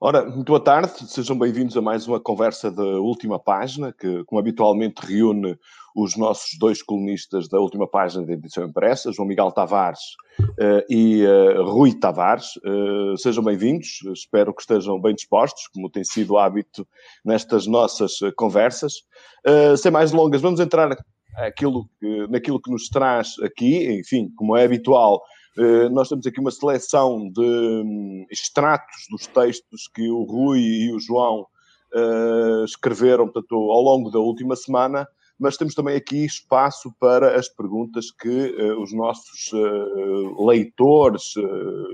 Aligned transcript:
Ora, 0.00 0.24
muito 0.24 0.46
boa 0.46 0.62
tarde, 0.62 0.92
sejam 1.08 1.36
bem-vindos 1.36 1.76
a 1.76 1.82
mais 1.82 2.06
uma 2.06 2.20
conversa 2.20 2.70
da 2.70 2.84
última 2.84 3.36
página, 3.36 3.92
que, 3.92 4.22
como 4.26 4.38
habitualmente, 4.38 5.04
reúne 5.04 5.58
os 5.92 6.16
nossos 6.16 6.56
dois 6.56 6.80
colunistas 6.80 7.48
da 7.48 7.58
última 7.58 7.84
página 7.84 8.24
da 8.24 8.32
edição 8.32 8.64
impressa, 8.64 9.10
João 9.10 9.26
Miguel 9.26 9.50
Tavares 9.50 9.98
uh, 10.40 10.84
e 10.88 11.26
uh, 11.26 11.64
Rui 11.64 11.98
Tavares. 11.98 12.46
Uh, 12.58 13.18
sejam 13.18 13.42
bem-vindos, 13.42 13.98
espero 14.12 14.54
que 14.54 14.60
estejam 14.60 15.00
bem 15.00 15.16
dispostos, 15.16 15.66
como 15.74 15.90
tem 15.90 16.04
sido 16.04 16.34
o 16.34 16.38
hábito 16.38 16.86
nestas 17.24 17.66
nossas 17.66 18.18
conversas. 18.36 19.02
sem 19.78 19.90
mais 19.90 20.12
delongas, 20.12 20.40
vamos 20.40 20.60
entrar 20.60 20.96
aquilo 21.34 21.90
naquilo 22.30 22.62
que 22.62 22.70
nos 22.70 22.88
traz 22.88 23.34
aqui, 23.42 23.98
enfim, 23.98 24.30
como 24.36 24.56
é 24.56 24.64
habitual, 24.64 25.20
nós 25.90 26.08
temos 26.08 26.26
aqui 26.26 26.40
uma 26.40 26.50
seleção 26.50 27.30
de 27.30 27.40
um, 27.40 28.26
extratos 28.30 29.06
dos 29.10 29.26
textos 29.26 29.88
que 29.92 30.08
o 30.08 30.22
Rui 30.22 30.60
e 30.60 30.92
o 30.92 31.00
João 31.00 31.46
uh, 31.94 32.64
escreveram 32.64 33.24
portanto, 33.24 33.54
ao 33.54 33.82
longo 33.82 34.10
da 34.10 34.18
última 34.18 34.54
semana 34.56 35.06
mas 35.40 35.56
temos 35.56 35.74
também 35.74 35.94
aqui 35.94 36.24
espaço 36.24 36.92
para 36.98 37.38
as 37.38 37.48
perguntas 37.48 38.10
que 38.10 38.28
uh, 38.28 38.82
os 38.82 38.92
nossos 38.92 39.50
leitores, 40.38 41.34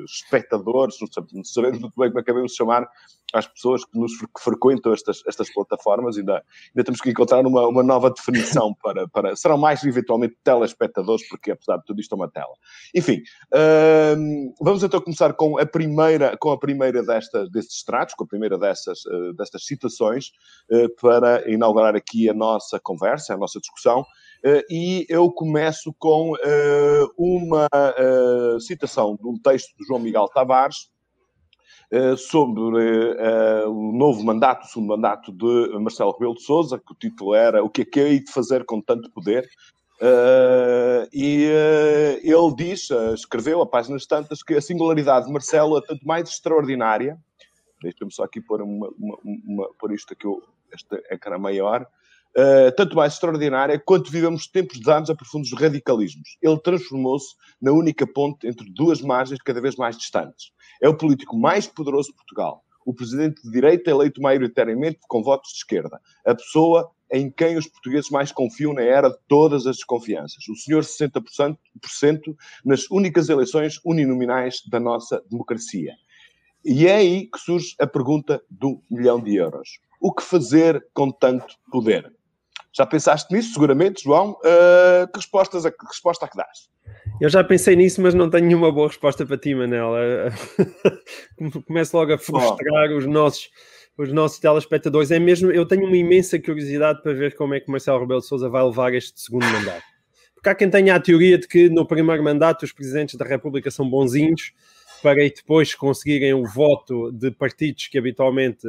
espectadores, 0.06 0.96
não 1.32 1.44
sabemos 1.44 1.78
muito 1.78 1.98
bem 1.98 2.08
como 2.08 2.20
é 2.20 2.22
que 2.22 2.32
devemos 2.32 2.54
chamar 2.54 2.88
às 3.32 3.46
pessoas 3.46 3.84
que 3.84 3.98
nos 3.98 4.16
que 4.16 4.40
frequentam 4.40 4.92
estas, 4.92 5.22
estas 5.26 5.52
plataformas, 5.52 6.16
ainda, 6.16 6.44
ainda 6.74 6.84
temos 6.84 7.00
que 7.00 7.10
encontrar 7.10 7.46
uma, 7.46 7.66
uma 7.66 7.82
nova 7.82 8.10
definição 8.10 8.74
para, 8.82 9.08
para. 9.08 9.34
Serão 9.36 9.58
mais 9.58 9.82
eventualmente 9.84 10.36
telespectadores, 10.42 11.28
porque 11.28 11.50
apesar 11.50 11.78
de 11.78 11.84
tudo 11.84 12.00
isto 12.00 12.14
é 12.14 12.16
uma 12.16 12.30
tela. 12.30 12.54
Enfim, 12.94 13.22
uh, 13.52 14.54
vamos 14.60 14.82
então 14.82 15.00
começar 15.00 15.32
com 15.34 15.58
a 15.58 15.66
primeira, 15.66 16.36
com 16.36 16.50
a 16.50 16.58
primeira 16.58 17.02
desta, 17.02 17.48
destes 17.48 17.78
extratos, 17.78 18.14
com 18.14 18.24
a 18.24 18.26
primeira 18.26 18.58
dessas, 18.58 19.00
destas 19.36 19.66
citações, 19.66 20.30
para 21.00 21.50
inaugurar 21.50 21.94
aqui 21.96 22.28
a 22.28 22.34
nossa 22.34 22.78
conversa 22.80 23.34
a 23.34 23.36
nossa 23.36 23.60
discussão, 23.60 24.04
eh, 24.44 24.64
e 24.70 25.06
eu 25.08 25.30
começo 25.32 25.94
com 25.98 26.34
eh, 26.42 27.04
uma 27.16 27.68
eh, 27.72 28.56
citação 28.60 29.16
de 29.16 29.26
um 29.26 29.38
texto 29.38 29.74
de 29.78 29.86
João 29.86 30.00
Miguel 30.00 30.28
Tavares, 30.28 30.90
sobre 32.16 32.60
o 33.66 33.92
novo 33.92 34.24
mandato, 34.24 34.64
o 34.64 34.68
segundo 34.68 34.88
mandato 34.88 35.32
de 35.32 35.78
Marcelo 35.78 36.12
Rebelo 36.12 36.34
de 36.34 36.42
Sousa, 36.42 36.78
que 36.78 36.92
o 36.92 36.96
título 36.96 37.34
era 37.34 37.62
O 37.62 37.70
que 37.70 37.82
é 37.82 37.84
que 37.84 38.00
hei 38.00 38.20
de 38.20 38.32
fazer 38.32 38.64
com 38.64 38.80
tanto 38.80 39.10
poder? 39.10 39.48
e 41.12 41.48
ele 42.22 42.54
diz, 42.56 42.90
escreveu 43.14 43.62
a 43.62 43.66
páginas 43.66 44.06
tantas, 44.06 44.42
que 44.42 44.54
a 44.54 44.60
singularidade 44.60 45.26
de 45.26 45.32
Marcelo 45.32 45.78
é 45.78 45.80
tanto 45.80 46.06
mais 46.06 46.28
extraordinária, 46.28 47.18
deixa-me 47.80 48.12
só 48.12 48.24
aqui 48.24 48.40
pôr, 48.40 48.62
uma, 48.62 48.88
uma, 48.98 49.18
uma, 49.24 49.74
pôr 49.78 49.92
isto 49.92 50.12
aqui, 50.12 50.26
este 50.72 50.96
ecrã 51.10 51.38
maior, 51.38 51.86
uh, 52.36 52.74
tanto 52.76 52.96
mais 52.96 53.14
extraordinária 53.14 53.78
quanto 53.78 54.10
vivemos 54.10 54.46
tempos 54.46 54.80
de 54.80 54.90
anos 54.90 55.10
a 55.10 55.14
profundos 55.14 55.52
radicalismos. 55.52 56.36
Ele 56.42 56.58
transformou-se 56.58 57.34
na 57.60 57.72
única 57.72 58.06
ponte 58.06 58.46
entre 58.46 58.68
duas 58.70 59.00
margens 59.00 59.40
cada 59.42 59.60
vez 59.60 59.76
mais 59.76 59.96
distantes. 59.96 60.52
É 60.82 60.88
o 60.88 60.96
político 60.96 61.36
mais 61.36 61.66
poderoso 61.66 62.10
de 62.10 62.16
Portugal. 62.16 62.62
O 62.86 62.92
presidente 62.92 63.42
de 63.42 63.50
direita 63.50 63.90
eleito 63.90 64.20
maioritariamente 64.20 64.98
com 65.08 65.22
votos 65.22 65.52
de 65.52 65.58
esquerda. 65.58 65.98
A 66.26 66.34
pessoa 66.34 66.90
em 67.10 67.30
quem 67.30 67.56
os 67.56 67.66
portugueses 67.66 68.10
mais 68.10 68.32
confiam 68.32 68.74
na 68.74 68.82
era 68.82 69.08
de 69.08 69.16
todas 69.28 69.66
as 69.66 69.76
desconfianças. 69.76 70.46
O 70.48 70.56
senhor 70.56 70.82
60% 70.82 71.56
nas 72.64 72.90
únicas 72.90 73.28
eleições 73.28 73.80
uninominais 73.84 74.62
da 74.68 74.80
nossa 74.80 75.22
democracia. 75.30 75.94
E 76.64 76.86
é 76.86 76.96
aí 76.96 77.26
que 77.26 77.38
surge 77.38 77.74
a 77.78 77.86
pergunta 77.86 78.42
do 78.50 78.82
milhão 78.90 79.20
de 79.20 79.36
euros. 79.36 79.80
O 80.00 80.12
que 80.12 80.22
fazer 80.22 80.86
com 80.92 81.10
tanto 81.10 81.54
poder? 81.70 82.12
Já 82.76 82.84
pensaste 82.84 83.32
nisso, 83.32 83.54
seguramente, 83.54 84.02
João? 84.02 84.32
Uh, 84.32 85.06
que, 85.12 85.16
respostas, 85.18 85.64
que 85.64 85.86
resposta 85.86 86.26
a 86.26 86.28
que 86.28 86.36
dás? 86.36 86.68
Eu 87.20 87.28
já 87.28 87.44
pensei 87.44 87.76
nisso, 87.76 88.02
mas 88.02 88.14
não 88.14 88.28
tenho 88.28 88.46
nenhuma 88.46 88.72
boa 88.72 88.88
resposta 88.88 89.24
para 89.24 89.38
ti, 89.38 89.54
Manel. 89.54 89.92
Começo 91.66 91.96
logo 91.96 92.12
a 92.12 92.18
frustrar 92.18 92.90
oh. 92.90 92.98
os 92.98 93.06
nossos 93.06 93.48
os 93.96 94.12
nossos 94.12 94.38
telespectadores. 94.38 95.10
É 95.10 95.18
mesmo, 95.18 95.50
eu 95.50 95.66
tenho 95.66 95.86
uma 95.86 95.96
imensa 95.96 96.38
curiosidade 96.38 97.02
para 97.02 97.12
ver 97.12 97.36
como 97.36 97.54
é 97.54 97.60
que 97.60 97.70
Marcelo 97.70 98.00
Rebelo 98.00 98.20
de 98.20 98.26
Sousa 98.26 98.48
vai 98.48 98.64
levar 98.64 98.92
este 98.92 99.20
segundo 99.20 99.46
mandato. 99.46 99.84
Porque 100.34 100.48
há 100.48 100.54
quem 100.54 100.68
tenha 100.68 100.94
a 100.94 101.00
teoria 101.00 101.38
de 101.38 101.46
que 101.46 101.68
no 101.68 101.86
primeiro 101.86 102.22
mandato 102.22 102.64
os 102.64 102.72
presidentes 102.72 103.14
da 103.14 103.24
República 103.24 103.70
são 103.70 103.88
bonzinhos 103.88 104.52
para 105.02 105.16
depois 105.16 105.74
conseguirem 105.74 106.34
o 106.34 106.44
voto 106.44 107.12
de 107.12 107.30
partidos 107.30 107.86
que 107.86 107.98
habitualmente 107.98 108.66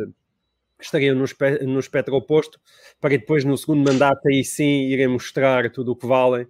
estariam 0.85 1.15
no, 1.15 1.25
no 1.67 1.79
espectro 1.79 2.15
oposto, 2.15 2.59
para 2.99 3.11
depois 3.11 3.43
no 3.43 3.57
segundo 3.57 3.91
mandato 3.91 4.27
aí 4.27 4.43
sim 4.43 4.87
irem 4.87 5.07
mostrar 5.07 5.69
tudo 5.71 5.91
o 5.91 5.95
que 5.95 6.07
valem. 6.07 6.47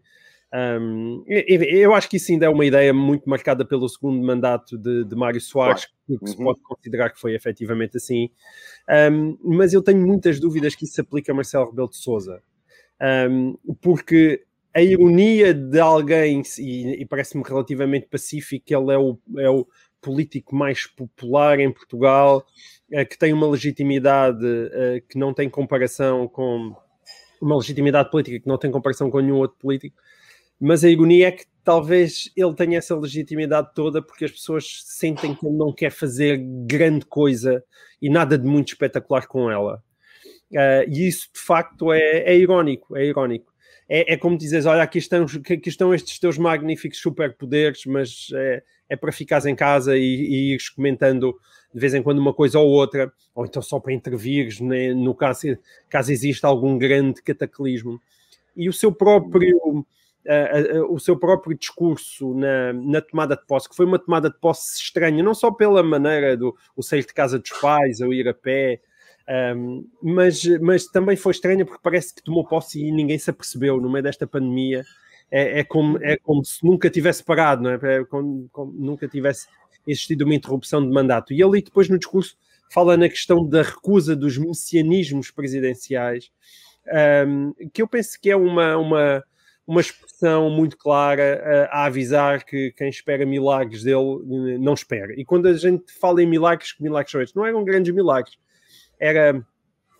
Um, 0.54 1.24
eu 1.28 1.94
acho 1.94 2.10
que 2.10 2.16
isso 2.16 2.32
ainda 2.32 2.46
é 2.46 2.50
uma 2.50 2.66
ideia 2.66 2.94
muito 2.94 3.30
marcada 3.30 3.66
pelo 3.66 3.90
segundo 3.90 4.26
mandato 4.26 4.78
de, 4.78 5.04
de 5.04 5.16
Mário 5.16 5.42
Soares, 5.42 5.86
claro. 5.86 6.22
que, 6.22 6.30
se 6.30 6.38
uhum. 6.38 6.46
pode 6.46 6.62
considerar 6.62 7.10
que 7.10 7.20
foi 7.20 7.36
efetivamente 7.36 7.98
assim. 7.98 8.30
Um, 9.12 9.38
mas 9.44 9.74
eu 9.74 9.82
tenho 9.82 10.06
muitas 10.06 10.40
dúvidas 10.40 10.74
que 10.74 10.86
isso 10.86 10.94
se 10.94 11.02
aplica 11.02 11.32
a 11.32 11.36
Marcelo 11.36 11.70
Rebelo 11.70 11.90
de 11.90 11.98
Souza, 11.98 12.42
um, 13.30 13.58
porque 13.82 14.44
a 14.74 14.82
ironia 14.82 15.54
de 15.54 15.80
alguém, 15.80 16.42
e, 16.60 17.02
e 17.02 17.06
parece-me 17.06 17.44
relativamente 17.46 18.08
pacífico, 18.08 18.66
que 18.66 18.76
ele 18.76 18.94
é 18.94 18.98
o, 18.98 19.18
é 19.38 19.50
o 19.50 19.68
político 20.06 20.56
mais 20.56 20.86
popular 20.86 21.60
em 21.60 21.72
Portugal, 21.72 22.46
eh, 22.92 23.04
que 23.04 23.18
tem 23.18 23.34
uma 23.34 23.50
legitimidade 23.50 24.46
eh, 24.46 25.02
que 25.10 25.18
não 25.18 25.34
tem 25.34 25.50
comparação 25.50 26.28
com 26.28 26.76
uma 27.42 27.58
legitimidade 27.58 28.12
política 28.12 28.40
que 28.40 28.48
não 28.48 28.58
tem 28.60 28.70
comparação 28.70 29.10
com 29.10 29.20
nenhum 29.20 29.38
outro 29.38 29.58
político, 29.58 29.98
mas 30.60 30.84
a 30.84 30.90
ironia 30.90 31.30
é 31.30 31.32
que 31.32 31.46
talvez 31.64 32.32
ele 32.38 32.54
tenha 32.54 32.78
essa 32.78 32.96
legitimidade 32.96 33.74
toda 33.74 34.02
porque 34.02 34.26
as 34.26 34.32
pessoas 34.32 34.84
sentem 34.86 35.34
que 35.34 35.46
ele 35.46 35.58
não 35.58 35.74
quer 35.74 35.90
fazer 35.90 36.38
grande 36.68 37.06
coisa 37.06 37.64
e 38.00 38.08
nada 38.08 38.38
de 38.38 38.46
muito 38.46 38.70
espetacular 38.70 39.28
com 39.28 39.50
ela. 39.50 39.84
Uh, 40.52 40.88
e 40.88 41.08
isso 41.08 41.28
de 41.34 41.40
facto 41.40 41.92
é, 41.92 42.20
é 42.20 42.38
irónico, 42.38 42.96
é 42.96 43.06
irónico. 43.06 43.52
É, 43.88 44.14
é, 44.14 44.18
como 44.18 44.38
dizes, 44.38 44.66
olha, 44.66 44.82
aqui 44.82 44.98
estão, 44.98 45.26
aqui 45.26 45.70
estão 45.70 45.94
estes 45.94 46.18
teus 46.18 46.38
magníficos 46.38 47.00
superpoderes, 47.00 47.86
mas 47.86 48.28
é, 48.34 48.64
é 48.90 48.96
para 48.96 49.12
ficares 49.12 49.46
em 49.46 49.56
casa 49.56 49.96
e, 49.96 50.02
e 50.02 50.52
ires 50.54 50.70
comentando 50.70 51.36
de 51.74 51.80
vez 51.80 51.94
em 51.94 52.02
quando 52.02 52.20
uma 52.20 52.34
coisa 52.34 52.58
ou 52.58 52.70
outra, 52.70 53.12
ou 53.36 53.46
então 53.46 53.62
só 53.62 53.80
para 53.80 53.94
intervires 53.94 54.62
né, 54.62 54.94
no 54.94 55.14
caso, 55.14 55.58
caso 55.90 56.12
exista 56.12 56.48
algum 56.48 56.78
grande 56.78 57.22
cataclismo. 57.22 58.02
E 58.56 58.70
o 58.70 58.74
seu 58.74 58.94
próprio, 58.94 59.58
uh, 59.60 59.84
uh, 60.84 60.94
o 60.94 60.98
seu 60.98 61.18
próprio 61.18 61.56
discurso 61.56 62.34
na, 62.34 62.72
na, 62.72 63.02
tomada 63.02 63.36
de 63.36 63.46
posse, 63.46 63.68
que 63.68 63.76
foi 63.76 63.86
uma 63.86 64.00
tomada 64.00 64.30
de 64.30 64.40
posse 64.40 64.80
estranha, 64.82 65.22
não 65.22 65.34
só 65.36 65.52
pela 65.52 65.84
maneira 65.84 66.38
do 66.38 66.56
o 66.78 66.82
sair 66.82 67.06
de 67.06 67.14
casa 67.14 67.38
dos 67.38 67.52
pais, 67.60 68.00
ou 68.00 68.14
ir 68.14 68.26
a 68.28 68.34
pé, 68.34 68.80
um, 69.28 69.88
mas, 70.02 70.44
mas 70.62 70.86
também 70.86 71.16
foi 71.16 71.32
estranha 71.32 71.66
porque 71.66 71.82
parece 71.82 72.14
que 72.14 72.24
tomou 72.24 72.46
posse 72.46 72.84
e 72.84 72.92
ninguém 72.92 73.18
se 73.18 73.30
apercebeu 73.30 73.82
no 73.82 73.90
meio 73.90 74.04
desta 74.04 74.28
pandemia. 74.28 74.84
É, 75.32 75.60
é, 75.60 75.64
como, 75.64 75.98
é 76.04 76.18
como 76.18 76.46
se 76.46 76.64
nunca 76.64 76.88
tivesse 76.90 77.24
parado, 77.24 77.64
não 77.64 77.72
é? 77.72 77.80
é 77.84 78.06
como, 78.06 78.48
como 78.52 78.72
nunca 78.72 79.08
tivesse 79.08 79.48
existido 79.88 80.24
uma 80.24 80.36
interrupção 80.36 80.86
de 80.86 80.94
mandato. 80.94 81.34
E 81.34 81.44
ali 81.44 81.62
depois 81.62 81.90
no 81.90 81.98
discurso 81.98 82.38
fala 82.72 82.96
na 82.96 83.10
questão 83.10 83.48
da 83.48 83.62
recusa 83.62 84.16
dos 84.16 84.38
messianismos 84.38 85.32
presidenciais, 85.32 86.32
um, 87.28 87.54
que 87.74 87.82
eu 87.82 87.88
penso 87.88 88.20
que 88.22 88.30
é 88.30 88.36
uma, 88.36 88.78
uma, 88.78 89.24
uma 89.66 89.82
expressão 89.82 90.50
muito 90.50 90.78
clara 90.78 91.68
a, 91.72 91.80
a 91.82 91.86
avisar 91.86 92.44
que 92.44 92.72
quem 92.78 92.90
espera 92.90 93.26
milagres 93.26 93.84
dele 93.84 94.58
não 94.60 94.74
espera. 94.74 95.14
E 95.20 95.26
quando 95.26 95.48
a 95.48 95.54
gente 95.54 95.92
fala 96.00 96.22
em 96.22 96.28
milagres, 96.28 96.74
que 96.74 96.84
milagres 96.84 97.12
são 97.12 97.22
estes? 97.22 97.36
Não 97.36 97.46
eram 97.46 97.64
grandes 97.64 97.94
milagres, 97.94 98.38
era, 99.00 99.46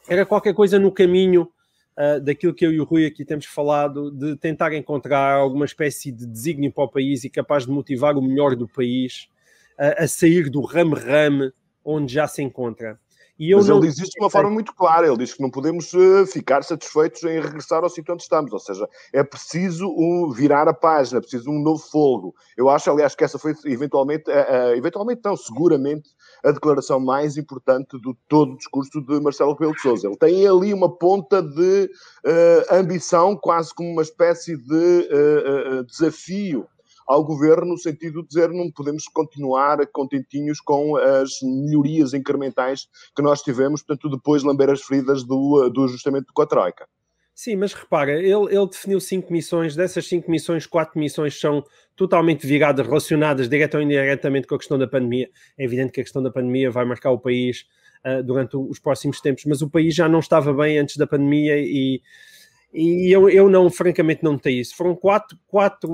era 0.08 0.26
qualquer 0.26 0.54
coisa 0.54 0.80
no 0.80 0.92
caminho 0.92 1.50
uh, 1.98 2.20
daquilo 2.22 2.54
que 2.54 2.66
eu 2.66 2.72
e 2.72 2.80
o 2.80 2.84
Rui 2.84 3.06
aqui 3.06 3.26
temos 3.26 3.46
falado, 3.46 4.12
de 4.12 4.36
tentar 4.36 4.74
encontrar 4.74 5.36
alguma 5.36 5.66
espécie 5.66 6.12
de 6.12 6.26
desígnio 6.26 6.72
para 6.72 6.84
o 6.84 6.92
país 6.92 7.24
e 7.24 7.30
capaz 7.30 7.66
de 7.66 7.72
motivar 7.72 8.18
o 8.18 8.22
melhor 8.22 8.56
do 8.56 8.68
país 8.68 9.30
a, 9.78 10.08
sair 10.08 10.50
do 10.50 10.62
rame-rame 10.62 11.52
onde 11.84 12.14
já 12.14 12.28
se 12.28 12.42
encontra. 12.42 13.00
E 13.38 13.54
Mas 13.54 13.68
ele 13.68 13.82
diz 13.82 14.00
isto 14.00 14.14
de 14.14 14.24
uma 14.24 14.30
forma 14.30 14.50
muito 14.50 14.74
clara. 14.74 15.06
Ele 15.06 15.18
diz 15.18 15.34
que 15.34 15.42
não 15.42 15.52
podemos 15.52 15.94
uh, 15.94 16.26
ficar 16.26 16.64
satisfeitos 16.64 17.22
em 17.24 17.42
regressar 17.42 17.84
ao 17.84 17.90
sítio 17.90 18.14
onde 18.14 18.24
estamos. 18.24 18.52
Ou 18.54 18.60
seja, 18.60 18.88
é 19.12 19.24
preciso 19.24 19.90
um, 19.90 20.32
virar 20.32 20.70
a 20.70 20.74
página, 20.74 21.18
é 21.18 21.22
preciso 21.22 21.52
um 21.52 21.62
novo 21.62 21.84
fogo. 21.84 22.34
Eu 22.56 22.70
acho, 22.70 22.90
aliás, 22.90 23.14
que 23.14 23.26
essa 23.26 23.38
foi 23.38 23.54
eventualmente, 23.66 24.30
uh, 24.30 24.34
uh, 24.34 24.76
eventualmente 24.78 25.20
não, 25.26 25.36
seguramente, 25.36 26.10
a 26.46 26.52
declaração 26.52 27.00
mais 27.00 27.38
importante 27.38 28.00
do 28.00 28.16
todo 28.30 28.54
o 28.54 28.58
discurso 28.58 29.02
de 29.02 29.20
Marcelo 29.20 29.54
Rebelo 29.54 29.74
de 29.74 29.82
Sousa. 29.82 30.08
Ele 30.08 30.18
tem 30.18 30.48
ali 30.48 30.74
uma 30.74 30.96
ponta 30.96 31.42
de 31.42 31.90
ambição, 32.72 33.36
quase 33.36 33.74
como 33.74 33.90
uma 33.92 34.04
espécie 34.04 34.56
de 34.56 35.84
desafio 35.88 36.68
ao 37.08 37.24
governo, 37.24 37.68
no 37.68 37.78
sentido 37.78 38.22
de 38.22 38.30
dizer 38.30 38.50
não 38.50 38.72
podemos 38.72 39.08
continuar 39.08 39.86
contentinhos 39.88 40.60
com 40.60 40.98
as 40.98 41.40
melhorias 41.42 42.14
incrementais 42.14 42.88
que 43.16 43.22
nós 43.22 43.42
tivemos, 43.42 43.84
portanto, 43.84 44.10
depois 44.10 44.44
lamber 44.44 44.70
as 44.70 44.82
feridas 44.82 45.24
do, 45.24 45.70
do 45.70 45.84
ajustamento 45.84 46.34
a 46.42 46.46
Troika. 46.46 46.88
Sim, 47.38 47.58
mas 47.58 47.74
repara, 47.74 48.14
ele, 48.14 48.56
ele 48.56 48.68
definiu 48.72 48.98
cinco 49.02 49.34
missões, 49.34 49.76
dessas 49.76 50.08
cinco 50.08 50.32
missões, 50.32 50.66
quatro 50.66 50.98
missões 50.98 51.38
são 51.38 51.62
totalmente 51.94 52.48
viradas, 52.48 52.88
relacionadas 52.88 53.50
direto 53.50 53.76
ou 53.76 53.82
indiretamente 53.82 54.48
com 54.48 54.56
a 54.56 54.58
questão 54.58 54.80
da 54.80 54.88
pandemia. 54.88 55.30
É 55.58 55.66
evidente 55.66 55.92
que 55.92 56.00
a 56.00 56.04
questão 56.04 56.24
da 56.24 56.32
pandemia 56.32 56.72
vai 56.72 56.86
marcar 56.86 57.12
o 57.12 57.20
país 57.20 57.66
uh, 58.06 58.24
durante 58.24 58.56
os 58.56 58.80
próximos 58.80 59.20
tempos, 59.20 59.44
mas 59.44 59.62
o 59.62 59.70
país 59.70 59.94
já 59.94 60.08
não 60.08 60.20
estava 60.20 60.54
bem 60.54 60.78
antes 60.78 60.96
da 60.96 61.06
pandemia 61.06 61.58
e, 61.58 62.02
e 62.74 63.12
eu, 63.12 63.30
eu 63.30 63.50
não, 63.50 63.70
francamente, 63.70 64.24
não 64.24 64.38
tenho 64.38 64.62
isso. 64.62 64.74
Foram 64.74 64.96
quatro, 64.96 65.38
quatro, 65.46 65.90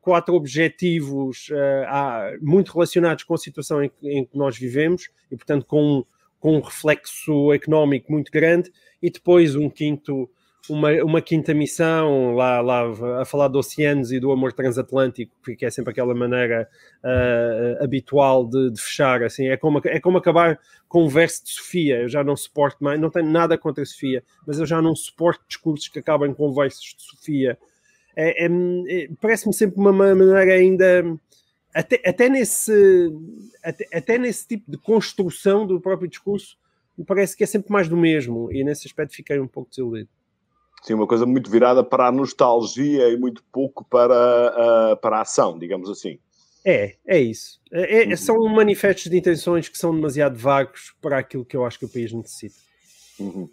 quatro 0.00 0.34
objetivos 0.34 1.50
uh, 1.50 2.38
muito 2.40 2.72
relacionados 2.72 3.24
com 3.24 3.34
a 3.34 3.38
situação 3.38 3.84
em, 3.84 3.90
em, 4.02 4.24
que 4.24 4.34
nós 4.34 4.56
vivemos 4.56 5.10
e, 5.30 5.36
portanto, 5.36 5.66
com, 5.66 6.06
com 6.38 6.56
um 6.56 6.60
reflexo 6.62 7.52
económico 7.52 8.10
muito 8.10 8.32
grande, 8.32 8.72
e 9.02 9.10
depois 9.10 9.54
um 9.54 9.68
quinto 9.68 10.26
uma, 10.68 10.92
uma 11.02 11.22
quinta 11.22 11.54
missão 11.54 12.34
lá, 12.34 12.60
lá 12.60 13.20
a 13.20 13.24
falar 13.24 13.48
de 13.48 13.56
oceanos 13.56 14.12
e 14.12 14.20
do 14.20 14.30
amor 14.30 14.52
transatlântico, 14.52 15.32
que 15.56 15.64
é 15.64 15.70
sempre 15.70 15.92
aquela 15.92 16.14
maneira 16.14 16.68
uh, 17.02 17.82
habitual 17.82 18.46
de, 18.46 18.70
de, 18.70 18.80
fechar. 18.80 19.22
Assim, 19.22 19.48
é, 19.48 19.56
como, 19.56 19.80
é 19.84 19.98
como 19.98 20.18
acabar 20.18 20.58
com 20.88 21.04
o 21.04 21.08
verso 21.08 21.44
de 21.44 21.50
Sofia. 21.50 22.02
Eu 22.02 22.08
já 22.08 22.22
não 22.22 22.36
suporto 22.36 22.82
mais, 22.82 23.00
não 23.00 23.10
tenho 23.10 23.30
nada 23.30 23.56
contra 23.56 23.82
a 23.82 23.86
Sofia, 23.86 24.22
mas 24.46 24.58
eu 24.58 24.66
já 24.66 24.82
não 24.82 24.94
suporto 24.94 25.44
discursos 25.48 25.88
que 25.88 25.98
acabam 25.98 26.34
com 26.34 26.52
versos 26.52 26.94
de 26.96 27.02
Sofia. 27.02 27.58
É, 28.14 28.44
é, 28.44 28.48
é, 28.48 29.08
Parece-me 29.20 29.54
sempre 29.54 29.80
uma 29.80 29.92
maneira 29.92 30.52
ainda. 30.52 31.04
Até, 31.72 32.02
até, 32.04 32.28
nesse, 32.28 33.12
até, 33.62 33.86
até 33.92 34.18
nesse 34.18 34.46
tipo 34.46 34.70
de 34.70 34.76
construção 34.76 35.64
do 35.64 35.80
próprio 35.80 36.08
discurso, 36.08 36.58
me 36.98 37.04
parece 37.04 37.36
que 37.36 37.44
é 37.44 37.46
sempre 37.46 37.72
mais 37.72 37.88
do 37.88 37.96
mesmo, 37.96 38.52
e 38.52 38.64
nesse 38.64 38.88
aspecto 38.88 39.14
fiquei 39.14 39.38
um 39.38 39.46
pouco 39.46 39.70
desiludido. 39.70 40.08
Sim, 40.82 40.94
uma 40.94 41.06
coisa 41.06 41.26
muito 41.26 41.50
virada 41.50 41.84
para 41.84 42.08
a 42.08 42.12
nostalgia 42.12 43.08
e 43.08 43.16
muito 43.16 43.42
pouco 43.52 43.84
para 43.84 44.92
a, 44.92 44.96
para 44.96 45.18
a 45.18 45.22
ação, 45.22 45.58
digamos 45.58 45.90
assim. 45.90 46.18
É, 46.64 46.96
é 47.06 47.18
isso. 47.18 47.60
É, 47.72 48.02
é, 48.02 48.06
uhum. 48.06 48.16
São 48.16 48.44
manifestos 48.48 49.10
de 49.10 49.16
intenções 49.16 49.68
que 49.68 49.78
são 49.78 49.94
demasiado 49.94 50.38
vagos 50.38 50.94
para 51.00 51.18
aquilo 51.18 51.44
que 51.44 51.56
eu 51.56 51.64
acho 51.64 51.78
que 51.78 51.84
o 51.84 51.88
país 51.88 52.12
necessita. 52.12 52.56
Uhum. 53.18 53.48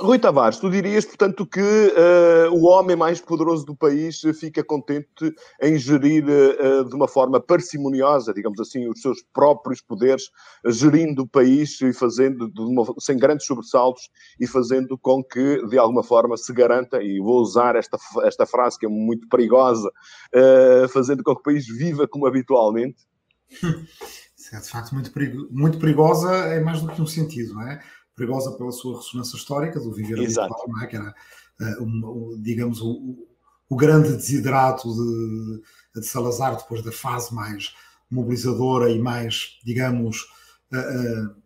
Rui 0.00 0.18
Tavares, 0.18 0.58
tu 0.58 0.70
dirias, 0.70 1.04
portanto, 1.04 1.46
que 1.46 1.60
uh, 1.60 2.50
o 2.52 2.64
homem 2.64 2.96
mais 2.96 3.20
poderoso 3.20 3.64
do 3.66 3.76
país 3.76 4.20
fica 4.38 4.64
contente 4.64 5.34
em 5.60 5.76
gerir 5.76 6.24
uh, 6.24 6.88
de 6.88 6.94
uma 6.94 7.06
forma 7.06 7.38
parcimoniosa, 7.40 8.32
digamos 8.32 8.58
assim, 8.58 8.88
os 8.88 9.00
seus 9.02 9.22
próprios 9.32 9.82
poderes, 9.82 10.30
gerindo 10.66 11.22
o 11.22 11.28
país 11.28 11.80
e 11.82 11.92
fazendo, 11.92 12.50
uma, 12.58 12.84
sem 12.98 13.18
grandes 13.18 13.46
sobressaltos, 13.46 14.08
e 14.40 14.46
fazendo 14.46 14.96
com 14.96 15.22
que, 15.22 15.66
de 15.66 15.76
alguma 15.76 16.02
forma, 16.02 16.36
se 16.36 16.52
garanta, 16.52 17.02
e 17.02 17.20
vou 17.20 17.40
usar 17.40 17.76
esta, 17.76 17.98
esta 18.24 18.46
frase 18.46 18.78
que 18.78 18.86
é 18.86 18.88
muito 18.88 19.28
perigosa, 19.28 19.90
uh, 20.34 20.88
fazendo 20.88 21.22
com 21.22 21.34
que 21.34 21.40
o 21.40 21.44
país 21.44 21.66
viva 21.66 22.08
como 22.08 22.26
habitualmente? 22.26 22.96
é 24.52 24.60
de 24.60 24.68
facto 24.68 24.94
muito, 24.94 25.12
perigo, 25.12 25.46
muito 25.50 25.78
perigosa, 25.78 26.30
é 26.30 26.60
mais 26.60 26.80
do 26.80 26.88
que 26.88 27.00
um 27.00 27.06
sentido, 27.06 27.54
não 27.54 27.62
é? 27.62 27.82
Perigosa 28.14 28.52
pela 28.52 28.72
sua 28.72 28.96
ressonância 28.98 29.36
histórica 29.36 29.80
do 29.80 29.92
viver 29.92 30.18
Exato. 30.18 30.54
habitual, 30.54 30.82
é? 30.82 30.86
que 30.86 30.96
era, 30.96 31.14
uh, 31.60 31.82
um, 31.82 32.32
um, 32.34 32.42
digamos, 32.42 32.80
o, 32.80 33.26
o, 33.68 33.76
grande 33.76 34.16
desiderato 34.16 34.88
de, 34.92 35.62
de, 36.00 36.06
Salazar 36.06 36.56
depois 36.56 36.82
da 36.82 36.92
fase 36.92 37.34
mais 37.34 37.74
mobilizadora 38.10 38.90
e 38.90 38.98
mais, 38.98 39.58
digamos, 39.64 40.28
uh, 40.72 41.30
uh, 41.30 41.42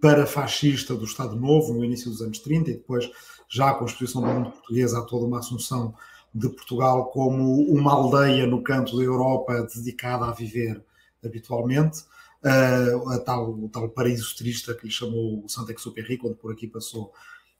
parafascista 0.00 0.94
do 0.94 1.04
Estado 1.04 1.36
Novo 1.36 1.72
no 1.72 1.84
início 1.84 2.10
dos 2.10 2.20
anos 2.20 2.38
30 2.40 2.70
e 2.70 2.74
depois 2.74 3.10
já 3.48 3.72
com 3.74 3.84
a 3.84 3.86
exposição 3.86 4.20
do 4.20 4.28
mundo 4.28 4.50
português 4.50 4.92
há 4.92 5.02
toda 5.02 5.24
uma 5.24 5.38
assunção 5.38 5.94
de 6.34 6.48
Portugal 6.50 7.06
como 7.06 7.62
uma 7.62 7.92
aldeia 7.92 8.46
no 8.46 8.62
canto 8.62 8.96
da 8.96 9.02
Europa 9.02 9.66
dedicada 9.74 10.26
a 10.26 10.32
viver 10.32 10.84
habitualmente 11.24 12.04
uh, 12.46 13.10
a 13.10 13.18
tal, 13.18 13.50
o 13.50 13.68
tal 13.68 13.88
paraíso 13.88 14.34
triste 14.36 14.72
que 14.74 14.86
lhe 14.86 14.92
chamou 14.92 15.44
o 15.44 15.48
Saint-Exupéry 15.48 16.16
quando 16.16 16.36
por 16.36 16.52
aqui 16.52 16.68
passou 16.68 17.12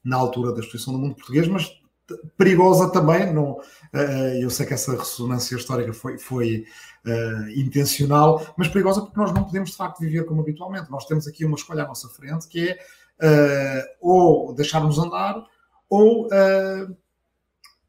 na 0.03 0.15
altura 0.15 0.53
da 0.53 0.61
exposição 0.61 0.93
do 0.93 0.99
mundo 0.99 1.15
português, 1.15 1.47
mas 1.47 1.69
perigosa 2.37 2.89
também. 2.89 3.33
Não, 3.33 3.53
uh, 3.53 4.41
eu 4.41 4.49
sei 4.49 4.65
que 4.65 4.73
essa 4.73 4.95
ressonância 4.95 5.55
histórica 5.55 5.93
foi, 5.93 6.17
foi 6.17 6.65
uh, 7.05 7.49
intencional, 7.59 8.45
mas 8.57 8.67
perigosa 8.67 9.01
porque 9.01 9.19
nós 9.19 9.33
não 9.33 9.43
podemos 9.43 9.71
de 9.71 9.77
facto 9.77 9.99
viver 9.99 10.25
como 10.25 10.41
habitualmente. 10.41 10.89
Nós 10.89 11.05
temos 11.05 11.27
aqui 11.27 11.45
uma 11.45 11.55
escolha 11.55 11.83
à 11.83 11.87
nossa 11.87 12.07
frente 12.09 12.47
que 12.47 12.69
é 12.69 13.83
uh, 13.83 13.87
ou 13.99 14.53
deixarmos 14.53 14.97
andar 14.97 15.43
ou, 15.89 16.27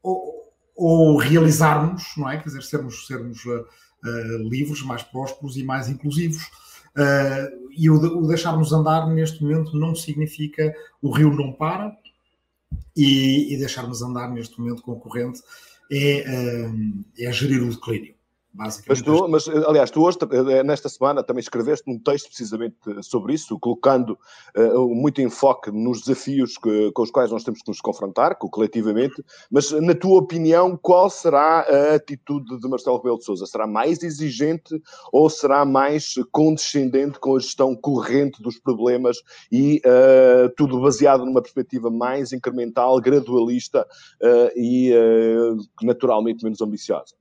ou, 0.02 0.52
ou, 0.76 1.16
realizarmos, 1.16 2.04
não 2.16 2.30
é? 2.30 2.36
Quer 2.36 2.44
dizer, 2.44 2.62
sermos, 2.62 3.06
sermos 3.08 3.40
livres, 4.48 4.82
mais 4.82 5.02
prósperos 5.02 5.56
e 5.56 5.64
mais 5.64 5.88
inclusivos. 5.88 6.48
Uh, 6.98 7.70
e 7.70 7.88
o, 7.88 7.94
o 7.94 8.26
deixarmos 8.26 8.72
andar 8.72 9.06
neste 9.06 9.40
momento 9.40 9.76
não 9.76 9.94
significa 9.94 10.74
o 11.00 11.12
rio 11.12 11.32
não 11.32 11.52
para 11.52 11.96
e, 12.96 13.54
e 13.54 13.56
deixarmos 13.56 14.02
andar 14.02 14.28
neste 14.32 14.58
momento 14.60 14.82
com 14.82 14.94
a 14.94 14.96
corrente 14.96 15.40
é, 15.92 16.24
uh, 16.66 17.04
é 17.16 17.32
gerir 17.32 17.62
o 17.62 17.70
declínio. 17.70 18.17
Mas, 18.54 19.02
tu, 19.02 19.28
mas, 19.28 19.48
aliás, 19.48 19.90
tu 19.90 20.02
hoje, 20.02 20.18
eh, 20.32 20.62
nesta 20.62 20.88
semana, 20.88 21.22
também 21.22 21.40
escreveste 21.40 21.88
um 21.88 21.98
texto 21.98 22.28
precisamente 22.28 22.76
sobre 23.02 23.34
isso, 23.34 23.58
colocando 23.60 24.18
uh, 24.56 24.94
muito 24.94 25.20
enfoque 25.20 25.70
nos 25.70 26.00
desafios 26.00 26.56
que, 26.56 26.90
com 26.92 27.02
os 27.02 27.10
quais 27.10 27.30
nós 27.30 27.44
temos 27.44 27.60
que 27.60 27.68
nos 27.68 27.80
confrontar, 27.80 28.36
coletivamente, 28.36 29.22
mas, 29.50 29.70
na 29.70 29.94
tua 29.94 30.18
opinião, 30.18 30.76
qual 30.76 31.10
será 31.10 31.60
a 31.60 31.94
atitude 31.94 32.58
de 32.58 32.68
Marcelo 32.68 32.96
Rebelo 32.96 33.18
de 33.18 33.24
Sousa? 33.24 33.46
Será 33.46 33.66
mais 33.66 34.02
exigente 34.02 34.80
ou 35.12 35.28
será 35.28 35.64
mais 35.64 36.14
condescendente 36.32 37.20
com 37.20 37.36
a 37.36 37.38
gestão 37.38 37.76
corrente 37.76 38.42
dos 38.42 38.58
problemas 38.58 39.18
e 39.52 39.80
uh, 39.84 40.48
tudo 40.56 40.80
baseado 40.80 41.24
numa 41.24 41.42
perspectiva 41.42 41.90
mais 41.90 42.32
incremental, 42.32 42.98
gradualista 43.00 43.86
uh, 44.22 44.50
e, 44.56 44.92
naturalmente, 45.82 46.42
menos 46.42 46.60
ambiciosa? 46.60 47.17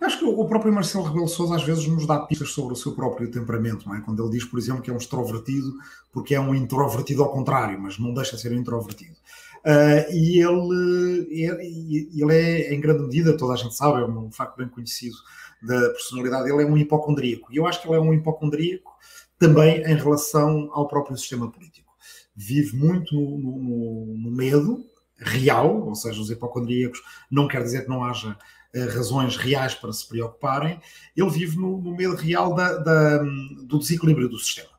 Acho 0.00 0.18
que 0.18 0.24
o 0.24 0.44
próprio 0.46 0.72
Marcelo 0.72 1.04
Rebelo 1.04 1.28
Sousa 1.28 1.56
às 1.56 1.62
vezes 1.62 1.86
nos 1.86 2.06
dá 2.06 2.20
pistas 2.20 2.50
sobre 2.50 2.72
o 2.72 2.76
seu 2.76 2.92
próprio 2.92 3.30
temperamento, 3.30 3.86
não 3.86 3.94
é? 3.94 4.00
Quando 4.00 4.22
ele 4.22 4.32
diz, 4.32 4.44
por 4.44 4.58
exemplo, 4.58 4.82
que 4.82 4.90
é 4.90 4.92
um 4.92 4.98
extrovertido 4.98 5.72
porque 6.12 6.34
é 6.34 6.40
um 6.40 6.54
introvertido 6.54 7.22
ao 7.22 7.30
contrário, 7.30 7.78
mas 7.78 7.98
não 7.98 8.14
deixa 8.14 8.36
de 8.36 8.42
ser 8.42 8.52
um 8.52 8.56
introvertido. 8.56 9.16
Uh, 9.60 10.10
e 10.12 10.40
ele, 10.40 11.26
ele, 11.30 12.08
ele 12.14 12.34
é, 12.34 12.72
em 12.72 12.80
grande 12.80 13.02
medida, 13.02 13.36
toda 13.36 13.52
a 13.52 13.56
gente 13.56 13.74
sabe, 13.74 14.00
é 14.00 14.04
um 14.04 14.30
facto 14.32 14.56
bem 14.56 14.68
conhecido 14.68 15.16
da 15.62 15.90
personalidade, 15.90 16.50
ele 16.50 16.62
é 16.62 16.66
um 16.66 16.78
hipocondríaco. 16.78 17.52
E 17.52 17.56
eu 17.56 17.66
acho 17.66 17.82
que 17.82 17.88
ele 17.88 17.96
é 17.96 18.00
um 18.00 18.14
hipocondríaco 18.14 18.90
também 19.38 19.82
em 19.82 19.94
relação 19.94 20.70
ao 20.72 20.88
próprio 20.88 21.16
sistema 21.16 21.50
político. 21.50 21.92
Vive 22.34 22.76
muito 22.76 23.14
no, 23.14 23.38
no, 23.38 24.16
no 24.16 24.30
medo 24.30 24.84
real, 25.18 25.86
ou 25.86 25.94
seja, 25.94 26.20
os 26.20 26.30
hipocondríacos 26.30 27.02
não 27.30 27.46
quer 27.46 27.62
dizer 27.62 27.82
que 27.82 27.88
não 27.90 28.02
haja 28.02 28.36
razões 28.74 29.36
reais 29.36 29.74
para 29.74 29.92
se 29.92 30.06
preocuparem, 30.06 30.80
ele 31.16 31.30
vive 31.30 31.56
no, 31.56 31.80
no 31.80 31.96
meio 31.96 32.14
real 32.14 32.54
da, 32.54 32.74
da, 32.74 33.18
do 33.18 33.78
desequilíbrio 33.78 34.28
do 34.28 34.38
sistema. 34.38 34.70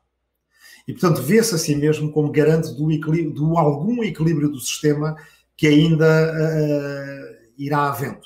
E, 0.86 0.92
portanto, 0.92 1.22
vê-se 1.22 1.54
a 1.54 1.58
si 1.58 1.76
mesmo 1.76 2.10
como 2.10 2.32
garante 2.32 2.74
do, 2.74 2.90
equilíbrio, 2.90 3.32
do 3.32 3.56
algum 3.56 4.02
equilíbrio 4.02 4.48
do 4.48 4.58
sistema 4.58 5.16
que 5.56 5.66
ainda 5.66 6.32
uh, 6.32 7.52
irá 7.56 7.88
havendo. 7.88 8.22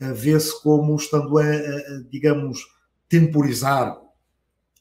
Uh, 0.00 0.12
vê-se 0.14 0.60
como 0.62 0.94
estando 0.96 1.38
a, 1.38 1.44
a, 1.44 2.02
digamos, 2.10 2.60
temporizar 3.08 3.96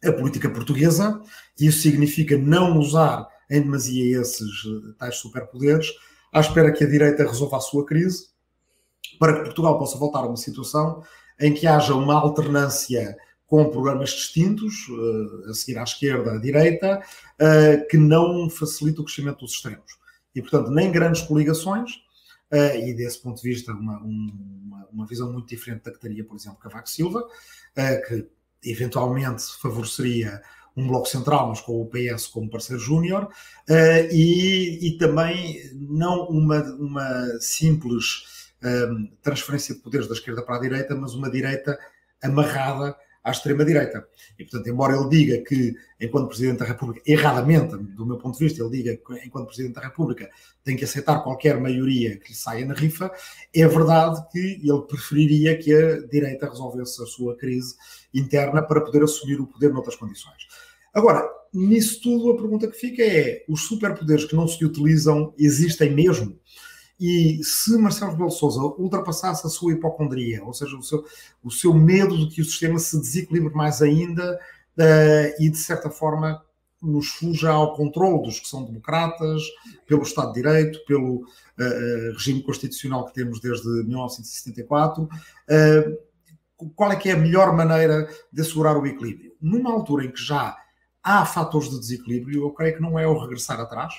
a 0.03 0.12
política 0.12 0.50
portuguesa, 0.50 1.22
e 1.60 1.67
isso 1.67 1.82
significa 1.82 2.38
não 2.38 2.77
usar 2.77 3.27
em 3.50 3.62
demasia 3.62 4.22
esses 4.22 4.50
tais 4.98 5.15
superpoderes, 5.17 5.88
à 6.34 6.41
espera 6.41 6.72
que 6.72 6.84
a 6.84 6.89
direita 6.89 7.25
resolva 7.25 7.58
a 7.58 7.62
sua 7.62 7.86
crise 7.86 8.35
para 9.20 9.34
que 9.34 9.44
Portugal 9.44 9.78
possa 9.78 9.98
voltar 9.98 10.20
a 10.20 10.28
uma 10.28 10.38
situação 10.38 11.04
em 11.40 11.54
que 11.54 11.68
haja 11.68 11.94
uma 11.94 12.16
alternância 12.16 13.16
com 13.48 13.70
programas 13.70 14.10
distintos, 14.10 14.88
uh, 14.90 15.50
a 15.50 15.54
seguir 15.54 15.78
à 15.78 15.84
esquerda, 15.84 16.34
à 16.34 16.38
direita, 16.38 17.02
uh, 17.40 17.88
que 17.88 17.98
não 17.98 18.50
facilita 18.50 19.02
o 19.02 19.06
crescimento 19.06 19.40
dos 19.40 19.54
extremos. 19.54 19.98
E, 20.34 20.42
portanto, 20.42 20.72
nem 20.72 20.92
grandes 20.92 21.22
coligações, 21.22 21.92
uh, 22.52 22.78
e 22.84 22.94
desse 22.94 23.22
ponto 23.22 23.42
de 23.42 23.48
vista, 23.48 23.72
uma, 23.72 24.00
uma, 24.00 24.88
uma, 24.92 25.06
visão 25.06 25.32
muito 25.32 25.48
diferente 25.48 25.84
da 25.84 25.92
que 25.92 26.00
teria, 26.00 26.24
por 26.24 26.36
exemplo, 26.36 26.58
Cavaco 26.58 26.90
Silva, 26.90 27.28
que 28.08 28.28
eventualmente 28.64 29.44
favoreceria 29.62 30.42
um 30.76 30.88
bloco 30.88 31.08
central, 31.08 31.50
mas 31.50 31.62
com 31.62 31.82
o 31.82 31.90
PS 31.90 32.28
como 32.28 32.50
parceiro 32.50 32.82
júnior, 32.82 33.30
e, 34.12 34.88
e, 34.88 34.98
também 34.98 35.60
não 35.74 36.28
uma, 36.28 36.62
uma 36.76 37.40
simples 37.40 38.24
transferência 39.22 39.75
de 39.75 39.81
poderes 39.81 40.07
da 40.07 40.13
esquerda 40.13 40.41
para 40.41 40.55
a 40.57 40.60
direita, 40.60 40.95
mas 40.95 41.13
uma 41.13 41.29
direita 41.29 41.77
amarrada 42.22 42.95
à 43.25 43.31
extrema-direita. 43.31 44.07
E, 44.38 44.43
portanto, 44.43 44.67
embora 44.69 44.95
ele 44.95 45.10
diga 45.10 45.43
que, 45.43 45.75
enquanto 46.00 46.27
Presidente 46.27 46.60
da 46.60 46.65
República, 46.65 47.01
erradamente, 47.07 47.75
do 47.75 48.05
meu 48.05 48.17
ponto 48.17 48.38
de 48.38 48.45
vista, 48.45 48.62
ele 48.62 48.69
diga 48.69 48.98
que, 48.98 49.25
enquanto 49.25 49.48
Presidente 49.48 49.74
da 49.74 49.81
República, 49.81 50.29
tem 50.63 50.77
que 50.77 50.84
aceitar 50.84 51.24
qualquer 51.24 51.60
maioria 51.60 52.17
que 52.17 52.29
lhe 52.29 52.36
saia 52.36 52.63
na 52.65 52.75
rifa, 52.75 53.12
é 53.51 53.67
verdade 53.67 54.24
que 54.31 54.62
ele 54.63 54.81
preferiria 54.88 55.57
que 55.57 55.74
a 55.74 56.05
direita 56.05 56.48
resolvesse 56.48 57.01
a 57.01 57.05
sua 57.07 57.36
crise 57.36 57.75
interna 58.13 58.62
para 58.62 58.81
poder 58.81 59.03
assumir 59.03 59.41
o 59.41 59.48
poder 59.48 59.74
noutras 59.74 59.95
condições. 59.95 60.48
Agora, 60.93 61.27
nisso 61.51 62.01
tudo, 62.03 62.31
a 62.31 62.38
pergunta 62.38 62.67
que 62.67 62.77
fica 62.77 63.01
é: 63.03 63.43
os 63.50 63.67
superpoderes 63.67 64.25
que 64.25 64.36
não 64.36 64.48
se 64.48 64.63
utilizam 64.63 65.34
existem 65.36 65.91
mesmo? 65.91 66.39
E 67.00 67.44
se 67.44 67.78
Marcelo 67.78 68.12
Rebelo 68.12 68.30
de 68.30 68.38
Sousa 68.38 68.62
ultrapassasse 68.62 69.46
a 69.46 69.50
sua 69.50 69.74
hipocondria, 69.74 70.44
ou 70.44 70.54
seja, 70.54 70.75
o 70.78 70.82
seu, 70.82 71.06
o 71.44 71.52
seu 71.52 71.74
medo 71.74 72.18
de 72.18 72.34
que 72.34 72.42
o 72.42 72.46
sistema 72.46 72.80
se 72.80 72.98
desequilibre 72.98 73.54
mais 73.54 73.82
ainda 73.82 74.40
uh, 74.78 75.42
e, 75.42 75.50
de 75.50 75.58
certa 75.58 75.90
forma, 75.90 76.42
nos 76.82 77.08
fuja 77.08 77.52
ao 77.52 77.75
controle 77.75 78.24
dos 78.24 78.40
que 78.40 78.48
são 78.48 78.64
democratas, 78.64 79.42
pelo 79.88 80.04
Estado 80.04 80.28
de 80.30 80.42
Direito, 80.42 80.86
pelo 80.86 81.16
uh, 81.16 82.14
regime 82.14 82.42
constitucional 82.42 83.06
que 83.06 83.14
temos 83.14 83.42
desde 83.42 83.68
1974, 83.68 85.04
uh, 85.04 86.70
qual 86.75 86.92
é 86.92 86.96
que 86.96 87.10
é 87.10 87.14
a 87.14 87.18
melhor 87.18 87.54
maneira 87.54 88.08
de 88.32 88.42
assegurar 88.42 88.78
o 88.78 88.86
equilíbrio? 88.86 89.34
Numa 89.42 89.72
altura 89.72 90.06
em 90.06 90.12
que 90.12 90.22
já 90.22 90.56
há 91.04 91.25
fatores 91.25 91.70
de 91.70 91.80
desequilíbrio, 91.80 92.44
eu 92.44 92.52
creio 92.52 92.75
que 92.75 92.82
não 92.82 92.98
é 92.98 93.06
o 93.06 93.20
regressar 93.20 93.60
atrás 93.60 93.94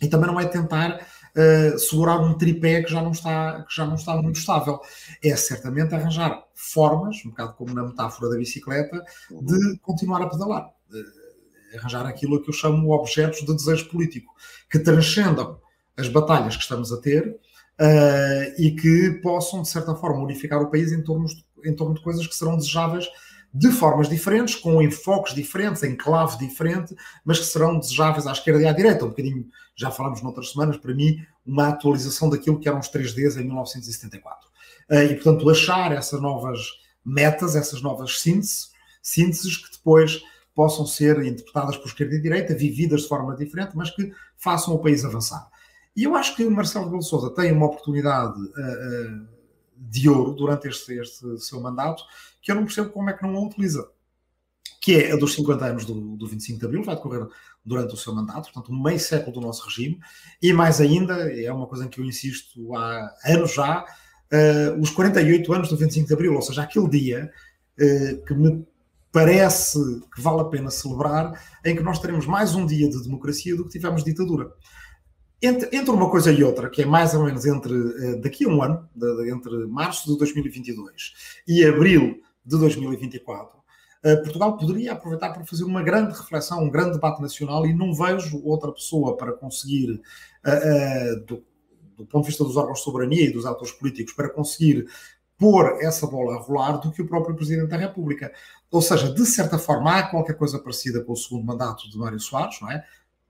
e 0.00 0.08
também 0.08 0.28
não 0.28 0.38
é 0.38 0.46
tentar 0.46 1.04
segurar 1.78 2.20
um 2.20 2.34
tripé 2.34 2.82
que 2.82 2.90
já, 2.90 3.02
não 3.02 3.10
está, 3.10 3.62
que 3.62 3.74
já 3.74 3.84
não 3.86 3.94
está 3.94 4.16
muito 4.20 4.38
estável. 4.38 4.80
É 5.22 5.34
certamente 5.36 5.94
arranjar 5.94 6.44
formas, 6.54 7.16
um 7.24 7.30
bocado 7.30 7.54
como 7.54 7.74
na 7.74 7.82
metáfora 7.82 8.30
da 8.30 8.36
bicicleta, 8.36 9.04
de 9.30 9.78
continuar 9.78 10.22
a 10.22 10.28
pedalar. 10.28 10.70
Arranjar 11.76 12.06
aquilo 12.06 12.40
que 12.40 12.50
eu 12.50 12.54
chamo 12.54 12.92
objetos 12.92 13.40
de 13.40 13.54
desejo 13.54 13.88
político, 13.88 14.32
que 14.70 14.78
transcendam 14.78 15.58
as 15.96 16.08
batalhas 16.08 16.56
que 16.56 16.62
estamos 16.62 16.92
a 16.92 17.00
ter 17.00 17.28
uh, 17.28 18.60
e 18.60 18.72
que 18.72 19.20
possam, 19.22 19.62
de 19.62 19.68
certa 19.68 19.94
forma, 19.94 20.22
unificar 20.22 20.60
o 20.60 20.70
país 20.70 20.92
em 20.92 21.02
torno, 21.02 21.26
em 21.64 21.74
torno 21.74 21.94
de 21.94 22.02
coisas 22.02 22.26
que 22.26 22.34
serão 22.34 22.56
desejáveis 22.56 23.06
de 23.54 23.70
formas 23.70 24.08
diferentes, 24.08 24.56
com 24.56 24.82
enfoques 24.82 25.32
diferentes, 25.32 25.84
em 25.84 25.94
clave 25.94 26.36
diferente, 26.38 26.92
mas 27.24 27.38
que 27.38 27.44
serão 27.44 27.78
desejáveis 27.78 28.26
à 28.26 28.32
esquerda 28.32 28.60
e 28.60 28.66
à 28.66 28.72
direita. 28.72 29.04
Um 29.04 29.10
bocadinho, 29.10 29.46
já 29.76 29.92
falamos 29.92 30.20
noutras 30.20 30.50
semanas, 30.50 30.76
para 30.76 30.92
mim, 30.92 31.24
uma 31.46 31.68
atualização 31.68 32.28
daquilo 32.28 32.58
que 32.58 32.68
eram 32.68 32.80
os 32.80 32.88
3Ds 32.88 33.36
em 33.36 33.44
1974. 33.44 34.48
Eh, 34.90 35.04
e, 35.04 35.14
portanto, 35.14 35.48
achar 35.48 35.92
essas 35.92 36.20
novas 36.20 36.58
metas, 37.04 37.54
essas 37.54 37.80
novas 37.80 38.20
sínteses, 38.20 38.72
sínteses 39.00 39.56
que 39.56 39.70
depois 39.70 40.20
possam 40.52 40.84
ser 40.84 41.24
interpretadas 41.24 41.76
por 41.76 41.86
esquerda 41.86 42.16
e 42.16 42.20
direita, 42.20 42.54
vividas 42.56 43.02
de 43.02 43.08
forma 43.08 43.36
diferente, 43.36 43.76
mas 43.76 43.90
que 43.90 44.12
façam 44.36 44.74
o 44.74 44.80
país 44.80 45.04
avançar. 45.04 45.48
E 45.96 46.02
eu 46.02 46.16
acho 46.16 46.34
que 46.34 46.44
o 46.44 46.50
Marcelo 46.50 46.86
Rebelo 46.86 47.02
Sousa 47.02 47.30
tem 47.30 47.52
uma 47.52 47.66
oportunidade 47.66 48.40
uh, 48.40 49.22
uh, 49.22 49.33
de 49.94 50.08
ouro 50.08 50.32
durante 50.32 50.66
este, 50.66 50.98
este 50.98 51.38
seu 51.38 51.60
mandato, 51.60 52.02
que 52.42 52.50
eu 52.50 52.56
não 52.56 52.64
percebo 52.64 52.90
como 52.90 53.08
é 53.08 53.12
que 53.12 53.22
não 53.22 53.36
a 53.36 53.40
utiliza. 53.40 53.88
Que 54.80 54.96
é 54.96 55.12
a 55.12 55.16
dos 55.16 55.34
50 55.34 55.64
anos 55.64 55.84
do, 55.84 56.16
do 56.16 56.26
25 56.26 56.58
de 56.58 56.66
Abril, 56.66 56.82
vai 56.82 56.96
decorrer 56.96 57.26
durante 57.64 57.94
o 57.94 57.96
seu 57.96 58.14
mandato, 58.14 58.52
portanto, 58.52 58.72
meio 58.72 59.00
século 59.00 59.32
do 59.32 59.40
nosso 59.40 59.64
regime, 59.64 59.98
e 60.42 60.52
mais 60.52 60.80
ainda, 60.80 61.14
é 61.32 61.50
uma 61.50 61.66
coisa 61.66 61.84
em 61.86 61.88
que 61.88 62.00
eu 62.00 62.04
insisto 62.04 62.74
há 62.74 63.14
anos 63.24 63.54
já, 63.54 63.84
uh, 63.84 64.80
os 64.80 64.90
48 64.90 65.52
anos 65.52 65.68
do 65.68 65.76
25 65.76 66.06
de 66.06 66.12
Abril, 66.12 66.34
ou 66.34 66.42
seja, 66.42 66.62
aquele 66.62 66.88
dia 66.88 67.32
uh, 67.78 68.24
que 68.26 68.34
me 68.34 68.66
parece 69.10 69.78
que 70.12 70.20
vale 70.20 70.40
a 70.40 70.44
pena 70.44 70.70
celebrar, 70.70 71.40
em 71.64 71.74
que 71.74 71.82
nós 71.82 72.00
teremos 72.00 72.26
mais 72.26 72.54
um 72.54 72.66
dia 72.66 72.88
de 72.88 73.02
democracia 73.02 73.56
do 73.56 73.64
que 73.64 73.70
tivemos 73.70 74.04
ditadura. 74.04 74.52
Entre, 75.44 75.76
entre, 75.76 75.90
uma 75.90 76.08
coisa 76.08 76.32
e 76.32 76.42
outra, 76.42 76.70
que 76.70 76.80
é 76.80 76.86
mais 76.86 77.12
ou 77.12 77.22
menos 77.22 77.44
entre 77.44 77.74
uh, 77.74 78.18
daqui 78.18 78.46
a 78.46 78.48
um 78.48 78.62
ano, 78.62 78.88
de, 78.94 79.30
entre 79.30 79.66
março 79.66 80.10
de 80.10 80.16
2022 80.16 81.12
e 81.46 81.62
abril 81.62 82.18
de 82.42 82.58
2024, 82.58 83.58
uh, 83.58 84.22
Portugal 84.22 84.56
poderia 84.56 84.92
aproveitar 84.92 85.34
para 85.34 85.44
fazer 85.44 85.64
uma 85.64 85.82
grande 85.82 86.16
reflexão, 86.16 86.64
um 86.64 86.70
grande 86.70 86.92
debate 86.92 87.20
nacional, 87.20 87.66
e 87.66 87.74
não 87.74 87.92
vejo 87.92 88.40
outra 88.42 88.72
pessoa 88.72 89.18
para 89.18 89.34
conseguir, 89.34 90.00
uh, 90.46 91.20
do, 91.26 91.44
do, 91.94 92.06
ponto 92.06 92.22
de 92.22 92.28
vista 92.28 92.42
dos 92.42 92.56
órgãos 92.56 92.78
de 92.78 92.84
soberania 92.84 93.26
e 93.26 93.32
dos 93.32 93.44
atores 93.44 93.72
políticos, 93.72 94.14
para 94.14 94.30
conseguir 94.30 94.86
pôr 95.36 95.76
essa 95.82 96.06
bola 96.06 96.36
a 96.36 96.38
rolar 96.38 96.78
do 96.78 96.90
que 96.90 97.02
o 97.02 97.06
próprio 97.06 97.36
Presidente 97.36 97.68
da 97.68 97.76
República. 97.76 98.32
Ou 98.70 98.80
seja, 98.80 99.12
de 99.12 99.26
certa 99.26 99.58
forma, 99.58 99.98
há 99.98 100.02
qualquer 100.04 100.38
coisa 100.38 100.58
parecida 100.58 101.04
com 101.04 101.12
o 101.12 101.16
segundo 101.16 101.44
mandato 101.44 101.90
de 101.90 101.98
Mário 101.98 102.18
Soares, 102.18 102.58
não 102.62 102.70
é? 102.70 102.82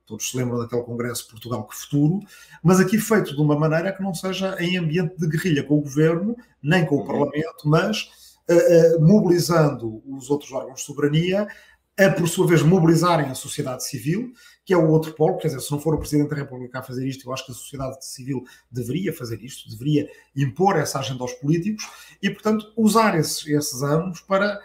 Todos 0.06 0.30
se 0.30 0.36
lembram 0.36 0.58
daquele 0.58 0.82
congresso 0.82 1.28
Portugal 1.28 1.66
que 1.66 1.76
Futuro, 1.76 2.20
mas 2.62 2.78
aqui 2.78 2.98
feito 2.98 3.34
de 3.34 3.40
uma 3.40 3.58
maneira 3.58 3.92
que 3.92 4.02
não 4.02 4.12
seja 4.12 4.56
em 4.60 4.76
ambiente 4.76 5.16
de 5.16 5.26
guerrilha 5.26 5.64
com 5.64 5.78
o 5.78 5.82
governo, 5.82 6.36
nem 6.62 6.84
com 6.84 6.96
o 6.96 7.00
uhum. 7.00 7.06
Parlamento, 7.06 7.62
mas 7.64 8.02
uh, 8.48 8.96
uh, 8.96 9.00
mobilizando 9.00 10.02
os 10.06 10.28
outros 10.30 10.52
órgãos 10.52 10.80
de 10.80 10.86
soberania, 10.86 11.48
a 11.96 12.10
por 12.10 12.28
sua 12.28 12.46
vez 12.46 12.62
mobilizarem 12.62 13.26
a 13.26 13.34
sociedade 13.34 13.84
civil, 13.84 14.32
que 14.64 14.74
é 14.74 14.76
o 14.76 14.88
outro 14.88 15.12
polo, 15.12 15.38
quer 15.38 15.48
dizer, 15.48 15.60
se 15.60 15.70
não 15.70 15.80
for 15.80 15.94
o 15.94 15.98
Presidente 15.98 16.30
da 16.30 16.36
República 16.36 16.80
a 16.80 16.82
fazer 16.82 17.06
isto, 17.06 17.28
eu 17.28 17.32
acho 17.32 17.46
que 17.46 17.52
a 17.52 17.54
sociedade 17.54 18.04
civil 18.04 18.42
deveria 18.70 19.12
fazer 19.12 19.40
isto, 19.42 19.70
deveria 19.70 20.08
impor 20.34 20.76
essa 20.76 20.98
agenda 20.98 21.22
aos 21.22 21.32
políticos 21.34 21.88
e, 22.20 22.28
portanto, 22.30 22.72
usar 22.76 23.16
esses, 23.18 23.46
esses 23.46 23.82
anos 23.82 24.20
para 24.20 24.60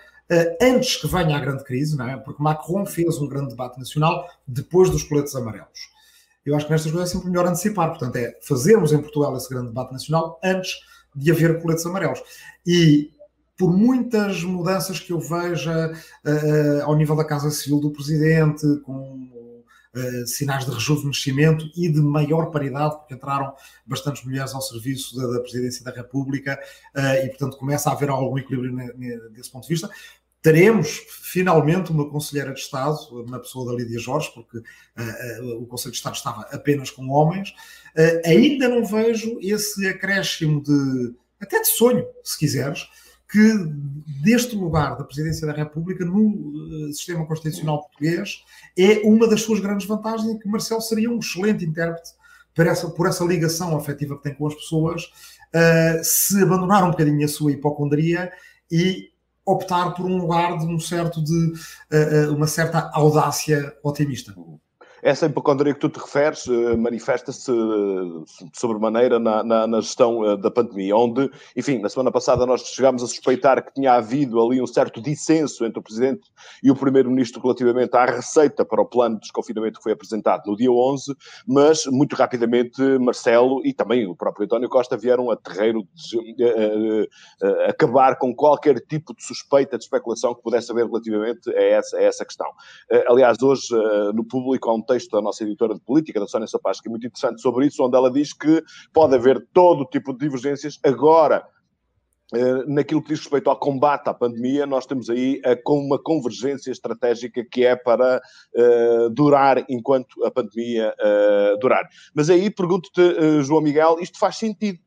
antes 0.61 0.97
que 0.97 1.07
venha 1.07 1.35
a 1.35 1.39
grande 1.39 1.63
crise, 1.63 1.97
não 1.97 2.07
é? 2.07 2.17
porque 2.17 2.41
Macron 2.41 2.85
fez 2.85 3.17
um 3.17 3.27
grande 3.27 3.49
debate 3.49 3.79
nacional 3.79 4.27
depois 4.47 4.89
dos 4.89 5.03
coletes 5.03 5.35
amarelos. 5.35 5.89
Eu 6.45 6.55
acho 6.55 6.65
que 6.65 6.71
nestas 6.71 6.91
coisas 6.91 7.09
é 7.09 7.13
sempre 7.13 7.29
melhor 7.29 7.47
antecipar, 7.47 7.89
portanto, 7.89 8.15
é 8.15 8.37
fazermos 8.41 8.91
em 8.93 8.99
Portugal 8.99 9.35
esse 9.35 9.49
grande 9.49 9.67
debate 9.67 9.91
nacional 9.91 10.39
antes 10.43 10.79
de 11.15 11.31
haver 11.31 11.61
coletes 11.61 11.85
amarelos. 11.85 12.21
E 12.65 13.11
por 13.57 13.75
muitas 13.75 14.41
mudanças 14.43 14.99
que 14.99 15.11
eu 15.11 15.19
veja 15.19 15.91
uh, 15.91 16.83
ao 16.83 16.95
nível 16.95 17.15
da 17.15 17.25
Casa 17.25 17.51
Civil 17.51 17.81
do 17.81 17.91
Presidente, 17.91 18.65
com 18.85 19.29
uh, 19.93 20.25
sinais 20.25 20.65
de 20.65 20.71
rejuvenescimento 20.71 21.69
e 21.75 21.89
de 21.89 21.99
maior 21.99 22.51
paridade, 22.51 22.95
porque 22.97 23.15
entraram 23.15 23.53
bastantes 23.85 24.23
mulheres 24.23 24.55
ao 24.55 24.61
serviço 24.61 25.13
da, 25.17 25.27
da 25.27 25.41
Presidência 25.41 25.83
da 25.83 25.91
República 25.91 26.57
uh, 26.95 27.25
e, 27.25 27.27
portanto, 27.27 27.57
começa 27.57 27.89
a 27.89 27.93
haver 27.93 28.09
algum 28.09 28.37
equilíbrio 28.37 28.93
desse 29.31 29.51
ponto 29.51 29.63
de 29.63 29.73
vista. 29.73 29.89
Teremos 30.41 31.01
finalmente 31.23 31.91
uma 31.91 32.09
Conselheira 32.09 32.53
de 32.53 32.59
Estado, 32.59 33.25
na 33.27 33.39
pessoa 33.39 33.69
da 33.69 33.77
Lídia 33.77 33.99
Jorge, 33.99 34.31
porque 34.33 34.59
o 35.59 35.65
Conselho 35.65 35.91
de 35.91 35.97
Estado 35.97 36.15
estava 36.15 36.41
apenas 36.51 36.89
com 36.89 37.09
homens. 37.09 37.53
ainda 38.25 38.69
não 38.69 38.85
vejo 38.85 39.37
esse 39.41 39.85
acréscimo 39.85 40.63
de, 40.63 41.13
até 41.41 41.61
de 41.61 41.67
sonho, 41.67 42.05
se 42.23 42.37
quiseres, 42.37 42.87
que 43.29 43.53
deste 44.23 44.55
lugar 44.55 44.97
da 44.97 45.03
Presidência 45.03 45.45
da 45.45 45.53
República 45.53 46.03
no 46.03 46.87
uh, 46.87 46.93
sistema 46.93 47.25
constitucional 47.27 47.81
português 47.81 48.43
é 48.75 49.01
uma 49.03 49.27
das 49.27 49.43
suas 49.43 49.59
grandes 49.59 49.85
vantagens 49.85 50.31
e 50.31 50.39
que 50.39 50.49
Marcelo 50.49 50.81
seria 50.81 51.11
um 51.11 51.19
excelente 51.19 51.63
intérprete 51.63 52.09
por 52.55 52.65
essa, 52.65 52.89
por 52.89 53.07
essa 53.07 53.23
ligação 53.23 53.77
afetiva 53.77 54.17
que 54.17 54.23
tem 54.23 54.33
com 54.33 54.47
as 54.47 54.55
pessoas, 54.55 55.03
uh, 55.03 56.03
se 56.03 56.41
abandonar 56.41 56.83
um 56.83 56.91
bocadinho 56.91 57.23
a 57.23 57.27
sua 57.27 57.51
hipocondria 57.51 58.31
e 58.71 59.11
optar 59.51 59.91
por 59.91 60.05
um 60.05 60.17
lugar 60.17 60.57
de 60.57 60.65
um 60.65 60.79
certo 60.79 61.23
de 61.23 61.53
uh, 61.91 62.33
uma 62.35 62.47
certa 62.47 62.89
audácia 62.93 63.73
otimista. 63.83 64.33
Essa 65.01 65.27
hipocondria 65.27 65.73
que 65.73 65.79
tu 65.79 65.89
te 65.89 65.99
referes 65.99 66.45
uh, 66.47 66.77
manifesta-se 66.77 67.51
uh, 67.51 68.25
sobremaneira 68.53 69.17
na, 69.17 69.43
na, 69.43 69.67
na 69.67 69.81
gestão 69.81 70.19
uh, 70.19 70.37
da 70.37 70.51
pandemia, 70.51 70.95
onde, 70.95 71.29
enfim, 71.55 71.79
na 71.79 71.87
semana 71.87 72.11
passada 72.11 72.45
nós 72.45 72.61
chegámos 72.61 73.01
a 73.03 73.07
suspeitar 73.07 73.63
que 73.63 73.73
tinha 73.73 73.93
havido 73.93 74.41
ali 74.41 74.61
um 74.61 74.67
certo 74.67 75.01
dissenso 75.01 75.65
entre 75.65 75.79
o 75.79 75.83
Presidente 75.83 76.29
e 76.61 76.69
o 76.69 76.75
Primeiro-Ministro 76.75 77.41
relativamente 77.41 77.95
à 77.95 78.05
receita 78.05 78.65
para 78.65 78.81
o 78.81 78.85
plano 78.85 79.15
de 79.15 79.21
desconfinamento 79.21 79.77
que 79.77 79.83
foi 79.83 79.93
apresentado 79.93 80.43
no 80.45 80.55
dia 80.55 80.71
11, 80.71 81.15
mas 81.47 81.85
muito 81.85 82.15
rapidamente 82.15 82.81
Marcelo 82.99 83.61
e 83.65 83.73
também 83.73 84.05
o 84.05 84.15
próprio 84.15 84.45
António 84.45 84.67
Costa 84.67 84.97
vieram 84.97 85.31
a 85.31 85.37
terreiro 85.37 85.87
de, 85.95 87.09
acabar 87.67 88.17
com 88.17 88.35
qualquer 88.35 88.79
tipo 88.81 89.15
de 89.15 89.23
suspeita, 89.23 89.77
de 89.77 89.83
especulação 89.85 90.35
que 90.35 90.41
pudesse 90.41 90.71
haver 90.71 90.85
relativamente 90.85 91.49
a 91.51 91.61
essa, 91.61 91.97
a 91.97 92.03
essa 92.03 92.25
questão. 92.25 92.47
aliás, 93.07 93.41
hoje 93.41 93.67
no 94.13 94.25
público 94.25 94.69
há 94.69 94.73
um 94.73 94.81
texto 94.89 95.11
da 95.11 95.21
nossa 95.21 95.43
editora 95.43 95.75
de 95.75 95.81
política, 95.81 96.19
da 96.19 96.27
Sónia 96.27 96.47
Sapaz, 96.47 96.81
que 96.81 96.87
é 96.87 96.91
muito 96.91 97.05
interessante 97.05 97.41
sobre 97.41 97.67
isso, 97.67 97.83
onde 97.83 97.95
ela 97.95 98.11
diz 98.11 98.33
que 98.33 98.63
pode 98.91 99.15
haver 99.15 99.45
todo 99.53 99.85
tipo 99.85 100.13
de 100.13 100.19
divergências. 100.19 100.79
Agora, 100.83 101.45
eh, 102.33 102.63
naquilo 102.67 103.01
que 103.01 103.09
diz 103.09 103.19
respeito 103.19 103.49
ao 103.49 103.59
combate 103.59 104.07
à 104.07 104.13
pandemia, 104.13 104.65
nós 104.65 104.85
temos 104.85 105.09
aí 105.09 105.41
com 105.63 105.79
uma 105.79 106.01
convergência 106.01 106.71
estratégica 106.71 107.43
que 107.43 107.65
é 107.65 107.75
para 107.75 108.21
uh, 108.55 109.09
durar 109.09 109.65
enquanto 109.67 110.23
a 110.23 110.31
pandemia 110.31 110.93
uh, 110.99 111.59
durar. 111.59 111.87
Mas 112.13 112.29
aí 112.29 112.49
pergunto-te, 112.49 113.01
uh, 113.01 113.41
João 113.43 113.61
Miguel, 113.61 113.97
isto 113.99 114.19
faz 114.19 114.37
sentido? 114.37 114.79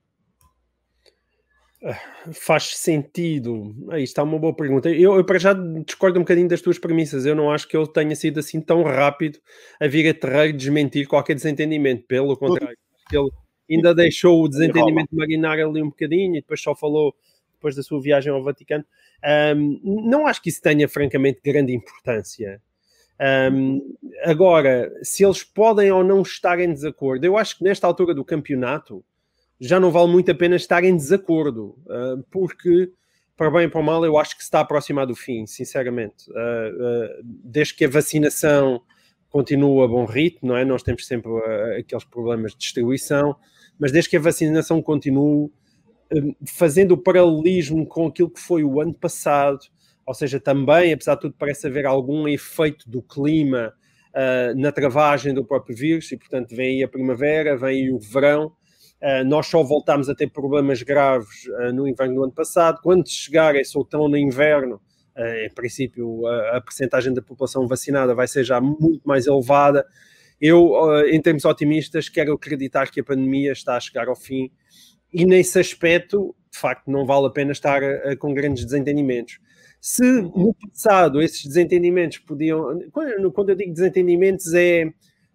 Faz 2.33 2.77
sentido. 2.77 3.75
Aí 3.91 4.05
está 4.05 4.23
uma 4.23 4.39
boa 4.39 4.55
pergunta. 4.55 4.89
Eu, 4.89 5.17
eu, 5.17 5.25
para 5.25 5.39
já 5.39 5.53
discordo 5.53 6.19
um 6.19 6.23
bocadinho 6.23 6.49
das 6.49 6.61
tuas 6.61 6.79
premissas. 6.79 7.27
Eu 7.27 7.35
não 7.35 7.51
acho 7.51 7.67
que 7.67 7.77
ele 7.77 7.89
tenha 7.89 8.15
sido 8.15 8.39
assim 8.39 8.61
tão 8.61 8.83
rápido 8.83 9.39
a 9.81 9.89
vir 9.89 10.09
a 10.09 10.15
terreiro 10.15 10.57
desmentir 10.57 11.09
qualquer 11.09 11.35
desentendimento. 11.35 12.05
Pelo 12.07 12.37
contrário, 12.37 12.77
ele 13.13 13.31
ainda 13.69 13.95
deixou 13.95 14.45
o 14.45 14.49
desentendimento 14.49 15.09
marinar 15.15 15.59
ali 15.59 15.83
um 15.83 15.89
bocadinho 15.89 16.37
e 16.37 16.41
depois 16.41 16.61
só 16.61 16.75
falou 16.75 17.15
depois 17.55 17.75
da 17.75 17.83
sua 17.83 18.01
viagem 18.01 18.33
ao 18.33 18.43
Vaticano. 18.43 18.85
Um, 19.57 19.81
não 19.83 20.27
acho 20.27 20.43
que 20.43 20.51
isso 20.51 20.61
tenha, 20.63 20.89
francamente, 20.89 21.41
grande 21.45 21.73
importância. 21.73 22.61
Um, 23.53 23.97
agora, 24.25 24.93
se 25.03 25.25
eles 25.25 25.45
podem 25.45 25.91
ou 25.93 26.03
não 26.03 26.23
estar 26.23 26.59
em 26.59 26.73
desacordo, 26.73 27.25
eu 27.25 27.37
acho 27.37 27.59
que 27.59 27.65
nesta 27.65 27.87
altura 27.87 28.15
do 28.15 28.25
campeonato 28.25 29.05
já 29.65 29.79
não 29.79 29.91
vale 29.91 30.11
muito 30.11 30.31
a 30.31 30.35
pena 30.35 30.57
estar 30.57 30.83
em 30.83 30.97
desacordo, 30.97 31.77
uh, 31.87 32.23
porque, 32.31 32.91
para 33.37 33.51
bem 33.51 33.65
e 33.65 33.69
para 33.69 33.81
mal, 33.81 34.05
eu 34.05 34.19
acho 34.19 34.37
que 34.37 34.43
se 34.43 34.49
está 34.49 34.59
a 34.59 34.63
aproximar 34.63 35.07
do 35.07 35.15
fim, 35.15 35.47
sinceramente. 35.47 36.29
Uh, 36.31 37.23
desde 37.25 37.75
que 37.75 37.85
a 37.85 37.89
vacinação 37.89 38.83
continua 39.31 39.85
a 39.85 39.89
bom 39.89 40.05
ritmo, 40.05 40.49
não 40.49 40.57
é? 40.57 40.65
Nós 40.65 40.83
temos 40.83 41.07
sempre 41.07 41.31
aqueles 41.79 42.05
problemas 42.05 42.53
de 42.53 42.59
distribuição, 42.59 43.37
mas 43.79 43.93
desde 43.93 44.11
que 44.11 44.17
a 44.17 44.21
vacinação 44.21 44.83
continue, 44.83 45.51
fazendo 46.47 46.93
o 46.93 46.99
paralelismo 46.99 47.87
com 47.87 48.07
aquilo 48.09 48.31
que 48.31 48.41
foi 48.41 48.65
o 48.65 48.81
ano 48.81 48.93
passado, 48.93 49.61
ou 50.05 50.13
seja, 50.13 50.41
também, 50.41 50.93
apesar 50.93 51.15
de 51.15 51.23
tudo, 51.23 51.35
parece 51.39 51.67
haver 51.67 51.87
algum 51.87 52.27
efeito 52.27 52.91
do 52.91 53.01
clima 53.01 53.73
uh, 54.13 54.61
na 54.61 54.73
travagem 54.73 55.33
do 55.33 55.45
próprio 55.45 55.77
vírus, 55.77 56.11
e 56.11 56.17
portanto 56.17 56.55
vem 56.55 56.79
aí 56.79 56.85
a 56.85 56.89
primavera, 56.89 57.57
vem 57.57 57.69
aí 57.69 57.91
o 57.93 57.99
verão. 57.99 58.53
Uh, 59.03 59.25
nós 59.25 59.49
só 59.49 59.63
voltámos 59.63 60.09
a 60.09 60.15
ter 60.15 60.29
problemas 60.31 60.83
graves 60.83 61.45
uh, 61.47 61.73
no 61.73 61.89
inverno 61.89 62.15
do 62.15 62.25
ano 62.25 62.33
passado. 62.33 62.81
Quando 62.83 63.09
chegar 63.09 63.57
esse 63.57 63.77
outono 63.77 64.09
no 64.09 64.17
inverno, 64.17 64.81
em 65.45 65.51
princípio, 65.53 66.27
a, 66.27 66.57
a 66.57 66.61
percentagem 66.63 67.13
da 67.13 67.21
população 67.21 67.67
vacinada 67.69 68.15
vai 68.15 68.27
ser 68.27 68.45
já 68.45 68.63
muito 68.63 69.03
mais 69.05 69.27
elevada. 69.27 69.85
Eu, 70.41 70.73
em 71.07 71.21
termos 71.21 71.45
otimistas, 71.45 72.09
quero 72.09 72.33
acreditar 72.33 72.91
que 72.91 73.01
a 73.01 73.05
pandemia 73.05 73.53
está 73.53 73.77
a 73.77 73.81
chegar 73.81 74.09
ao 74.09 74.17
fim 74.17 74.51
e 75.13 75.27
nesse 75.27 75.59
aspecto, 75.59 76.35
de 76.51 76.59
facto, 76.59 76.91
não 76.91 77.05
vale 77.05 77.27
a 77.27 77.31
pena 77.31 77.53
estar 77.53 77.83
com 78.17 78.33
grandes 78.33 78.65
desentendimentos. 78.65 79.39
Se 79.83 80.05
no 80.05 80.55
passado 80.55 81.21
esses 81.21 81.45
desentendimentos 81.45 82.19
podiam. 82.19 82.79
Quando, 82.93 83.51
eu 83.51 83.57
digo 83.57 83.75
desentendimentos, 83.75 84.55
é. 84.55 84.85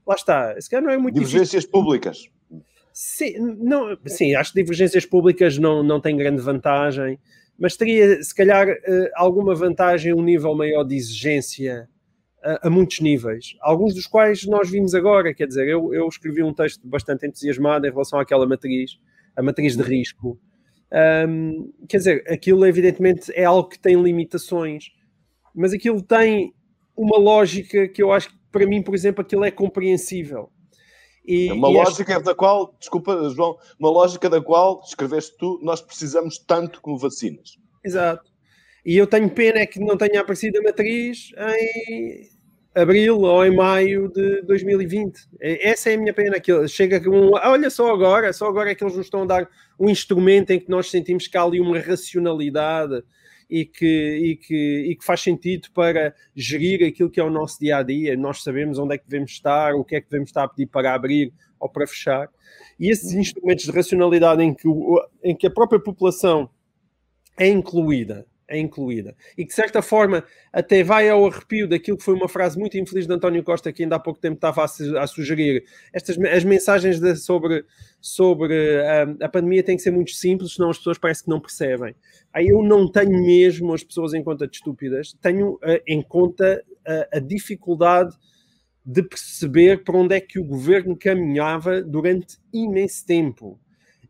Lá 0.07 0.15
está, 0.15 0.59
se 0.59 0.69
calhar 0.69 0.86
não 0.86 0.91
é 0.91 0.97
muito 0.97 1.15
Divergências 1.15 1.63
difícil. 1.63 1.69
públicas. 1.69 2.29
Sim, 3.00 3.38
não, 3.60 3.96
sim, 4.08 4.34
acho 4.34 4.51
que 4.51 4.60
divergências 4.60 5.06
públicas 5.06 5.56
não, 5.60 5.84
não 5.84 6.01
têm 6.01 6.18
grande 6.18 6.42
vantagem, 6.42 7.20
mas 7.56 7.77
teria, 7.77 8.24
se 8.24 8.34
calhar, 8.34 8.68
eh, 8.68 9.12
alguma 9.13 9.54
vantagem, 9.54 10.16
um 10.16 10.24
nível 10.24 10.56
maior 10.56 10.84
de 10.84 10.96
exigência 10.96 11.88
a, 12.44 12.68
a, 12.68 12.70
muitos 12.72 13.00
níveis, 13.00 13.56
alguns 13.62 13.94
dos 13.94 14.08
quais 14.08 14.48
nós 14.48 14.72
vimos 14.72 14.96
agora. 14.96 15.32
Quer 15.32 15.46
dizer, 15.46 15.68
eu, 15.68 15.94
eu 15.94 16.08
escrevi 16.08 16.42
um 16.42 16.51
texto 16.51 16.88
bastante 16.88 17.27
entusiasmado 17.27 17.86
em 17.86 17.92
relação 17.92 18.20
àquela 18.20 18.48
matriz, 18.48 18.98
a 19.36 19.44
matriz 19.44 19.77
de 19.77 19.84
risco, 19.84 20.39
um, 21.30 21.72
quer 21.88 21.98
dizer, 21.98 22.24
aquilo 22.27 22.66
evidentemente 22.66 23.32
é 23.36 23.46
algo 23.46 23.70
que 23.70 23.77
tem 23.77 24.01
limitações, 24.01 24.86
mas 25.54 25.72
aquilo 25.72 26.01
tem 26.01 26.51
uma 26.96 27.20
lógica 27.20 27.88
que 27.88 28.01
eu 28.01 28.12
acho 28.12 28.30
que 28.30 28.38
para 28.51 28.66
mim, 28.66 28.82
por 28.82 28.96
exemplo, 28.96 29.22
aquilo 29.22 29.46
é 29.46 29.51
compreensível. 29.51 30.50
E, 31.27 31.51
uma 31.51 31.69
e 31.69 31.74
lógica 31.74 32.15
acho... 32.15 32.24
da 32.24 32.34
qual, 32.34 32.74
desculpa, 32.79 33.29
João, 33.36 33.57
uma 33.77 33.89
lógica 33.89 34.29
da 34.29 34.41
qual, 34.41 34.81
escreveste 34.86 35.36
tu, 35.38 35.60
nós 35.62 35.81
precisamos 35.81 36.38
tanto 36.38 36.81
como 36.81 36.98
vacinas. 36.98 37.57
Exato. 37.84 38.31
E 38.86 38.96
eu 38.96 39.05
tenho 39.05 39.29
pena 39.29 39.60
é 39.60 39.65
que 39.65 39.79
não 39.79 39.98
tenha 39.98 40.22
aparecido 40.22 40.60
a 40.60 40.63
matriz 40.63 41.31
em, 41.38 42.29
abril 42.74 43.19
ou 43.19 43.45
em 43.45 43.54
maio 43.54 44.10
de 44.10 44.41
2020. 44.43 45.19
Essa 45.41 45.89
é 45.89 45.95
a 45.95 45.97
minha 45.97 46.13
pena, 46.13 46.39
que 46.39 46.67
chega 46.67 47.02
com 47.02 47.10
um, 47.10 47.32
olha 47.34 47.69
só 47.69 47.91
agora, 47.91 48.32
só 48.32 48.47
agora 48.47 48.71
é 48.71 48.75
que 48.75 48.84
eles 48.84 48.95
nos 48.95 49.08
estão 49.08 49.23
a 49.23 49.25
dar 49.25 49.49
um 49.80 49.89
instrumento 49.89 50.52
em 50.52 50.60
que 50.60 50.69
nós 50.69 50.89
sentimos 50.89 51.28
que 51.28 51.38
há 51.38 51.43
ali 51.43 51.60
uma 51.60 51.80
racionalidade 51.80 53.04
e 53.49 53.65
que, 53.65 53.86
e 53.86 54.36
que, 54.36 54.86
e 54.89 54.95
que 54.95 55.05
faz 55.05 55.21
sentido 55.21 55.69
para 55.73 56.13
gerir 56.36 56.86
aquilo 56.88 57.10
que 57.10 57.19
é 57.19 57.23
o 57.23 57.29
nosso 57.29 57.60
dia 57.60 57.77
a 57.77 57.83
dia. 57.83 58.15
Nós 58.17 58.43
sabemos 58.43 58.77
onde 58.77 58.95
é 58.95 58.97
que 58.97 59.07
devemos 59.07 59.31
estar, 59.31 59.73
o 59.73 59.83
que 59.83 59.95
é 59.95 60.01
que 60.01 60.10
devemos 60.10 60.29
estar 60.29 60.43
a 60.43 60.47
pedir 60.47 60.67
para 60.67 60.93
abrir 60.93 61.33
ou 61.60 61.69
para 61.69 61.88
fechar. 61.88 62.29
E 62.79 62.91
esses 62.91 63.13
instrumentos 63.13 63.65
de 63.65 63.71
racionalidade 63.71 64.43
em 64.43 64.53
que, 64.53 64.67
em 65.23 65.36
que 65.36 65.47
a 65.47 65.51
própria 65.51 65.79
população 65.79 66.49
é 67.38 67.47
incluída 67.47 68.25
é 68.49 68.57
incluída. 68.57 69.15
E 69.38 69.43
que, 69.43 69.49
de 69.49 69.53
certa 69.53 69.81
forma, 69.81 70.23
até 70.53 70.83
vai 70.83 71.10
ao 71.10 71.25
arrepio 71.25 71.67
daquilo 71.67 71.97
que 71.97 72.03
foi 72.03 72.13
uma 72.13 72.29
frase 72.29 72.57
muito 72.57 72.77
infeliz 72.77 73.05
de 73.05 73.13
António 73.13 73.43
Costa, 73.43 73.73
que 73.73 73.83
ainda 73.83 73.97
há 73.97 73.99
pouco 73.99 74.19
tempo 74.19 74.36
estava 74.36 74.63
a, 74.63 75.07
sugerir. 75.07 75.65
Estas, 75.91 76.17
as 76.17 76.43
mensagens 76.43 76.99
de, 76.99 77.15
sobre, 77.15 77.65
sobre 77.99 78.81
a, 78.81 79.03
ah, 79.03 79.25
a, 79.25 79.29
pandemia 79.29 79.63
têm 79.63 79.75
que 79.75 79.83
ser 79.83 79.91
muito 79.91 80.12
simples, 80.12 80.53
senão 80.53 80.69
as 80.69 80.77
pessoas 80.77 80.97
parecem 80.97 81.25
que 81.25 81.29
não 81.29 81.41
percebem. 81.41 81.93
Aí 82.33 82.47
eu 82.47 82.63
não 82.63 82.89
tenho 82.89 83.21
mesmo 83.25 83.73
as 83.73 83.83
pessoas 83.83 84.13
em 84.13 84.23
conta 84.23 84.47
de 84.47 84.55
estúpidas, 84.55 85.13
tenho 85.21 85.55
uh, 85.55 85.81
em 85.86 86.01
conta 86.01 86.63
uh, 86.69 87.17
a 87.17 87.19
dificuldade 87.19 88.15
de 88.86 89.03
perceber 89.03 89.83
para 89.83 89.97
onde 89.97 90.15
é 90.15 90.21
que 90.21 90.39
o 90.39 90.45
governo 90.45 90.95
caminhava 90.95 91.81
durante 91.81 92.38
imenso 92.53 93.05
tempo 93.05 93.60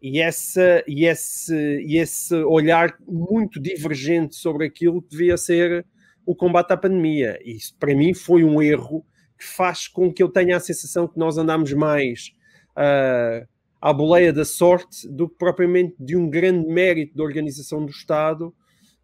e, 0.02 0.20
essa, 0.20 0.84
e, 0.88 1.06
esse, 1.06 1.56
e 1.86 1.98
esse 1.98 2.36
olhar 2.36 2.96
muito 3.08 3.60
divergente 3.60 4.36
sobre 4.36 4.66
aquilo 4.66 5.02
que 5.02 5.10
devia 5.10 5.38
ser 5.38 5.86
o 6.26 6.36
combate 6.36 6.72
à 6.72 6.78
pandemia. 6.78 7.40
Isso, 7.44 7.76
para 7.80 7.96
mim, 7.96 8.14
foi 8.14 8.44
um 8.44 8.62
erro 8.62 9.06
que 9.38 9.46
faz 9.46 9.88
com 9.88 10.12
que 10.12 10.22
eu 10.22 10.30
tenha 10.30 10.58
a 10.58 10.60
sensação 10.60 11.08
que 11.08 11.18
nós 11.18 11.38
andamos 11.38 11.72
mais 11.74 12.32
uh, 12.72 13.48
à 13.80 13.94
boleia 13.94 14.34
da 14.34 14.44
sorte 14.44 15.08
do 15.08 15.30
que 15.30 15.38
propriamente 15.38 15.96
de 16.00 16.16
um 16.16 16.30
grande 16.30 16.68
mérito 16.68 17.16
da 17.16 17.24
organização 17.24 17.86
do 17.86 17.92
Estado 17.92 18.54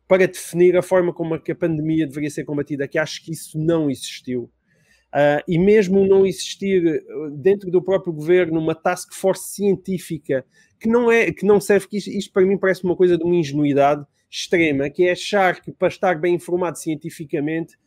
para 0.07 0.27
definir 0.27 0.75
a 0.75 0.81
forma 0.81 1.13
como 1.13 1.35
a, 1.35 1.39
que 1.39 1.51
a 1.51 1.55
pandemia 1.55 2.05
deveria 2.05 2.29
ser 2.29 2.43
combatida, 2.43 2.87
que 2.87 2.97
acho 2.97 3.23
que 3.23 3.31
isso 3.31 3.57
não 3.57 3.89
existiu. 3.89 4.51
Uh, 5.13 5.43
e 5.47 5.59
mesmo 5.59 6.07
não 6.07 6.25
existir 6.25 7.05
dentro 7.33 7.69
do 7.69 7.83
próprio 7.83 8.11
governo 8.11 8.59
uma 8.59 8.73
task 8.73 9.13
force 9.13 9.53
científica 9.53 10.43
que 10.79 10.89
não 10.89 11.11
é 11.11 11.31
que 11.31 11.45
não 11.45 11.61
serve 11.61 11.87
que 11.87 11.97
isto, 11.97 12.09
isto, 12.09 12.33
para 12.33 12.43
mim 12.43 12.57
parece 12.57 12.83
uma 12.83 12.95
coisa 12.95 13.15
de 13.15 13.23
uma 13.23 13.35
ingenuidade 13.35 14.03
extrema, 14.29 14.89
que 14.89 15.03
é 15.07 15.11
achar 15.11 15.61
que 15.61 15.71
para 15.71 15.87
estar 15.87 16.19
bem 16.19 16.35
informado 16.35 16.77
cientificamente 16.77 17.77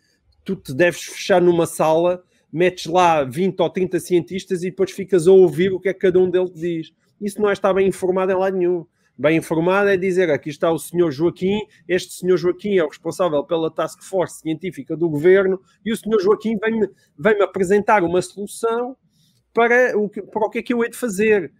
tu 0.45 0.55
te 0.55 0.73
deves 0.73 1.03
fechar 1.03 1.43
numa 1.43 1.67
sala, 1.67 2.23
metes 2.51 2.87
lá 2.87 3.25
20 3.25 3.61
ou 3.61 3.69
30 3.69 4.01
cientistas 4.01 4.63
e 4.63 4.71
depois 4.71 4.93
ficas 4.93 5.27
a 5.27 5.33
ouvir 5.33 5.73
o 5.73 5.81
que 5.81 5.89
é 5.89 5.93
que 5.93 5.99
cada 5.99 6.19
um 6.19 6.31
deles 6.31 6.55
diz. 6.55 6.93
Isso 7.21 7.43
não 7.43 7.51
é 7.51 7.53
estar 7.53 7.75
bem 7.75 7.89
informado 7.89 8.33
em 8.33 8.37
lado 8.37 8.57
nenhum. 8.57 8.87
Bem 9.19 9.39
informado 9.39 9.89
é 9.89 9.97
dizer 9.97 10.31
aqui 10.31 10.51
está 10.51 10.71
o 10.71 10.79
senhor 10.79 11.11
Joaquim, 11.11 11.59
este 11.89 12.13
senhor 12.13 12.37
Joaquim 12.37 12.77
é 12.77 12.85
o 12.85 12.89
responsável 12.89 13.43
pela 13.45 13.71
task 13.71 14.03
force 14.03 14.41
científica 14.41 14.95
do 14.95 15.09
governo 15.09 15.59
e 15.85 15.91
o 15.91 15.97
senhor 15.97 16.21
Joaquim 16.21 16.57
vem-me 16.59 16.89
vem 17.19 17.41
apresentar 17.41 18.05
uma 18.05 18.21
solução 18.21 18.95
para 19.55 19.97
o, 19.99 20.09
que, 20.09 20.21
para 20.21 20.47
o 20.47 20.51
que 20.51 20.59
é 20.59 20.63
que 20.63 20.75
eu 20.75 20.85
hei 20.85 20.91
de 20.91 20.97
fazer 20.99 21.51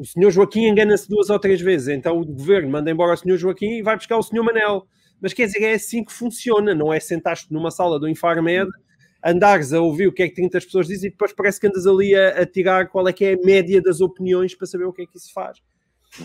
o 0.00 0.04
senhor 0.04 0.30
Joaquim 0.30 0.66
engana-se 0.66 1.06
duas 1.08 1.28
ou 1.28 1.38
três 1.38 1.60
vezes, 1.60 1.88
então 1.88 2.18
o 2.18 2.24
governo 2.24 2.70
manda 2.70 2.90
embora 2.90 3.12
o 3.12 3.16
senhor 3.16 3.36
Joaquim 3.36 3.78
e 3.78 3.82
vai 3.82 3.96
buscar 3.96 4.16
o 4.16 4.22
senhor 4.22 4.42
Manel. 4.42 4.86
Mas 5.20 5.34
quer 5.34 5.44
dizer, 5.44 5.62
é 5.62 5.74
assim 5.74 6.02
que 6.02 6.10
funciona, 6.10 6.74
não 6.74 6.90
é 6.90 6.98
sentar-te 6.98 7.52
numa 7.52 7.70
sala 7.70 8.00
do 8.00 8.08
Infarmed, 8.08 8.70
andares 9.22 9.74
a 9.74 9.80
ouvir 9.82 10.06
o 10.06 10.12
que 10.12 10.22
é 10.22 10.28
que 10.28 10.34
30 10.34 10.58
pessoas 10.60 10.86
dizem 10.86 11.08
e 11.08 11.10
depois 11.10 11.34
parece 11.34 11.60
que 11.60 11.66
andas 11.66 11.86
ali 11.86 12.14
a, 12.14 12.40
a 12.40 12.46
tirar 12.46 12.88
qual 12.88 13.06
é 13.08 13.12
que 13.12 13.26
é 13.26 13.34
a 13.34 13.44
média 13.44 13.82
das 13.82 14.00
opiniões 14.00 14.54
para 14.54 14.66
saber 14.66 14.84
o 14.84 14.92
que 14.92 15.02
é 15.02 15.06
que 15.06 15.18
isso 15.18 15.30
faz. 15.34 15.58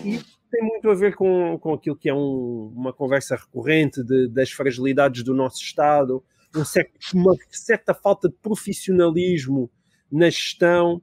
E 0.02 0.20
tem 0.50 0.62
muito 0.62 0.88
a 0.88 0.94
ver 0.94 1.14
com, 1.14 1.58
com 1.58 1.74
aquilo 1.74 1.96
que 1.96 2.08
é 2.08 2.14
um, 2.14 2.72
uma 2.74 2.92
conversa 2.92 3.36
recorrente 3.36 4.02
de, 4.02 4.28
das 4.28 4.50
fragilidades 4.50 5.22
do 5.22 5.34
nosso 5.34 5.62
Estado, 5.62 6.22
um 6.54 6.64
certo, 6.64 6.92
uma 7.14 7.34
certa 7.50 7.94
falta 7.94 8.28
de 8.28 8.36
profissionalismo 8.36 9.70
na 10.10 10.30
gestão 10.30 11.02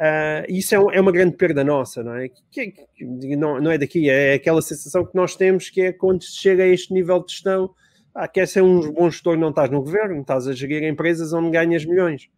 Uh, 0.00 0.48
isso 0.48 0.74
é, 0.74 0.96
é, 0.96 1.00
uma 1.00 1.12
grande 1.12 1.36
perda 1.36 1.62
nossa, 1.62 2.02
não 2.02 2.14
é? 2.14 2.30
Que, 2.50 2.72
que, 2.72 3.36
não, 3.36 3.60
não, 3.60 3.70
é 3.70 3.76
daqui, 3.76 4.08
é 4.08 4.32
aquela 4.32 4.62
sensação 4.62 5.04
que 5.04 5.14
nós 5.14 5.36
temos 5.36 5.68
que 5.68 5.82
é 5.82 5.92
quando 5.92 6.24
se 6.24 6.38
chega 6.38 6.62
a 6.62 6.66
este 6.66 6.94
nível 6.94 7.22
de 7.22 7.30
gestão, 7.32 7.74
ah, 8.14 8.26
quer 8.26 8.48
ser 8.48 8.62
um 8.62 8.90
bom 8.94 9.10
gestor, 9.10 9.36
não 9.36 9.50
estás 9.50 9.68
no 9.68 9.82
governo, 9.82 10.22
estás 10.22 10.48
a 10.48 10.54
gerir 10.54 10.82
empresas 10.84 11.34
onde 11.34 11.50
ganhas 11.50 11.84
milhões. 11.84 12.30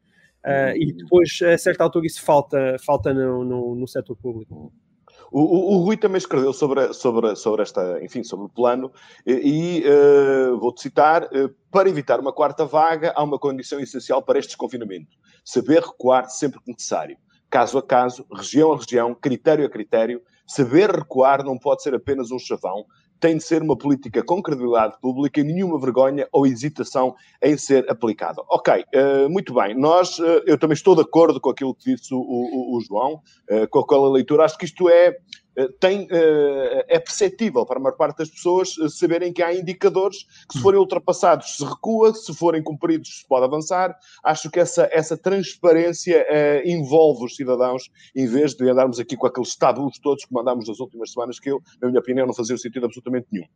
Uh, 0.44 0.74
e 0.74 0.92
depois, 0.92 1.38
a 1.40 1.56
certa 1.56 1.84
altura, 1.84 2.04
isso 2.04 2.20
falta, 2.20 2.76
falta 2.84 3.14
no, 3.14 3.44
no, 3.44 3.76
no 3.76 3.86
setor 3.86 4.16
público. 4.16 4.72
O, 5.32 5.40
o, 5.40 5.74
o, 5.74 5.84
Rui 5.84 5.96
também 5.96 6.18
escreveu 6.18 6.52
sobre, 6.52 6.92
sobre, 6.92 7.34
sobre 7.36 7.62
esta, 7.62 8.04
enfim, 8.04 8.22
sobre 8.22 8.46
o 8.46 8.48
plano, 8.50 8.92
e, 9.26 9.82
uh, 9.86 10.58
vou-te 10.58 10.82
citar: 10.82 11.24
uh, 11.24 11.48
para 11.70 11.88
evitar 11.88 12.20
uma 12.20 12.32
quarta 12.32 12.66
vaga, 12.66 13.14
há 13.16 13.22
uma 13.22 13.38
condição 13.38 13.80
essencial 13.80 14.22
para 14.22 14.38
este 14.38 14.50
desconfinamento: 14.50 15.16
saber 15.42 15.82
recuar 15.82 16.28
sempre 16.28 16.60
que 16.60 16.70
necessário 16.70 17.16
caso 17.52 17.76
a 17.76 17.82
caso, 17.82 18.24
região 18.32 18.72
a 18.72 18.78
região, 18.78 19.14
critério 19.14 19.66
a 19.66 19.68
critério. 19.68 20.22
Saber 20.46 20.90
recuar 20.90 21.44
não 21.44 21.58
pode 21.58 21.82
ser 21.82 21.94
apenas 21.94 22.30
um 22.30 22.38
chavão, 22.38 22.86
tem 23.22 23.36
de 23.36 23.44
ser 23.44 23.62
uma 23.62 23.76
política 23.78 24.20
com 24.20 24.42
credibilidade 24.42 24.98
pública 25.00 25.40
e 25.40 25.44
nenhuma 25.44 25.78
vergonha 25.78 26.26
ou 26.32 26.44
hesitação 26.44 27.14
em 27.40 27.56
ser 27.56 27.88
aplicada. 27.88 28.42
Ok, 28.48 28.84
uh, 28.94 29.30
muito 29.30 29.54
bem. 29.54 29.78
Nós, 29.78 30.18
uh, 30.18 30.42
eu 30.44 30.58
também 30.58 30.74
estou 30.74 30.96
de 30.96 31.02
acordo 31.02 31.40
com 31.40 31.48
aquilo 31.48 31.72
que 31.72 31.94
disse 31.94 32.12
o, 32.12 32.18
o, 32.18 32.76
o 32.76 32.80
João, 32.80 33.22
uh, 33.48 33.68
com 33.70 33.78
aquela 33.78 34.10
leitura. 34.10 34.44
Acho 34.44 34.58
que 34.58 34.64
isto 34.64 34.88
é 34.88 35.16
tem, 35.80 36.06
eh, 36.10 36.86
é 36.88 36.98
perceptível 36.98 37.66
para 37.66 37.78
a 37.78 37.82
maior 37.82 37.96
parte 37.96 38.18
das 38.18 38.30
pessoas 38.30 38.76
eh, 38.78 38.88
saberem 38.88 39.32
que 39.32 39.42
há 39.42 39.54
indicadores 39.54 40.24
que, 40.48 40.56
se 40.56 40.62
forem 40.62 40.80
ultrapassados, 40.80 41.56
se 41.56 41.64
recua, 41.64 42.14
se 42.14 42.34
forem 42.34 42.62
cumpridos, 42.62 43.20
se 43.20 43.28
pode 43.28 43.44
avançar. 43.44 43.96
Acho 44.24 44.50
que 44.50 44.60
essa, 44.60 44.88
essa 44.92 45.16
transparência 45.16 46.26
envolve 46.64 47.24
os 47.24 47.36
cidadãos, 47.36 47.90
em 48.14 48.26
vez 48.26 48.54
de 48.54 48.68
andarmos 48.68 48.98
aqui 48.98 49.16
com 49.16 49.26
aqueles 49.26 49.56
tabus 49.56 49.98
todos 49.98 50.24
que 50.24 50.32
mandámos 50.32 50.68
nas 50.68 50.80
últimas 50.80 51.12
semanas, 51.12 51.38
que 51.38 51.50
eu, 51.50 51.60
na 51.80 51.88
minha 51.88 52.00
opinião, 52.00 52.26
não 52.26 52.34
fazia 52.34 52.56
sentido 52.56 52.86
absolutamente 52.86 53.26
nenhum. 53.30 53.46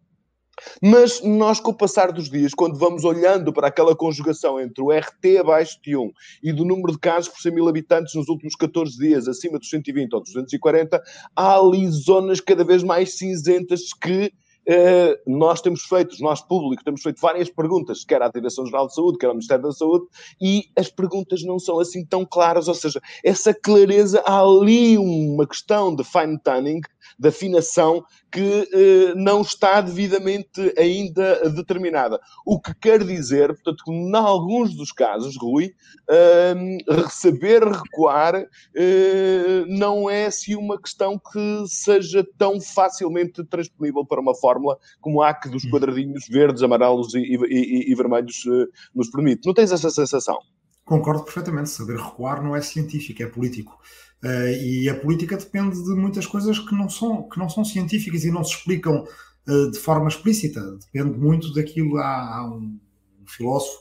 Mas 0.82 1.22
nós, 1.22 1.60
com 1.60 1.70
o 1.70 1.76
passar 1.76 2.12
dos 2.12 2.30
dias, 2.30 2.54
quando 2.54 2.78
vamos 2.78 3.04
olhando 3.04 3.52
para 3.52 3.68
aquela 3.68 3.94
conjugação 3.94 4.60
entre 4.60 4.82
o 4.82 4.90
RT 4.90 5.38
abaixo 5.40 5.78
de 5.82 5.96
1 5.96 6.10
e 6.42 6.52
do 6.52 6.64
número 6.64 6.92
de 6.92 6.98
casos 6.98 7.28
por 7.28 7.40
100 7.40 7.54
mil 7.54 7.68
habitantes 7.68 8.14
nos 8.14 8.28
últimos 8.28 8.54
14 8.54 8.96
dias, 8.98 9.28
acima 9.28 9.58
dos 9.58 9.68
120 9.68 10.12
ou 10.14 10.22
240, 10.22 11.02
há 11.34 11.58
ali 11.58 11.86
zonas 11.88 12.40
cada 12.40 12.64
vez 12.64 12.82
mais 12.82 13.16
cinzentas 13.16 13.92
que 13.92 14.32
Uh, 14.68 15.14
nós 15.28 15.60
temos 15.60 15.82
feito, 15.84 16.16
nós 16.20 16.42
público, 16.42 16.82
temos 16.82 17.00
feito 17.00 17.20
várias 17.20 17.48
perguntas, 17.48 18.04
quer 18.04 18.20
à 18.20 18.28
Direção-Geral 18.28 18.88
de 18.88 18.94
Saúde, 18.96 19.16
quer 19.16 19.28
ao 19.28 19.34
Ministério 19.34 19.62
da 19.62 19.70
Saúde, 19.70 20.06
e 20.40 20.64
as 20.74 20.90
perguntas 20.90 21.44
não 21.44 21.56
são 21.56 21.78
assim 21.78 22.04
tão 22.04 22.26
claras, 22.26 22.66
ou 22.66 22.74
seja, 22.74 23.00
essa 23.24 23.54
clareza, 23.54 24.20
há 24.26 24.40
ali 24.40 24.98
uma 24.98 25.46
questão 25.46 25.94
de 25.94 26.02
fine-tuning 26.02 26.80
de 27.18 27.28
afinação 27.28 28.04
que 28.30 28.68
eh, 28.72 29.14
não 29.14 29.40
está 29.40 29.80
devidamente 29.80 30.74
ainda 30.78 31.48
determinada. 31.50 32.20
O 32.44 32.60
que 32.60 32.74
quer 32.74 33.02
dizer, 33.04 33.48
portanto, 33.54 33.84
que 33.84 33.92
em 33.92 34.14
alguns 34.14 34.74
dos 34.74 34.92
casos, 34.92 35.36
Rui, 35.40 35.72
eh, 36.10 36.54
receber, 36.88 37.64
recuar, 37.64 38.34
eh, 38.74 39.64
não 39.68 40.10
é 40.10 40.26
assim 40.26 40.54
uma 40.54 40.80
questão 40.80 41.18
que 41.18 41.64
seja 41.66 42.26
tão 42.36 42.60
facilmente 42.60 43.44
transponível 43.44 44.04
para 44.04 44.20
uma 44.20 44.34
fórmula 44.34 44.78
como 45.00 45.22
a 45.22 45.32
que 45.32 45.48
dos 45.48 45.64
hum. 45.64 45.70
quadradinhos 45.70 46.26
verdes, 46.28 46.62
amarelos 46.62 47.14
e, 47.14 47.18
e, 47.18 47.92
e 47.92 47.94
vermelhos 47.94 48.44
eh, 48.46 48.66
nos 48.94 49.10
permite. 49.10 49.46
Não 49.46 49.54
tens 49.54 49.72
essa 49.72 49.90
sensação? 49.90 50.38
Concordo 50.84 51.24
perfeitamente. 51.24 51.70
Saber 51.70 51.96
recuar 51.96 52.42
não 52.42 52.54
é 52.54 52.60
científico, 52.60 53.22
é 53.22 53.26
político. 53.26 53.76
Uh, 54.24 54.48
e 54.60 54.88
a 54.88 54.98
política 54.98 55.36
depende 55.36 55.76
de 55.82 55.90
muitas 55.90 56.26
coisas 56.26 56.58
que 56.58 56.74
não 56.74 56.88
são, 56.88 57.28
que 57.28 57.38
não 57.38 57.48
são 57.48 57.64
científicas 57.64 58.24
e 58.24 58.30
não 58.30 58.42
se 58.42 58.54
explicam 58.54 59.06
uh, 59.46 59.70
de 59.70 59.78
forma 59.78 60.08
explícita. 60.08 60.60
Depende 60.92 61.18
muito 61.18 61.52
daquilo. 61.52 61.98
Há, 61.98 62.36
há 62.36 62.46
um, 62.48 62.78
filósofo, 63.26 63.78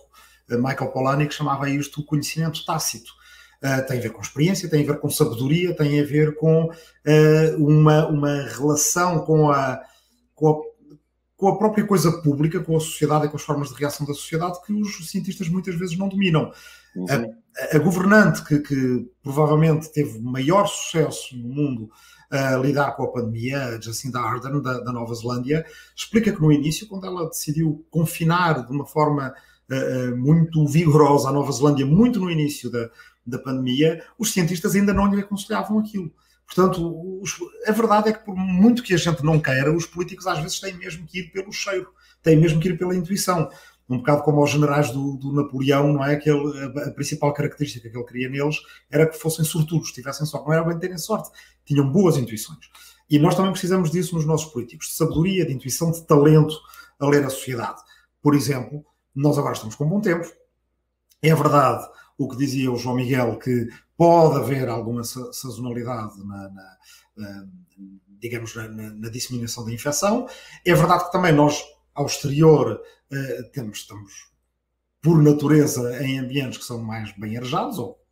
uh, 0.50 0.58
Michael 0.58 0.92
Polanyi, 0.92 1.28
que 1.28 1.34
chamava 1.34 1.70
isto 1.70 2.02
o 2.02 2.06
conhecimento 2.06 2.66
tácito. 2.66 3.12
tem 3.88 3.98
a 3.98 4.02
ver 4.02 4.12
com 4.12 4.22
experiência, 4.22 4.70
tem 4.70 4.84
a 4.84 4.92
ver 4.92 5.00
com 5.00 5.10
sabedoria, 5.10 5.76
tem 5.76 6.00
a 6.00 6.04
ver 6.04 6.36
com 6.36 6.70
uma, 7.58 8.08
uma 8.08 8.42
relação 8.44 9.20
com 9.20 9.50
a, 9.50 9.82
com 10.36 10.50
a 10.50 10.75
com 11.38 11.50
a 11.50 11.58
própria 11.58 11.86
coisa 11.86 12.12
pública, 12.22 12.62
com 12.62 12.78
a 12.78 12.80
sociedade 12.80 13.26
e 13.26 13.30
com 13.30 13.36
as 13.36 13.44
formas 13.44 13.70
de 13.70 13.76
reação 13.76 14.06
da 14.06 14.14
sociedade 14.14 14.60
que 14.66 14.74
os 14.74 15.10
cientistas 15.10 15.50
muitas 15.50 15.76
vezes 15.76 15.98
não 15.98 16.08
dominam. 16.08 16.52
Uhum. 16.96 17.06
A, 17.10 17.76
a, 17.76 17.80
governante 17.80 18.44
que, 18.46 18.60
que, 18.60 19.06
provavelmente 19.22 19.92
teve 19.92 20.20
maior 20.20 20.66
sucesso 20.66 21.36
no 21.38 21.50
mundo 21.50 21.90
a 22.32 22.56
lidar 22.56 22.96
com 22.96 23.04
a 23.04 23.12
pandemia, 23.12 23.80
Jacinda 23.82 24.20
Ardern, 24.20 24.62
da, 24.62 24.80
da, 24.80 24.92
Nova 24.92 25.14
Zelândia, 25.14 25.66
explica 25.96 26.32
que 26.32 26.42
no 26.42 26.52
início, 26.52 26.88
quando 26.88 27.06
ela 27.06 27.28
decidiu 27.28 27.86
confinar 27.90 28.66
de 28.66 28.72
uma 28.72 28.86
forma 28.86 29.34
uh, 29.70 30.18
muito 30.18 30.66
vigorosa 30.66 31.30
a 31.30 31.32
Nova 31.32 31.52
Zelândia, 31.52 31.86
muito 31.86 32.20
no 32.20 32.32
início 32.32 32.70
da, 32.70 32.90
da 33.26 33.38
pandemia, 33.38 34.04
os 34.18 34.32
cientistas 34.32 34.74
ainda 34.76 34.94
não 34.94 35.14
lhe 35.14 35.22
aconselhavam 35.22 35.80
aquilo. 35.80 36.12
Portanto, 36.46 37.22
os, 37.22 37.36
a 37.68 37.72
verdade 37.72 38.10
é 38.10 38.14
que, 38.14 38.24
por 38.24 38.36
muito 38.36 38.84
que 38.84 38.94
a 38.94 38.98
gente 38.98 39.24
não 39.24 39.40
queira, 39.40 39.76
os 39.76 39.86
políticos 39.86 40.28
às 40.28 40.40
vezes 40.40 40.60
têm 40.60 40.74
mesmo 40.76 41.06
que 41.06 41.20
ir 41.20 41.32
pelo 41.32 41.52
cheiro, 41.52 41.92
têm 42.22 42.38
mesmo 42.38 42.60
que 42.60 42.70
ir 42.70 42.78
pela 42.78 42.96
intuição 42.96 43.50
um 43.88 43.98
bocado 43.98 44.24
como 44.24 44.42
aos 44.42 44.50
generais 44.50 44.90
do, 44.92 45.16
do 45.16 45.32
Napoleão, 45.32 45.94
não 45.94 46.04
é? 46.04 46.14
Aquele, 46.14 46.60
a, 46.60 46.88
a, 46.88 46.92
principal 46.92 47.34
característica 47.34 47.88
que 47.88 47.96
ele 47.96 48.06
queria 48.06 48.30
neles 48.30 48.58
era 48.90 49.06
que 49.06 49.18
fossem 49.18 49.46
sortudos, 49.46 49.92
tivessem 49.92 50.26
sorte. 50.26 50.48
Não 50.48 50.54
era 50.54 50.64
bem 50.64 50.78
terem 50.80 50.98
sorte, 50.98 51.30
tinham 51.64 51.90
boas 51.90 52.18
intuições. 52.18 52.68
E 53.10 53.20
nós 53.20 53.36
também 53.36 53.52
precisamos 53.52 53.92
disso 53.92 54.16
nos 54.16 54.26
nossos 54.26 54.52
políticos, 54.52 54.88
de 54.88 54.94
sabedoria, 54.94 55.46
de 55.46 55.54
intuição, 55.54 55.92
de 55.92 56.04
talento 56.04 56.56
a 57.00 57.08
ler 57.08 57.24
a 57.26 57.30
sociedade. 57.30 57.80
Por 58.22 58.34
exemplo, 58.34 58.84
nós 59.14 59.38
agora 59.38 59.54
estamos 59.54 59.76
com 59.76 59.88
bom 59.88 60.02
tempo. 60.02 60.28
É 61.22 61.34
verdade 61.36 61.88
o 62.18 62.28
que 62.30 62.38
dizia 62.38 62.72
o 62.72 62.78
João 62.78 62.96
Miguel, 62.96 63.38
que 63.40 63.68
pode 63.98 64.38
haver 64.38 64.68
alguma 64.70 65.04
sazonalidade 65.04 66.18
na, 66.26 66.50
na, 66.50 66.78
na 67.18 67.46
digamos, 68.08 68.56
na, 68.56 68.68
na 68.68 69.10
disseminação 69.10 69.66
da 69.66 69.72
infecção. 69.72 70.28
É 70.66 70.74
verdade 70.74 71.06
que 71.06 71.12
também 71.12 71.34
nós 71.34 71.64
ao 71.94 72.06
exterior 72.06 72.82
uh, 73.12 73.52
temos, 73.52 73.80
estamos, 73.80 74.12
por 75.02 75.22
natureza, 75.22 76.04
em 76.04 76.20
ambientes 76.20 76.58
que 76.58 76.66
são 76.66 76.82
mais 76.82 77.16
bem 77.18 77.38
arejados, 77.38 77.78
ou 77.78 78.05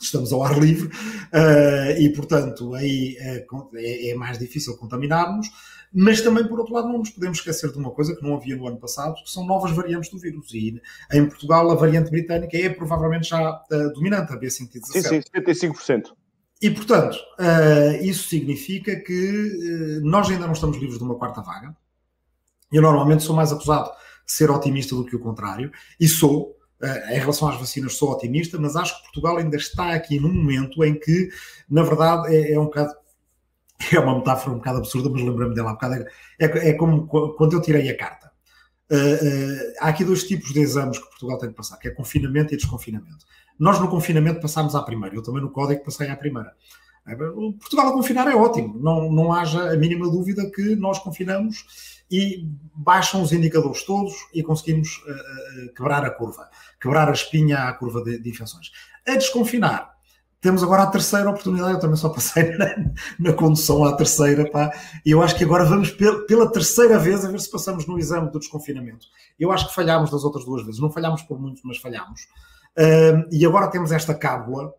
estamos 0.00 0.32
ao 0.32 0.42
ar 0.42 0.58
livre, 0.58 0.88
uh, 0.88 2.00
e, 2.00 2.10
portanto, 2.10 2.74
aí 2.74 3.16
é, 3.18 3.46
é, 3.74 4.10
é 4.10 4.14
mais 4.14 4.38
difícil 4.38 4.76
contaminarmos, 4.76 5.48
mas 5.92 6.20
também, 6.20 6.46
por 6.46 6.58
outro 6.58 6.74
lado, 6.74 6.88
não 6.88 6.98
nos 6.98 7.10
podemos 7.10 7.38
esquecer 7.38 7.70
de 7.70 7.78
uma 7.78 7.90
coisa 7.90 8.14
que 8.14 8.22
não 8.22 8.36
havia 8.36 8.56
no 8.56 8.66
ano 8.66 8.78
passado, 8.78 9.14
que 9.22 9.30
são 9.30 9.46
novas 9.46 9.70
variantes 9.70 10.10
do 10.10 10.18
vírus. 10.18 10.52
E 10.52 10.80
em 11.12 11.26
Portugal, 11.26 11.70
a 11.70 11.74
variante 11.74 12.10
britânica 12.10 12.56
é 12.56 12.68
provavelmente 12.68 13.28
já 13.28 13.62
uh, 13.70 13.92
dominante, 13.94 14.32
a 14.32 14.36
B117. 14.36 14.84
Sim, 14.84 15.02
sim, 15.02 15.20
75%. 15.34 16.12
E, 16.60 16.70
portanto, 16.70 17.16
uh, 17.38 18.04
isso 18.04 18.28
significa 18.28 18.96
que 18.96 20.00
nós 20.02 20.28
ainda 20.28 20.46
não 20.46 20.54
estamos 20.54 20.76
livres 20.76 20.98
de 20.98 21.04
uma 21.04 21.14
quarta 21.14 21.40
vaga. 21.40 21.74
Eu 22.72 22.82
normalmente 22.82 23.22
sou 23.22 23.36
mais 23.36 23.52
acusado 23.52 23.90
de 24.26 24.32
ser 24.32 24.50
otimista 24.50 24.94
do 24.94 25.04
que 25.04 25.14
o 25.14 25.20
contrário, 25.20 25.70
e 26.00 26.08
sou, 26.08 26.55
eh, 26.55 26.55
em 26.82 27.18
relação 27.18 27.48
às 27.48 27.58
vacinas, 27.58 27.94
sou 27.94 28.12
otimista, 28.12 28.58
mas 28.58 28.76
acho 28.76 28.96
que 28.96 29.02
Portugal 29.04 29.38
ainda 29.38 29.56
está 29.56 29.92
aqui 29.92 30.20
num 30.20 30.32
momento 30.32 30.84
em 30.84 30.94
que, 30.98 31.30
na 31.68 31.82
verdade, 31.82 32.34
é, 32.34 32.52
é 32.52 32.60
um 32.60 32.64
bocado. 32.64 32.94
É 33.92 34.00
uma 34.00 34.16
metáfora 34.16 34.54
um 34.54 34.58
bocado 34.58 34.78
absurda, 34.78 35.10
mas 35.10 35.22
lembrei-me 35.22 35.54
dela 35.54 35.70
um 35.70 35.74
bocado. 35.74 36.06
É, 36.40 36.70
é 36.70 36.72
como 36.72 37.06
quando 37.06 37.52
eu 37.52 37.60
tirei 37.60 37.90
a 37.90 37.96
carta. 37.96 38.32
Uh, 38.90 38.94
uh, 38.94 39.72
há 39.80 39.88
aqui 39.88 40.02
dois 40.02 40.24
tipos 40.24 40.50
de 40.52 40.60
exames 40.60 40.98
que 40.98 41.04
Portugal 41.08 41.36
tem 41.38 41.50
que 41.50 41.56
passar, 41.56 41.76
que 41.76 41.88
é 41.88 41.90
confinamento 41.90 42.54
e 42.54 42.56
desconfinamento. 42.56 43.26
Nós 43.58 43.78
no 43.78 43.88
confinamento 43.88 44.40
passámos 44.40 44.74
à 44.74 44.82
primeira, 44.82 45.14
eu 45.14 45.22
também 45.22 45.42
no 45.42 45.50
código 45.50 45.84
passei 45.84 46.08
à 46.08 46.16
primeira. 46.16 46.54
Portugal 47.58 47.88
a 47.88 47.92
confinar 47.92 48.26
é 48.28 48.34
ótimo, 48.34 48.78
não, 48.78 49.10
não 49.12 49.32
haja 49.32 49.72
a 49.72 49.76
mínima 49.76 50.10
dúvida 50.10 50.50
que 50.50 50.74
nós 50.74 50.98
confinamos 50.98 51.64
e 52.10 52.48
baixam 52.74 53.22
os 53.22 53.32
indicadores 53.32 53.82
todos 53.84 54.14
e 54.32 54.42
conseguimos 54.42 54.98
uh, 54.98 55.74
quebrar 55.74 56.04
a 56.04 56.10
curva, 56.10 56.48
quebrar 56.80 57.08
a 57.08 57.12
espinha 57.12 57.64
à 57.64 57.72
curva 57.72 58.02
de, 58.02 58.18
de, 58.18 58.30
infecções. 58.30 58.70
A 59.06 59.14
desconfinar, 59.14 59.96
temos 60.40 60.62
agora 60.62 60.82
a 60.82 60.86
terceira 60.86 61.28
oportunidade, 61.28 61.74
eu 61.74 61.80
também 61.80 61.96
só 61.96 62.08
passei 62.08 62.54
na, 62.56 62.76
na 63.18 63.32
condução 63.32 63.84
à 63.84 63.96
terceira, 63.96 64.48
pá, 64.50 64.70
e 65.04 65.10
eu 65.10 65.22
acho 65.22 65.34
que 65.36 65.44
agora 65.44 65.64
vamos 65.64 65.90
pela, 65.90 66.50
terceira 66.52 66.98
vez 66.98 67.24
a 67.24 67.30
ver 67.30 67.40
se 67.40 67.50
passamos 67.50 67.86
no 67.86 67.98
exame 67.98 68.30
do 68.30 68.38
desconfinamento. 68.38 69.06
Eu 69.38 69.50
acho 69.50 69.68
que 69.68 69.74
falhámos 69.74 70.10
das 70.10 70.22
outras 70.22 70.44
duas 70.44 70.64
vezes, 70.64 70.80
não 70.80 70.90
falhámos 70.90 71.22
por 71.22 71.40
muito, 71.40 71.60
mas 71.64 71.78
falhámos. 71.78 72.22
Uh, 72.78 73.26
e 73.32 73.44
agora 73.44 73.68
temos 73.68 73.90
esta 73.90 74.14
cábula, 74.14 74.72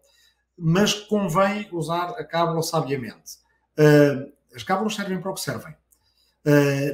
mas 0.57 0.93
convém 0.93 1.67
usar 1.71 2.09
a 2.11 2.23
cábula 2.23 2.61
sabiamente. 2.61 3.37
Uh, 3.77 4.31
as 4.55 4.63
cábulas 4.63 4.95
servem 4.95 5.19
para 5.19 5.31
o 5.31 5.33
que 5.33 5.41
servem 5.41 5.71
uh, 5.71 5.77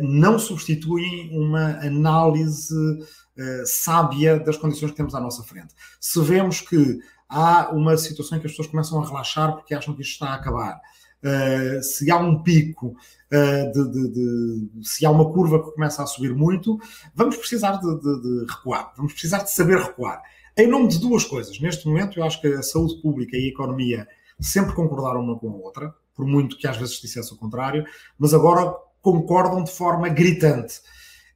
não 0.01 0.39
substituem 0.39 1.29
uma 1.37 1.77
análise 1.85 2.75
uh, 2.75 3.65
sábia 3.65 4.39
das 4.39 4.57
condições 4.57 4.91
que 4.91 4.97
temos 4.97 5.13
à 5.13 5.19
nossa 5.19 5.43
frente. 5.43 5.73
Se 5.99 6.19
vemos 6.21 6.61
que 6.61 6.99
há 7.29 7.71
uma 7.71 7.97
situação 7.97 8.37
em 8.37 8.41
que 8.41 8.47
as 8.47 8.53
pessoas 8.53 8.67
começam 8.67 9.01
a 9.01 9.05
relaxar 9.05 9.53
porque 9.53 9.73
acham 9.73 9.93
que 9.93 10.01
isto 10.01 10.13
está 10.13 10.29
a 10.29 10.35
acabar, 10.35 10.79
Uh, 11.23 11.81
se 11.81 12.11
há 12.11 12.17
um 12.17 12.43
pico, 12.43 12.87
uh, 12.87 13.71
de, 13.71 13.91
de, 13.93 14.11
de, 14.11 14.85
se 14.85 15.05
há 15.05 15.09
uma 15.09 15.31
curva 15.31 15.63
que 15.63 15.71
começa 15.71 16.03
a 16.03 16.05
subir 16.05 16.35
muito, 16.35 16.77
vamos 17.15 17.37
precisar 17.37 17.77
de, 17.77 18.45
recuar, 18.45 18.91
vamos 18.97 19.13
precisar 19.13 19.37
de 19.37 19.49
saber 19.49 19.77
recuar. 19.77 20.21
Em 20.57 20.67
nome 20.67 20.89
de 20.89 20.99
duas 20.99 21.23
coisas. 21.23 21.57
Neste 21.61 21.87
momento, 21.87 22.19
eu 22.19 22.25
acho 22.25 22.41
que 22.41 22.47
a 22.47 22.61
saúde 22.61 23.01
pública 23.01 23.37
e 23.37 23.45
a 23.45 23.47
economia 23.47 24.05
sempre 24.37 24.75
concordaram 24.75 25.21
uma 25.21 25.39
com 25.39 25.49
a 25.49 25.55
outra, 25.55 25.95
por 26.13 26.25
muito 26.25 26.57
que 26.57 26.67
às 26.67 26.75
vezes 26.75 26.99
dissesse 26.99 27.33
o 27.33 27.37
contrário, 27.37 27.85
mas 28.19 28.33
agora 28.33 28.75
concordam 29.03 29.63
de 29.63 29.69
forma 29.69 30.09
gritante. 30.09 30.81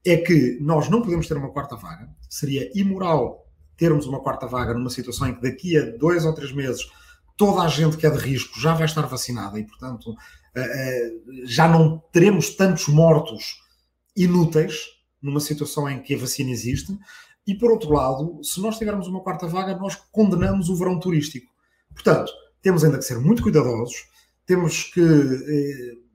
É 0.03 0.17
que 0.17 0.57
nós 0.61 0.89
não 0.89 1.01
podemos 1.01 1.27
ter 1.27 1.37
uma 1.37 1.51
quarta 1.51 1.75
vaga, 1.75 2.09
seria 2.29 2.71
imoral 2.73 3.45
termos 3.75 4.07
uma 4.07 4.21
quarta 4.21 4.47
vaga 4.47 4.73
numa 4.73 4.89
situação 4.89 5.27
em 5.27 5.35
que 5.35 5.41
daqui 5.41 5.77
a 5.77 5.97
dois 5.97 6.25
ou 6.25 6.33
três 6.33 6.51
meses 6.51 6.89
toda 7.35 7.61
a 7.61 7.67
gente 7.67 7.97
que 7.97 8.07
é 8.07 8.09
de 8.09 8.17
risco 8.17 8.59
já 8.59 8.73
vai 8.73 8.85
estar 8.85 9.03
vacinada 9.03 9.59
e, 9.59 9.63
portanto, 9.63 10.15
eh, 10.55 10.61
eh, 10.61 11.11
já 11.45 11.67
não 11.67 12.01
teremos 12.11 12.49
tantos 12.55 12.87
mortos 12.87 13.61
inúteis 14.15 14.87
numa 15.21 15.39
situação 15.39 15.87
em 15.87 16.01
que 16.01 16.15
a 16.15 16.17
vacina 16.17 16.49
existe. 16.49 16.97
E 17.45 17.53
por 17.53 17.69
outro 17.69 17.91
lado, 17.93 18.39
se 18.43 18.59
nós 18.59 18.77
tivermos 18.77 19.07
uma 19.07 19.21
quarta 19.21 19.45
vaga, 19.45 19.75
nós 19.75 19.95
condenamos 20.11 20.69
o 20.69 20.75
verão 20.75 20.99
turístico. 20.99 21.51
Portanto, 21.93 22.31
temos 22.61 22.83
ainda 22.83 22.97
que 22.97 23.05
ser 23.05 23.19
muito 23.19 23.43
cuidadosos, 23.43 24.07
temos 24.45 24.85
que 24.85 25.01
eh, 25.01 26.06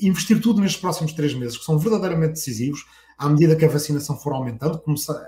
investir 0.00 0.40
tudo 0.40 0.60
nestes 0.60 0.80
próximos 0.80 1.12
três 1.12 1.34
meses, 1.34 1.56
que 1.56 1.64
são 1.64 1.78
verdadeiramente 1.78 2.34
decisivos, 2.34 2.84
à 3.16 3.28
medida 3.28 3.54
que 3.54 3.64
a 3.64 3.68
vacinação 3.68 4.16
for 4.16 4.32
aumentando, 4.32 4.82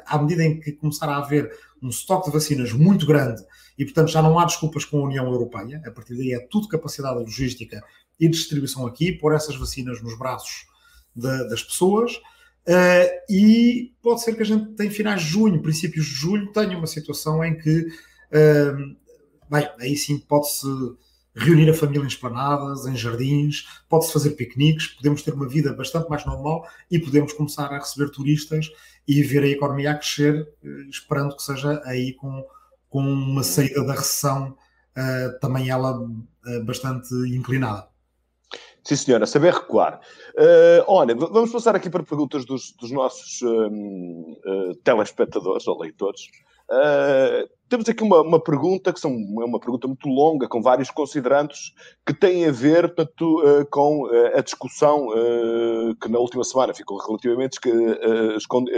à 0.07 0.19
medida 0.19 0.45
em 0.45 0.59
que 0.61 0.73
começar 0.73 1.09
a 1.09 1.19
haver 1.19 1.51
um 1.83 1.89
estoque 1.89 2.27
de 2.27 2.33
vacinas 2.33 2.73
muito 2.73 3.07
grande 3.07 3.43
e, 3.79 3.85
portanto, 3.85 4.09
já 4.09 4.23
não 4.23 4.39
há 4.39 4.45
desculpas 4.45 4.85
com 4.85 4.99
a 4.99 5.05
União 5.05 5.27
Europeia, 5.27 5.81
a 5.85 5.91
partir 5.91 6.17
daí 6.17 6.33
é 6.33 6.41
tudo 6.41 6.69
capacidade 6.69 7.19
logística 7.19 7.83
e 8.19 8.29
distribuição 8.29 8.87
aqui, 8.87 9.13
pôr 9.13 9.35
essas 9.35 9.57
vacinas 9.57 10.03
nos 10.03 10.19
braços 10.19 10.67
de, 11.15 11.49
das 11.49 11.63
pessoas. 11.63 12.17
Uh, 12.67 13.07
e 13.31 13.93
pode 14.03 14.23
ser 14.23 14.35
que 14.35 14.43
a 14.43 14.47
gente, 14.47 14.83
em 14.83 14.91
finais 14.91 15.23
de 15.23 15.29
junho, 15.29 15.63
princípios 15.63 16.07
de 16.07 16.13
julho, 16.13 16.51
tenha 16.53 16.77
uma 16.77 16.87
situação 16.87 17.45
em 17.45 17.57
que, 17.57 17.81
uh, 17.81 18.97
bem, 19.49 19.69
aí 19.79 19.97
sim 19.97 20.19
pode-se 20.19 20.67
reunir 21.37 21.69
a 21.69 21.75
família 21.75 22.03
em 22.03 22.09
esplanadas, 22.09 22.87
em 22.87 22.97
jardins, 22.97 23.67
pode-se 23.89 24.13
fazer 24.13 24.31
piqueniques, 24.31 24.89
podemos 24.89 25.23
ter 25.23 25.35
uma 25.35 25.47
vida 25.47 25.73
bastante 25.75 26.09
mais 26.09 26.25
normal 26.25 26.67
e 26.91 26.99
podemos 26.99 27.33
começar 27.35 27.67
a 27.67 27.79
receber 27.79 28.11
turistas 28.11 28.71
e 29.07 29.23
ver 29.23 29.45
a 29.45 29.49
economia 29.49 29.93
a 29.93 29.95
crescer, 29.95 30.49
eh, 30.65 30.69
esperando 30.89 31.37
que 31.37 31.43
seja 31.43 31.81
aí 31.85 32.15
com, 32.15 32.45
com 32.89 33.01
uma 33.01 33.43
saída 33.43 33.85
da 33.85 33.93
recessão, 33.93 34.57
uh, 34.97 35.39
também 35.41 35.69
ela 35.69 36.01
uh, 36.01 36.65
bastante 36.65 37.15
inclinada. 37.29 37.87
Sim, 38.83 38.97
senhora, 38.97 39.27
saber 39.27 39.53
recuar. 39.53 40.01
Uh, 40.35 40.83
olha, 40.87 41.15
vamos 41.15 41.51
passar 41.51 41.77
aqui 41.77 41.91
para 41.91 42.03
perguntas 42.05 42.45
dos, 42.45 42.73
dos 42.73 42.91
nossos 42.93 43.41
telespectadores 44.85 45.67
ou 45.67 45.81
leitores. 45.81 46.23
Uh, 46.71 47.49
temos 47.69 47.89
aqui 47.89 48.03
uma, 48.03 48.21
uma, 48.23 48.43
pergunta, 48.43 48.93
que 48.93 49.01
são, 49.01 49.13
é 49.13 49.45
uma 49.45 49.59
pergunta 49.59 49.87
muito 49.87 50.09
longa, 50.09 50.49
com 50.49 50.63
vários 50.63 50.91
considerandos, 50.91 51.75
que 52.07 52.15
tem 52.15 52.47
a 52.47 52.53
ver 52.53 52.95
portanto, 52.95 53.41
uh, 53.41 53.67
com 53.71 54.05
uh, 54.05 54.37
a 54.37 54.41
discussão 54.41 55.09
que 56.01 56.09
na 56.09 56.19
última 56.19 56.45
semana 56.45 56.75
ficou 56.75 56.99
relativamente 56.99 57.59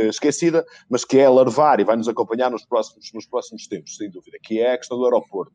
esquecida, 0.09 0.64
mas 0.88 1.05
que 1.05 1.18
é 1.18 1.27
alarvar 1.27 1.81
e 1.81 1.85
vai 1.85 1.96
nos 1.96 2.09
acompanhar 2.09 2.51
nos 2.51 2.64
próximos, 2.64 3.11
nos 3.12 3.27
próximos 3.27 3.66
tempos, 3.66 3.96
sem 3.96 4.11
dúvida, 4.11 4.38
que 4.42 4.61
é 4.61 4.72
a 4.72 4.79
questão 4.79 4.98
do 4.98 5.05
aeroporto. 5.05 5.53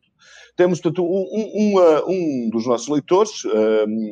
Temos, 0.56 0.80
portanto, 0.80 1.04
um, 1.04 1.26
um, 1.56 1.80
um 2.08 2.50
dos 2.50 2.68
nossos 2.68 2.88
leitores, 2.88 3.44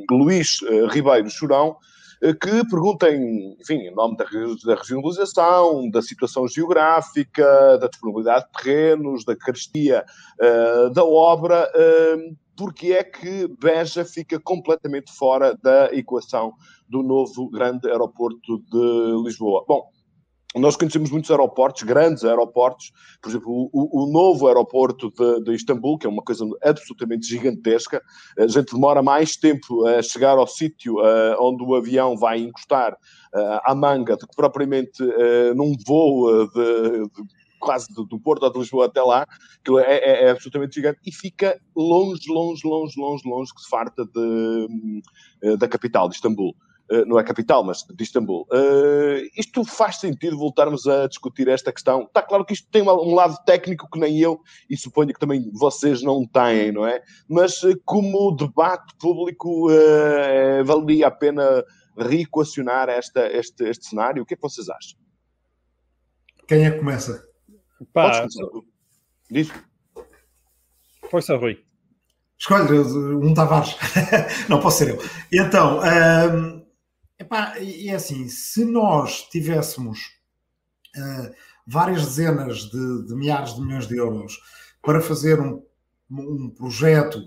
Luís 0.10 0.60
Ribeiro 0.92 1.30
Churão, 1.30 1.78
eh, 1.80 1.91
que 2.22 2.70
perguntem, 2.70 3.58
enfim, 3.60 3.80
em 3.80 3.96
nome 3.96 4.16
da, 4.16 4.26
da 4.26 4.76
regionalização, 4.76 5.90
da 5.90 6.02
situação 6.04 6.48
geográfica, 6.48 7.78
da 7.80 7.88
disponibilidade 7.88 8.46
de 8.46 8.52
terrenos, 8.62 9.26
da 9.26 9.36
carestia 9.36 10.06
uh, 10.40 10.90
da 10.92 11.04
obra, 11.04 11.68
uh, 11.76 12.36
porque 12.56 12.94
é 12.94 13.04
que 13.04 13.48
Beja 13.60 14.06
fica 14.06 14.40
completamente 14.40 15.12
fora 15.12 15.58
da 15.64 15.92
equação 15.96 16.54
do 16.88 17.02
novo 17.02 17.50
grande 17.50 17.90
aeroporto 17.90 18.60
de 18.70 19.24
Lisboa. 19.24 19.66
Bom, 19.68 19.90
nós 20.60 20.76
conhecemos 20.76 21.10
muitos 21.10 21.32
aeroportos, 21.32 21.84
grandes 21.84 22.26
aeroportos, 22.26 22.92
por 23.22 23.30
exemplo, 23.30 23.70
o, 23.72 24.04
o 24.04 24.12
novo 24.12 24.48
aeroporto 24.48 25.10
de, 25.12 25.44
de, 25.44 25.56
Istambul, 25.56 25.98
que 25.98 26.06
é 26.06 26.10
uma 26.10 26.22
coisa 26.22 26.46
absolutamente 26.62 27.26
gigantesca. 27.26 28.02
A 28.38 28.48
gente 28.48 28.74
demora 28.74 29.02
mais 29.02 29.38
tempo 29.38 29.86
a 29.88 30.02
chegar 30.02 30.38
ao 30.38 30.48
sítio 30.48 30.96
uh, 30.96 31.36
onde 31.40 31.64
o 31.64 31.74
avião 31.74 32.18
vai 32.18 32.40
encostar 32.40 32.94
uh, 32.94 33.60
à 33.64 33.74
manga 33.74 34.18
do 34.18 34.28
que 34.28 34.36
propriamente 34.36 35.02
uh, 35.02 35.56
num 35.56 35.74
voo 35.88 36.48
de, 36.48 37.04
de 37.04 37.42
quase 37.58 37.88
do, 37.94 38.20
Porto 38.20 38.50
de 38.52 38.60
Lisboa 38.60 38.88
até 38.88 39.02
lá, 39.02 39.26
que 39.64 39.72
é, 39.78 39.84
é, 39.84 40.26
é, 40.26 40.30
absolutamente 40.32 40.76
gigante, 40.76 41.00
e 41.06 41.14
fica 41.14 41.62
longe, 41.76 42.28
longe, 42.28 42.62
longe, 42.66 43.00
longe, 43.00 43.24
longe, 43.24 43.54
que 43.54 43.62
se 43.62 43.70
farta 43.70 44.04
de, 44.04 45.58
da 45.58 45.68
capital, 45.68 46.10
de 46.10 46.16
Istambul. 46.16 46.56
Eh, 46.92 47.06
não 47.06 47.18
é 47.18 47.24
capital, 47.24 47.64
mas 47.64 47.84
de 47.84 48.04
Istambul. 48.04 48.46
Uh, 48.52 49.26
isto 49.38 49.64
faz 49.64 49.98
sentido 50.02 50.38
voltarmos 50.38 50.86
a 50.88 51.08
discutir 51.08 51.48
esta 51.48 51.72
questão? 51.72 52.02
Está 52.02 52.22
claro 52.22 52.44
que 52.44 52.52
isto 52.52 52.68
tem 52.70 52.82
um 52.82 53.16
lado 53.16 53.38
técnico 53.46 53.90
que 53.90 53.98
nem 53.98 54.20
eu, 54.20 54.42
e 54.70 54.76
suponho 54.76 55.14
que 55.14 55.20
também 55.20 55.50
vocês 55.54 56.02
não 56.02 56.28
têm, 56.28 56.74
não 56.74 56.86
é? 56.86 57.02
Mas 57.30 57.64
uh, 57.64 57.80
como 57.86 58.36
debate 58.36 58.94
público, 59.00 59.72
uh, 59.72 60.66
valeria 60.66 61.08
a 61.08 61.12
pena 61.12 61.64
reequacionar 61.98 62.90
esta, 62.90 63.26
este, 63.28 63.64
este 63.70 63.86
cenário? 63.86 64.24
O 64.24 64.26
que 64.26 64.34
é 64.34 64.36
que 64.36 64.44
vocês 64.44 64.68
acham? 64.68 65.00
Quem 66.46 66.66
é 66.66 66.72
que 66.72 66.80
começa? 66.80 67.24
Pá, 67.94 68.28
Diz. 69.30 69.50
Força, 71.10 71.38
Rui. 71.38 71.58
Escolhe 72.38 72.80
um 72.80 73.34
Tavares. 73.34 73.78
não 74.50 74.60
posso 74.60 74.80
ser 74.80 74.90
eu. 74.90 75.00
Então, 75.32 75.80
um, 75.80 76.61
Epá, 77.22 77.60
e 77.60 77.88
é 77.88 77.94
assim, 77.94 78.28
se 78.28 78.66
nós 78.66 79.28
tivéssemos 79.30 80.00
uh, 80.98 81.32
várias 81.68 82.04
dezenas 82.04 82.64
de, 82.64 83.06
de, 83.06 83.14
milhares 83.14 83.54
de 83.54 83.62
milhões 83.62 83.88
de 83.88 83.96
euros 83.96 84.40
para 84.82 85.00
fazer 85.00 85.40
um, 85.40 85.64
um 86.10 86.50
projeto, 86.50 87.24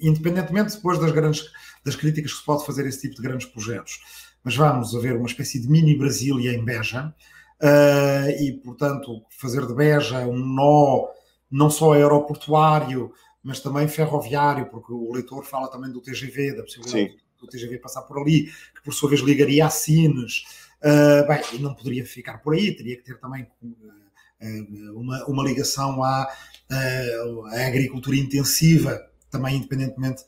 independentemente 0.00 0.76
depois 0.76 1.00
das 1.00 1.10
grandes 1.10 1.44
das 1.84 1.96
críticas 1.96 2.32
que 2.32 2.38
se 2.38 2.44
pode 2.44 2.64
fazer 2.64 2.84
a 2.84 2.88
esse 2.88 3.00
tipo 3.00 3.16
de 3.16 3.22
grandes 3.22 3.48
projetos, 3.48 4.00
mas 4.44 4.54
vamos 4.54 4.94
a 4.94 5.00
ver 5.00 5.16
uma 5.16 5.26
espécie 5.26 5.60
de 5.60 5.68
mini 5.68 5.98
Brasília 5.98 6.52
em 6.52 6.64
Beja, 6.64 7.12
uh, 7.60 8.30
e 8.40 8.60
portanto 8.64 9.24
fazer 9.30 9.66
de 9.66 9.74
Beja 9.74 10.20
um 10.20 10.38
nó 10.38 11.08
não 11.50 11.68
só 11.68 11.94
aeroportuário, 11.94 13.12
mas 13.42 13.58
também 13.58 13.88
ferroviário, 13.88 14.66
porque 14.66 14.92
o 14.92 15.12
leitor 15.12 15.44
fala 15.44 15.68
também 15.68 15.90
do 15.90 16.00
TGV, 16.00 16.54
da 16.56 16.62
possibilidade 16.62 17.12
Sim. 17.12 17.18
do 17.40 17.46
TGV 17.48 17.78
passar 17.78 18.02
por 18.02 18.18
ali, 18.20 18.52
por 18.86 18.94
sua 18.94 19.10
vez 19.10 19.20
ligaria 19.20 19.66
a 19.66 19.70
Sines. 19.70 20.44
Uh, 20.80 21.26
bem, 21.26 21.42
e 21.54 21.58
não 21.58 21.74
poderia 21.74 22.06
ficar 22.06 22.38
por 22.38 22.54
aí, 22.54 22.72
teria 22.72 22.96
que 22.96 23.02
ter 23.02 23.18
também 23.18 23.44
uh, 23.60 24.98
uma, 25.00 25.24
uma 25.26 25.42
ligação 25.42 26.04
à, 26.04 26.30
uh, 26.70 27.46
à, 27.46 27.66
agricultura 27.66 28.16
intensiva, 28.16 29.04
também 29.28 29.56
independentemente, 29.56 30.22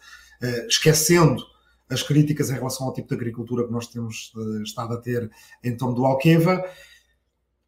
esquecendo 0.68 1.42
as 1.90 2.03
críticas 2.03 2.51
em 2.51 2.55
relação 2.55 2.87
ao 2.87 2.92
tipo 2.92 3.09
de 3.09 3.14
agricultura 3.14 3.64
que 3.64 3.73
nós 3.73 3.88
temos 3.88 4.33
estado 4.62 4.94
a 4.94 4.99
ter 4.99 5.29
em 5.64 5.77
torno 5.77 5.97
do 5.97 6.05
Alqueva. 6.05 6.64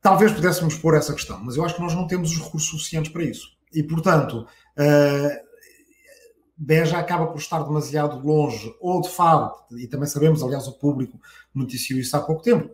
Talvez 0.01 0.31
pudéssemos 0.31 0.77
pôr 0.77 0.95
essa 0.95 1.13
questão, 1.13 1.43
mas 1.43 1.57
eu 1.57 1.65
acho 1.65 1.75
que 1.75 1.81
nós 1.81 1.95
não 1.95 2.07
temos 2.07 2.31
os 2.31 2.39
recursos 2.39 2.71
suficientes 2.71 3.11
para 3.11 3.25
isso. 3.25 3.49
E, 3.73 3.83
portanto, 3.83 4.47
Beja 6.63 6.99
acaba 6.99 7.27
por 7.27 7.39
estar 7.39 7.63
demasiado 7.63 8.21
longe, 8.21 8.75
ou 8.79 9.01
de 9.01 9.09
Faro, 9.09 9.51
e 9.79 9.87
também 9.87 10.07
sabemos, 10.07 10.43
aliás, 10.43 10.69
o 10.69 10.73
público 10.79 11.19
noticiou 11.55 11.99
isso 11.99 12.15
há 12.15 12.21
pouco 12.21 12.43
tempo, 12.43 12.71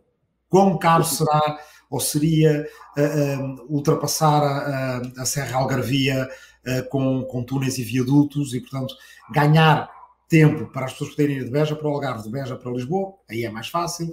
quão 0.49 0.77
caro 0.77 1.05
será 1.05 1.61
ou 1.88 2.01
seria 2.01 2.68
uh, 2.96 3.61
uh, 3.61 3.66
ultrapassar 3.72 4.42
a, 4.42 5.03
a, 5.18 5.25
Serra 5.25 5.59
Algarvia 5.59 6.29
uh, 6.66 6.88
com, 6.88 7.22
com 7.27 7.44
túneis 7.44 7.79
e 7.79 7.85
viadutos 7.85 8.55
e, 8.55 8.61
portanto, 8.61 8.92
ganhar 9.31 9.88
tempo 10.29 10.66
para 10.72 10.87
as 10.87 10.92
pessoas 10.92 11.11
poderem 11.11 11.37
ir 11.37 11.44
de 11.44 11.51
Beja 11.53 11.77
para 11.77 11.87
o 11.87 11.92
Algarve, 11.92 12.25
de 12.25 12.31
Beja 12.31 12.57
para 12.57 12.72
Lisboa, 12.72 13.14
aí 13.31 13.44
é 13.44 13.51
mais 13.51 13.68
fácil, 13.68 14.12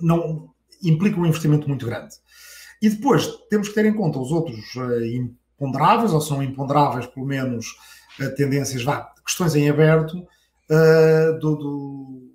não 0.00 0.48
implica 0.80 1.18
um 1.18 1.26
investimento 1.26 1.66
muito 1.66 1.84
grande. 1.84 2.14
E 2.80 2.88
depois 2.88 3.26
temos 3.50 3.68
que 3.68 3.74
ter 3.74 3.84
em 3.84 3.92
conta 3.92 4.20
os 4.20 4.30
outros 4.30 4.64
imponderáveis, 5.12 6.12
ou 6.12 6.20
são 6.20 6.40
imponderáveis 6.40 7.06
pelo 7.06 7.26
menos 7.26 7.66
tendências, 8.36 8.82
vá, 8.82 9.12
questões 9.24 9.54
em 9.54 9.68
aberto 9.68 10.18
uh, 10.18 11.38
do, 11.38 11.56
do, 11.56 12.32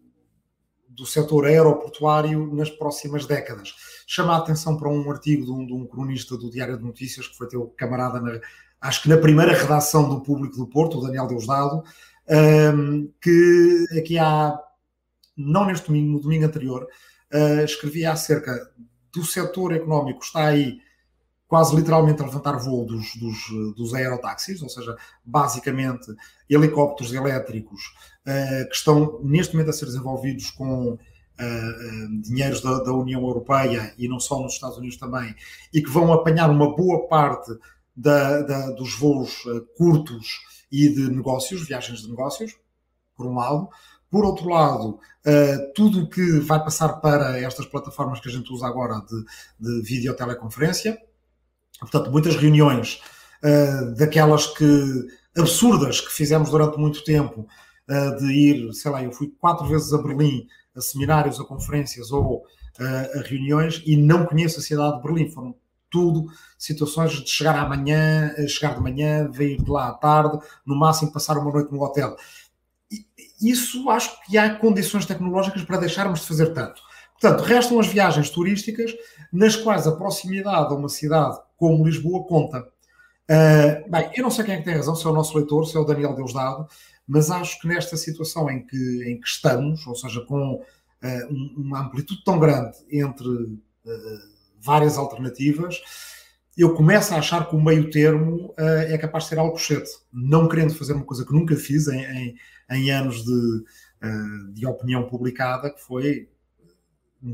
do 0.89 1.05
setor 1.05 1.45
aeroportuário 1.45 2.53
nas 2.53 2.69
próximas 2.69 3.25
décadas. 3.25 3.75
Chama 4.05 4.33
a 4.33 4.37
atenção 4.37 4.77
para 4.77 4.89
um 4.89 5.09
artigo 5.11 5.45
de 5.45 5.51
um, 5.51 5.65
de 5.65 5.73
um 5.73 5.85
cronista 5.85 6.37
do 6.37 6.49
Diário 6.49 6.77
de 6.77 6.83
Notícias, 6.83 7.27
que 7.27 7.37
foi 7.37 7.47
teu 7.47 7.67
camarada, 7.77 8.19
na, 8.21 8.39
acho 8.81 9.03
que 9.03 9.09
na 9.09 9.17
primeira 9.17 9.53
redação 9.53 10.09
do 10.09 10.21
Público 10.21 10.57
do 10.57 10.67
Porto, 10.67 10.97
o 10.97 11.01
Daniel 11.01 11.27
Deusdado, 11.27 11.83
um, 12.75 13.11
que 13.21 13.85
aqui 13.97 14.17
há, 14.17 14.57
não 15.35 15.65
neste 15.65 15.87
domingo, 15.87 16.13
no 16.13 16.19
domingo 16.19 16.45
anterior, 16.45 16.87
uh, 17.33 17.63
escrevia 17.63 18.11
acerca 18.11 18.71
do 19.13 19.23
setor 19.23 19.73
económico, 19.73 20.23
está 20.23 20.47
aí 20.47 20.79
quase 21.47 21.75
literalmente 21.75 22.21
a 22.21 22.25
levantar 22.25 22.57
voo 22.57 22.85
dos, 22.85 23.15
dos, 23.15 23.75
dos 23.75 23.93
aerotáxis, 23.93 24.61
ou 24.61 24.69
seja, 24.69 24.95
basicamente 25.23 26.13
helicópteros 26.49 27.13
elétricos 27.13 27.81
uh, 28.27 28.69
que 28.69 28.75
estão 28.75 29.19
neste 29.23 29.53
momento 29.53 29.69
a 29.69 29.73
ser 29.73 29.85
desenvolvidos 29.85 30.51
com 30.51 30.89
uh, 30.89 30.95
uh, 30.95 32.21
dinheiros 32.21 32.61
da, 32.61 32.79
da, 32.83 32.91
União 32.91 33.21
Europeia 33.21 33.93
e 33.97 34.07
não 34.07 34.19
só 34.19 34.41
nos 34.41 34.53
Estados 34.53 34.77
Unidos 34.77 34.97
também, 34.97 35.33
e 35.73 35.81
que 35.81 35.89
vão 35.89 36.11
apanhar 36.11 36.49
uma 36.49 36.75
boa 36.75 37.07
parte 37.07 37.51
da, 37.95 38.41
da, 38.41 38.71
dos 38.71 38.93
voos 38.93 39.43
curtos 39.77 40.41
e 40.71 40.89
de 40.89 41.09
negócios, 41.09 41.65
viagens 41.65 42.01
de 42.01 42.09
negócios, 42.09 42.55
por 43.15 43.25
um 43.25 43.35
lado. 43.35 43.69
Por 44.09 44.23
outro 44.23 44.49
lado, 44.49 44.99
uh, 45.25 45.73
tudo 45.75 46.03
o 46.03 46.09
que 46.09 46.39
vai 46.39 46.63
passar 46.63 47.01
para 47.01 47.39
estas 47.39 47.65
plataformas 47.65 48.19
que 48.19 48.29
a 48.29 48.31
gente 48.31 48.51
usa 48.53 48.65
agora 48.65 49.01
de, 49.01 49.25
de 49.59 49.81
videoteleconferência, 49.81 50.97
portanto, 51.79 52.11
muitas 52.11 52.35
reuniões 52.35 53.01
uh, 53.43 53.95
daquelas 53.95 54.47
que 54.47 55.07
absurdas 55.37 56.01
que 56.01 56.11
fizemos 56.11 56.49
durante 56.49 56.77
muito 56.77 57.03
tempo, 57.03 57.47
uh, 57.89 58.17
de 58.17 58.31
ir, 58.31 58.73
sei 58.73 58.91
lá, 58.91 59.03
eu 59.03 59.11
fui 59.11 59.31
quatro 59.39 59.65
vezes 59.67 59.93
a 59.93 60.01
Berlim 60.01 60.47
a 60.75 60.81
seminários, 60.81 61.39
a 61.39 61.43
conferências 61.43 62.11
ou 62.11 62.43
a 62.79 63.21
reuniões 63.27 63.81
e 63.87 63.97
não 63.97 64.23
conheço 64.23 64.59
a 64.59 64.61
cidade 64.61 64.97
de 64.97 65.01
Berlim. 65.01 65.31
Foram 65.31 65.55
tudo 65.89 66.27
situações 66.59 67.13
de 67.13 67.27
chegar 67.27 67.57
amanhã, 67.57 68.31
chegar 68.47 68.75
de 68.75 68.81
manhã, 68.81 69.27
vir 69.31 69.57
de 69.59 69.71
lá 69.71 69.87
à 69.87 69.93
tarde, 69.93 70.37
no 70.63 70.75
máximo 70.75 71.11
passar 71.11 71.39
uma 71.39 71.51
noite 71.51 71.71
no 71.71 71.81
hotel 71.81 72.15
isso 73.41 73.89
acho 73.89 74.19
que 74.23 74.37
há 74.37 74.55
condições 74.55 75.05
tecnológicas 75.05 75.63
para 75.63 75.77
deixarmos 75.77 76.21
de 76.21 76.27
fazer 76.27 76.53
tanto. 76.53 76.81
Portanto, 77.19 77.43
restam 77.43 77.79
as 77.79 77.87
viagens 77.87 78.29
turísticas, 78.29 78.93
nas 79.31 79.55
quais 79.55 79.87
a 79.87 79.95
proximidade 79.95 80.73
a 80.73 80.77
uma 80.77 80.89
cidade 80.89 81.37
como 81.57 81.85
Lisboa 81.85 82.25
conta. 82.25 82.67
Uh, 83.29 83.91
bem, 83.91 84.09
eu 84.15 84.23
não 84.23 84.31
sei 84.31 84.45
quem 84.45 84.55
é 84.55 84.57
que 84.59 84.63
tem 84.63 84.75
razão, 84.75 84.95
se 84.95 85.05
é 85.05 85.09
o 85.09 85.13
nosso 85.13 85.37
leitor, 85.37 85.65
se 85.65 85.75
é 85.75 85.79
o 85.79 85.83
Daniel 85.83 86.15
Deusdado, 86.15 86.67
mas 87.05 87.29
acho 87.29 87.59
que 87.59 87.67
nesta 87.67 87.97
situação 87.97 88.49
em 88.49 88.65
que, 88.65 89.03
em 89.05 89.19
que 89.19 89.27
estamos, 89.27 89.85
ou 89.85 89.95
seja, 89.95 90.21
com 90.21 90.53
uh, 90.53 91.53
uma 91.57 91.81
amplitude 91.81 92.23
tão 92.23 92.39
grande 92.39 92.77
entre 92.89 93.27
uh, 93.27 93.59
várias 94.61 94.97
alternativas, 94.97 95.81
eu 96.57 96.73
começo 96.73 97.13
a 97.13 97.17
achar 97.17 97.49
que 97.49 97.55
o 97.55 97.61
meio 97.61 97.91
termo 97.91 98.51
é 98.57 98.97
capaz 98.97 99.25
de 99.25 99.29
ser 99.29 99.37
algo 99.37 99.59
cedo, 99.59 99.85
não 100.11 100.49
querendo 100.49 100.73
fazer 100.73 100.93
uma 100.93 101.05
coisa 101.05 101.23
que 101.23 101.31
nunca 101.31 101.55
fiz 101.55 101.87
em, 101.87 101.99
em 102.01 102.35
em 102.69 102.91
anos 102.91 103.23
de, 103.23 103.63
de 104.53 104.65
opinião 104.65 105.07
publicada, 105.07 105.69
que 105.69 105.81
foi 105.81 106.29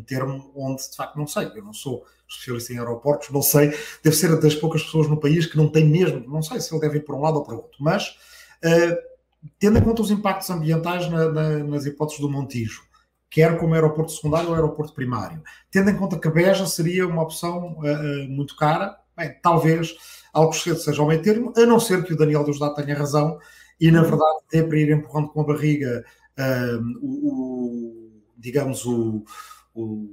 termo 0.02 0.52
onde 0.56 0.90
de 0.90 0.96
facto 0.96 1.18
não 1.18 1.28
sei. 1.28 1.52
Eu 1.56 1.64
não 1.64 1.74
sou 1.74 2.06
especialista 2.28 2.74
em 2.74 2.80
aeroportos, 2.80 3.30
não 3.30 3.42
sei. 3.42 3.74
Deve 4.04 4.16
ser 4.16 4.40
das 4.40 4.56
poucas 4.56 4.84
pessoas 4.84 5.08
no 5.08 5.20
país 5.20 5.46
que 5.46 5.58
não 5.58 5.70
tem 5.70 5.88
mesmo, 5.88 6.28
não 6.28 6.42
sei 6.42 6.60
se 6.60 6.74
ele 6.74 6.82
deve 6.82 6.98
ir 6.98 7.02
para 7.02 7.16
um 7.16 7.22
lado 7.22 7.38
ou 7.38 7.44
para 7.44 7.56
outro, 7.56 7.78
mas 7.80 8.18
uh, 8.64 8.98
tendo 9.60 9.78
em 9.78 9.82
conta 9.82 10.02
os 10.02 10.12
impactos 10.12 10.50
ambientais 10.50 11.10
na, 11.10 11.30
na, 11.30 11.50
nas 11.60 11.86
hipóteses 11.86 12.22
do 12.22 12.30
Montijo, 12.30 12.82
quer 13.30 13.58
como 13.58 13.74
aeroporto 13.74 14.12
secundário 14.12 14.50
ou 14.50 14.56
aeroporto 14.56 14.94
primário, 14.94 15.42
tendo 15.72 15.90
em 15.90 15.96
conta 15.96 16.20
que 16.20 16.30
Beja 16.30 16.66
seria 16.66 17.08
uma 17.08 17.24
opção 17.24 17.78
uh, 17.80 18.30
muito 18.30 18.56
cara, 18.56 18.98
bem, 19.16 19.36
talvez 19.42 19.96
algo 20.34 20.54
cedo 20.54 20.80
seja 20.80 21.02
ao 21.02 21.08
meio 21.08 21.22
termo, 21.22 21.54
a 21.56 21.66
não 21.66 21.80
ser 21.80 22.04
que 22.04 22.14
o 22.14 22.18
Daniel 22.18 22.44
Deusdado 22.44 22.76
tenha 22.76 22.98
razão 22.98 23.38
e 23.80 23.92
na 23.92 24.02
verdade 24.02 24.38
até 24.48 24.64
para 24.64 24.78
ir 24.78 24.92
empurrando 24.92 25.30
com 25.30 25.42
a 25.42 25.46
barriga 25.46 26.04
um, 26.38 27.00
o, 27.02 28.12
digamos 28.38 28.86
o, 28.86 29.24
o 29.74 30.10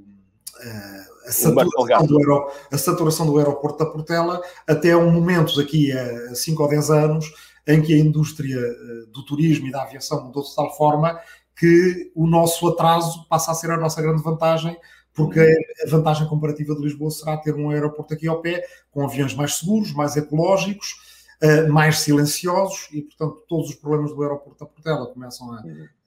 a, 1.25 1.31
saturação 1.31 2.47
a 2.71 2.77
saturação 2.77 3.25
do 3.25 3.37
aeroporto 3.37 3.83
da 3.83 3.89
Portela 3.89 4.41
até 4.67 4.95
um 4.95 5.11
momento 5.11 5.55
daqui 5.55 5.91
a 5.91 6.35
5 6.35 6.61
ou 6.61 6.69
10 6.69 6.91
anos 6.91 7.33
em 7.67 7.81
que 7.81 7.93
a 7.93 7.97
indústria 7.97 8.59
eh, 8.59 9.05
do 9.11 9.23
turismo 9.25 9.67
e 9.67 9.71
da 9.71 9.83
aviação 9.83 10.25
mudou 10.25 10.43
de 10.43 10.55
tal 10.55 10.75
forma 10.75 11.19
que 11.55 12.11
o 12.15 12.25
nosso 12.25 12.67
atraso 12.67 13.27
passa 13.27 13.51
a 13.51 13.53
ser 13.53 13.69
a 13.69 13.77
nossa 13.77 14.01
grande 14.01 14.23
vantagem, 14.23 14.75
porque 15.13 15.39
a 15.85 15.89
vantagem 15.89 16.27
comparativa 16.27 16.73
de 16.73 16.81
Lisboa 16.81 17.11
será 17.11 17.37
ter 17.37 17.53
um 17.53 17.69
aeroporto 17.69 18.13
aqui 18.13 18.27
ao 18.27 18.41
pé, 18.41 18.65
com 18.89 19.05
aviões 19.05 19.35
mais 19.35 19.59
seguros, 19.59 19.93
mais 19.93 20.17
ecológicos, 20.17 20.95
uh, 21.43 21.71
mais 21.71 21.99
silenciosos 21.99 22.87
e, 22.91 23.01
portanto, 23.03 23.43
todos 23.47 23.69
os 23.69 23.75
problemas 23.75 24.11
do 24.11 24.23
aeroporto 24.23 24.63
da 24.63 24.65
Portela 24.65 25.05
começam 25.07 25.53
a, 25.53 25.57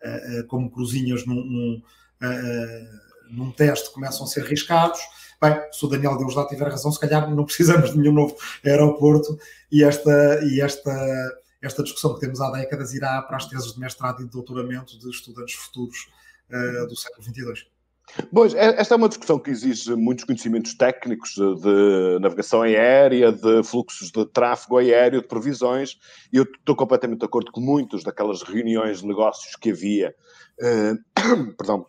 a, 0.02 0.40
a 0.40 0.44
como 0.48 0.70
cruzinhas 0.70 1.24
num, 1.24 1.36
num, 1.36 1.82
num, 3.30 3.50
teste, 3.52 3.92
começam 3.92 4.24
a 4.24 4.28
ser 4.28 4.44
riscados. 4.44 5.00
Bem, 5.40 5.56
se 5.72 5.84
o 5.84 5.88
Daniel 5.88 6.16
Deus 6.16 6.34
lá 6.34 6.46
tiver 6.46 6.68
razão, 6.68 6.90
se 6.90 7.00
calhar 7.00 7.28
não 7.34 7.44
precisamos 7.44 7.92
de 7.92 7.98
nenhum 7.98 8.12
novo 8.12 8.37
aeroporto 8.64 9.38
e 9.70 9.84
esta, 9.84 10.40
e 10.44 10.60
esta, 10.60 10.92
esta 11.60 11.82
discussão 11.82 12.14
que 12.14 12.20
temos 12.20 12.40
há 12.40 12.50
décadas 12.50 12.94
irá 12.94 13.20
para 13.22 13.37
as 13.37 13.46
teses 13.46 13.72
de 13.72 13.80
mestrado 13.80 14.22
e 14.22 14.24
de 14.24 14.30
doutoramento 14.30 14.98
de 14.98 15.10
estudantes 15.10 15.54
futuros 15.54 15.96
uh, 16.50 16.87
do 16.87 16.96
século 16.96 17.22
XXII. 17.22 17.74
Pois, 18.32 18.54
é, 18.54 18.80
esta 18.80 18.94
é 18.94 18.96
uma 18.96 19.08
discussão 19.08 19.38
que 19.38 19.50
exige 19.50 19.94
muitos 19.94 20.24
conhecimentos 20.24 20.74
técnicos 20.74 21.34
de 21.34 22.18
navegação 22.20 22.62
aérea, 22.62 23.32
de 23.32 23.62
fluxos 23.64 24.10
de 24.10 24.24
tráfego 24.26 24.78
aéreo, 24.78 25.22
de 25.22 25.26
previsões, 25.26 25.98
e 26.32 26.37
eu 26.37 26.44
estou 26.44 26.76
completamente 26.76 27.20
de 27.20 27.24
acordo 27.24 27.50
com 27.50 27.60
muitas 27.60 28.04
daquelas 28.04 28.42
reuniões 28.42 29.00
de 29.00 29.06
negócios 29.06 29.56
que 29.56 29.70
havia, 29.70 30.14
uh, 30.60 31.54
perdão, 31.56 31.87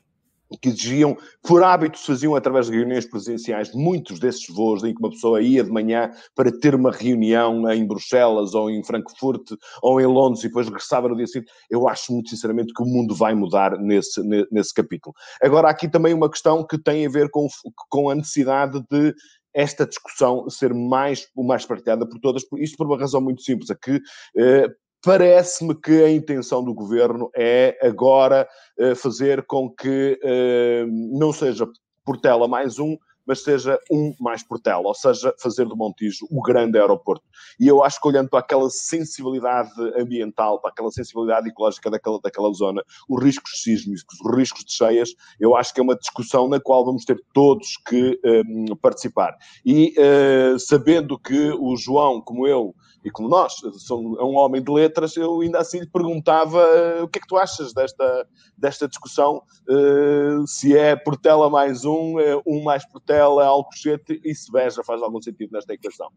que 0.58 0.70
exigiam, 0.70 1.18
por 1.42 1.64
hábito, 1.64 1.98
faziam 1.98 2.36
através 2.36 2.68
de 2.68 2.78
reuniões 2.78 3.06
presenciais, 3.06 3.74
muitos 3.74 4.20
desses 4.20 4.48
voos 4.48 4.84
em 4.84 4.94
que 4.94 5.00
uma 5.00 5.10
pessoa 5.10 5.42
ia 5.42 5.64
de 5.64 5.72
manhã 5.72 6.12
para 6.36 6.52
ter 6.52 6.76
uma 6.76 6.92
reunião 6.92 7.70
em 7.72 7.86
Bruxelas 7.86 8.54
ou 8.54 8.70
em 8.70 8.84
Frankfurt 8.84 9.52
ou 9.82 10.00
em 10.00 10.06
Londres 10.06 10.44
e 10.44 10.48
depois 10.48 10.68
regressava 10.68 11.10
no 11.10 11.16
dia 11.16 11.28
seguinte. 11.28 11.52
Eu 11.70 11.88
acho 11.88 12.12
muito 12.12 12.30
sinceramente 12.30 12.74
que 12.74 12.84
o 12.84 12.86
mundo 12.86 13.16
vai 13.16 13.34
mudar 13.34 13.78
nesse, 13.78 14.22
nesse 14.52 14.74
capítulo. 14.74 15.14
Agora, 15.42 15.68
há 15.68 15.72
aqui 15.72 15.88
também 15.88 16.14
uma 16.14 16.30
questão 16.30 16.66
que 16.66 16.78
tem 16.78 17.06
a 17.06 17.10
ver 17.10 17.30
com, 17.30 17.48
com 17.90 18.10
a 18.10 18.16
necessidade 18.16 18.84
de 18.90 19.14
esta 19.54 19.86
discussão 19.86 20.50
ser 20.50 20.74
mais, 20.74 21.28
mais 21.36 21.66
partilhada 21.66 22.06
por 22.06 22.20
todas, 22.20 22.44
isto 22.58 22.76
por 22.76 22.88
uma 22.88 23.00
razão 23.00 23.22
muito 23.22 23.42
simples, 23.42 23.70
é 23.70 23.76
que 23.76 24.02
eh, 24.38 24.68
Parece-me 25.06 25.76
que 25.76 26.04
a 26.04 26.10
intenção 26.10 26.64
do 26.64 26.74
governo 26.74 27.30
é 27.36 27.78
agora 27.80 28.50
uh, 28.80 28.96
fazer 28.96 29.46
com 29.46 29.70
que 29.70 30.20
uh, 30.24 31.18
não 31.20 31.32
seja 31.32 31.68
Portela 32.04 32.48
mais 32.48 32.80
um, 32.80 32.98
mas 33.24 33.44
seja 33.44 33.80
um 33.92 34.16
mais 34.20 34.42
Portela, 34.42 34.82
ou 34.88 34.96
seja, 34.96 35.32
fazer 35.40 35.66
do 35.66 35.78
Montijo 35.78 36.26
o 36.32 36.42
grande 36.42 36.80
aeroporto. 36.80 37.24
E 37.60 37.68
eu 37.68 37.84
acho 37.84 38.02
que 38.02 38.08
olhando 38.08 38.30
para 38.30 38.40
aquela 38.40 38.68
sensibilidade 38.70 39.72
ambiental, 39.96 40.60
para 40.60 40.72
aquela 40.72 40.90
sensibilidade 40.92 41.50
ecológica 41.50 41.92
daquela, 41.92 42.20
daquela 42.20 42.52
zona, 42.54 42.84
os 43.08 43.24
riscos 43.24 43.62
sísmicos, 43.62 44.20
os 44.24 44.36
riscos 44.36 44.66
de 44.66 44.74
cheias, 44.74 45.10
eu 45.40 45.56
acho 45.56 45.72
que 45.72 45.80
é 45.80 45.84
uma 45.84 45.96
discussão 45.96 46.48
na 46.48 46.60
qual 46.60 46.84
vamos 46.84 47.06
ter 47.06 47.20
todos 47.32 47.78
que 47.88 48.20
eh, 48.24 48.42
participar. 48.82 49.36
E 49.64 49.94
uh, 50.00 50.58
sabendo 50.58 51.18
que 51.20 51.52
o 51.60 51.76
João, 51.76 52.22
como 52.22 52.48
eu, 52.48 52.74
e 53.06 53.12
como 53.12 53.30
nós, 53.30 53.54
sou 53.78 54.20
é 54.20 54.24
um 54.24 54.36
homem 54.36 54.64
de 54.64 54.72
letras, 54.72 55.16
eu 55.16 55.42
ainda 55.42 55.60
assim 55.60 55.80
lhe 55.80 55.88
perguntava 55.88 56.58
uh, 56.58 57.04
o 57.04 57.08
que 57.08 57.20
é 57.20 57.22
que 57.22 57.28
tu 57.28 57.38
achas 57.38 57.72
desta, 57.72 58.28
desta 58.58 58.88
discussão, 58.88 59.44
uh, 59.70 60.48
se 60.48 60.76
é 60.76 60.96
Portela 60.96 61.48
mais 61.48 61.86
um, 61.86 62.18
uh, 62.18 62.42
um 62.48 62.64
mais 62.64 62.84
Portela, 62.84 63.46
Alcochete 63.46 64.20
e 64.26 64.34
se 64.34 64.52
Beja 64.52 64.84
faz 64.84 65.04
algum 65.04 65.22
sentido 65.22 65.52
nesta 65.52 65.72
equação. 65.76 66.10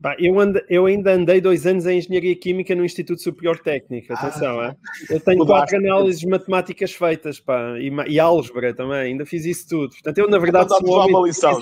Bah, 0.00 0.16
eu, 0.18 0.40
ando, 0.40 0.60
eu, 0.68 0.86
ainda 0.86 1.12
andei 1.12 1.40
dois 1.42 1.66
anos 1.66 1.86
em 1.86 1.98
Engenharia 1.98 2.34
Química 2.34 2.74
no 2.74 2.84
Instituto 2.84 3.22
Superior 3.22 3.60
Técnico, 3.60 4.14
atenção, 4.14 4.60
ah, 4.60 4.74
é? 5.10 5.14
eu 5.14 5.20
tenho 5.20 5.46
quatro 5.46 5.76
análises 5.76 6.24
matemáticas 6.24 6.92
feitas, 6.92 7.38
pá, 7.38 7.78
e, 7.78 7.88
e 8.08 8.18
álgebra 8.18 8.74
também, 8.74 9.12
ainda 9.12 9.26
fiz 9.26 9.44
isso 9.44 9.68
tudo. 9.68 9.90
Portanto, 9.90 10.18
eu 10.18 10.28
na 10.28 10.38
verdade 10.38 10.70
sou 10.70 10.88
um 10.88 10.98
homem 10.98 11.14
uma 11.14 11.26
lição, 11.26 11.60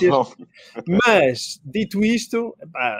Mas, 1.04 1.60
dito 1.64 2.02
isto, 2.02 2.56
pá, 2.72 2.96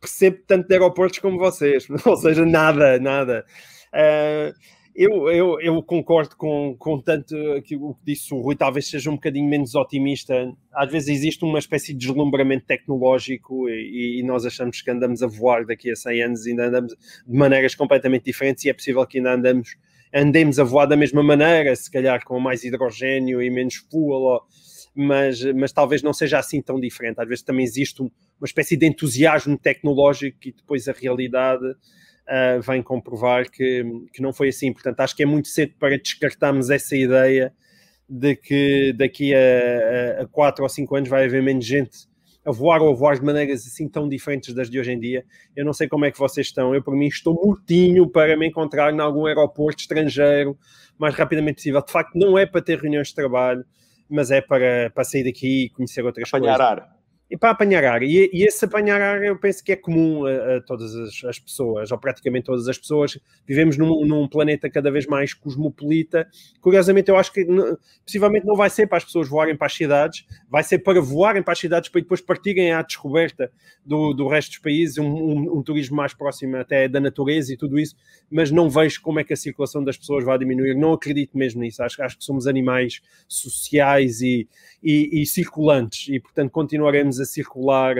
percebo 0.00 0.38
tanto 0.46 0.68
de 0.68 0.74
aeroportos 0.74 1.18
como 1.18 1.38
vocês, 1.38 1.86
ou 2.04 2.16
seja, 2.16 2.44
nada, 2.44 2.98
nada. 2.98 3.44
Uh, 3.92 4.52
eu, 4.94 5.30
eu, 5.30 5.60
eu, 5.60 5.82
concordo 5.82 6.36
com, 6.36 6.76
com 6.78 7.00
tanto 7.00 7.34
que 7.64 7.76
o 7.76 7.94
que 7.94 8.04
disse 8.04 8.34
o 8.34 8.40
Rui, 8.40 8.54
talvez 8.54 8.88
seja 8.88 9.10
um 9.10 9.14
bocadinho 9.14 9.48
menos 9.48 9.74
otimista. 9.74 10.52
Às 10.74 10.92
vezes 10.92 11.08
existe 11.08 11.44
uma 11.44 11.58
espécie 11.58 11.94
de 11.94 11.98
deslumbramento 11.98 12.66
tecnológico 12.66 13.70
e, 13.70 14.20
e, 14.20 14.22
nós 14.22 14.44
achamos 14.44 14.82
que 14.82 14.90
andamos 14.90 15.22
a 15.22 15.26
voar 15.26 15.64
daqui 15.64 15.90
a 15.90 15.96
100 15.96 16.22
anos 16.22 16.46
e 16.46 16.50
ainda 16.50 16.66
andamos 16.66 16.92
de 17.26 17.36
maneiras 17.38 17.74
completamente 17.74 18.24
diferentes 18.24 18.64
e 18.66 18.68
é 18.68 18.74
possível 18.74 19.06
que 19.06 19.16
ainda 19.16 19.32
andamos, 19.32 19.76
andemos 20.14 20.58
a 20.58 20.64
voar 20.64 20.84
da 20.84 20.96
mesma 20.96 21.22
maneira, 21.22 21.74
se 21.74 21.90
calhar 21.90 22.22
com 22.22 22.38
mais 22.38 22.62
hidrogênio 22.62 23.40
e 23.40 23.48
menos 23.50 23.76
fuel, 23.76 24.42
mas, 24.94 25.42
mas 25.54 25.72
talvez 25.72 26.02
não 26.02 26.12
seja 26.12 26.38
assim 26.38 26.60
tão 26.60 26.78
diferente. 26.78 27.20
Às 27.20 27.28
vezes 27.28 27.44
também 27.44 27.64
existe 27.64 28.02
um, 28.02 28.10
uma 28.38 28.46
espécie 28.46 28.76
de 28.76 28.86
entusiasmo 28.86 29.56
tecnológico 29.58 30.38
e 30.44 30.52
depois 30.52 30.88
a 30.88 30.92
realidade 30.92 31.66
uh, 31.66 32.60
vem 32.60 32.82
comprovar 32.82 33.50
que, 33.50 33.84
que 34.12 34.20
não 34.20 34.32
foi 34.32 34.48
assim. 34.48 34.72
Portanto, 34.72 35.00
acho 35.00 35.16
que 35.16 35.22
é 35.22 35.26
muito 35.26 35.48
cedo 35.48 35.74
para 35.78 35.98
descartarmos 35.98 36.70
essa 36.70 36.96
ideia 36.96 37.52
de 38.08 38.36
que 38.36 38.92
daqui 38.92 39.34
a, 39.34 40.22
a, 40.22 40.26
quatro 40.26 40.62
ou 40.62 40.68
cinco 40.68 40.94
anos 40.94 41.08
vai 41.08 41.24
haver 41.24 41.42
menos 41.42 41.64
gente 41.64 42.10
a 42.44 42.50
voar 42.50 42.82
ou 42.82 42.90
a 42.90 42.94
voar 42.94 43.18
de 43.18 43.24
maneiras 43.24 43.64
assim 43.66 43.88
tão 43.88 44.08
diferentes 44.08 44.52
das 44.52 44.68
de 44.68 44.78
hoje 44.78 44.92
em 44.92 44.98
dia. 44.98 45.24
Eu 45.56 45.64
não 45.64 45.72
sei 45.72 45.88
como 45.88 46.04
é 46.04 46.10
que 46.10 46.18
vocês 46.18 46.48
estão. 46.48 46.74
Eu, 46.74 46.82
por 46.82 46.94
mim, 46.94 47.06
estou 47.06 47.34
mortinho 47.34 48.08
para 48.08 48.36
me 48.36 48.48
encontrar 48.48 48.92
em 48.92 49.00
algum 49.00 49.26
aeroporto 49.26 49.80
estrangeiro 49.80 50.58
mais 50.98 51.14
rapidamente 51.14 51.56
possível. 51.56 51.82
De 51.84 51.92
facto, 51.92 52.14
não 52.16 52.36
é 52.36 52.44
para 52.44 52.60
ter 52.60 52.78
reuniões 52.78 53.08
de 53.08 53.14
trabalho, 53.14 53.64
mas 54.12 54.30
é 54.30 54.40
para, 54.40 54.90
para 54.90 55.04
sair 55.04 55.24
daqui 55.24 55.64
e 55.64 55.70
conhecer 55.70 56.04
outras 56.04 56.28
Apanhar 56.28 56.58
coisas. 56.58 56.78
ar 56.84 57.01
e 57.32 57.36
para 57.38 57.48
apanhar 57.48 57.82
ar. 57.82 58.02
E, 58.02 58.28
e, 58.30 58.44
esse 58.44 58.62
apanhar 58.62 59.00
ar 59.00 59.24
eu 59.24 59.38
penso 59.38 59.64
que 59.64 59.72
é 59.72 59.76
comum 59.76 60.26
a, 60.26 60.56
a 60.56 60.60
todas 60.60 60.94
as, 60.94 61.24
as, 61.24 61.38
pessoas, 61.38 61.90
ou 61.90 61.96
praticamente 61.96 62.44
todas 62.44 62.68
as 62.68 62.76
pessoas. 62.76 63.18
Vivemos 63.46 63.78
num, 63.78 64.04
num, 64.04 64.28
planeta 64.28 64.68
cada 64.68 64.90
vez 64.90 65.06
mais 65.06 65.32
cosmopolita. 65.32 66.28
Curiosamente, 66.60 67.10
eu 67.10 67.16
acho 67.16 67.32
que 67.32 67.46
possivelmente 68.04 68.46
não 68.46 68.54
vai 68.54 68.68
ser 68.68 68.86
para 68.86 68.98
as 68.98 69.04
pessoas 69.06 69.30
voarem 69.30 69.56
para 69.56 69.66
as 69.66 69.72
cidades, 69.72 70.26
vai 70.46 70.62
ser 70.62 70.80
para 70.80 71.00
voarem 71.00 71.42
para 71.42 71.54
as 71.54 71.58
cidades 71.58 71.88
para 71.88 72.02
depois 72.02 72.20
partirem 72.20 72.70
à 72.70 72.82
descoberta 72.82 73.50
do, 73.82 74.12
do 74.12 74.28
resto 74.28 74.50
dos 74.50 74.58
países, 74.58 74.98
um, 74.98 75.06
um, 75.06 75.58
um, 75.58 75.62
turismo 75.62 75.96
mais 75.96 76.12
próximo 76.12 76.58
até 76.58 76.86
da 76.86 77.00
natureza 77.00 77.54
e 77.54 77.56
tudo 77.56 77.78
isso, 77.78 77.96
mas 78.30 78.50
não 78.50 78.68
vejo 78.68 79.00
como 79.00 79.20
é 79.20 79.24
que 79.24 79.32
a 79.32 79.36
circulação 79.36 79.82
das 79.82 79.96
pessoas 79.96 80.22
vai 80.22 80.38
diminuir. 80.38 80.74
Não 80.74 80.92
acredito 80.92 81.38
mesmo 81.38 81.62
nisso. 81.62 81.82
Acho, 81.82 82.02
acho 82.02 82.18
que 82.18 82.24
somos 82.24 82.46
animais 82.46 83.00
sociais 83.26 84.20
e, 84.20 84.46
e, 84.82 85.22
e 85.22 85.24
circulantes 85.24 86.08
e, 86.10 86.20
portanto, 86.20 86.50
continuaremos 86.50 87.21
a 87.22 87.26
circular 87.26 87.94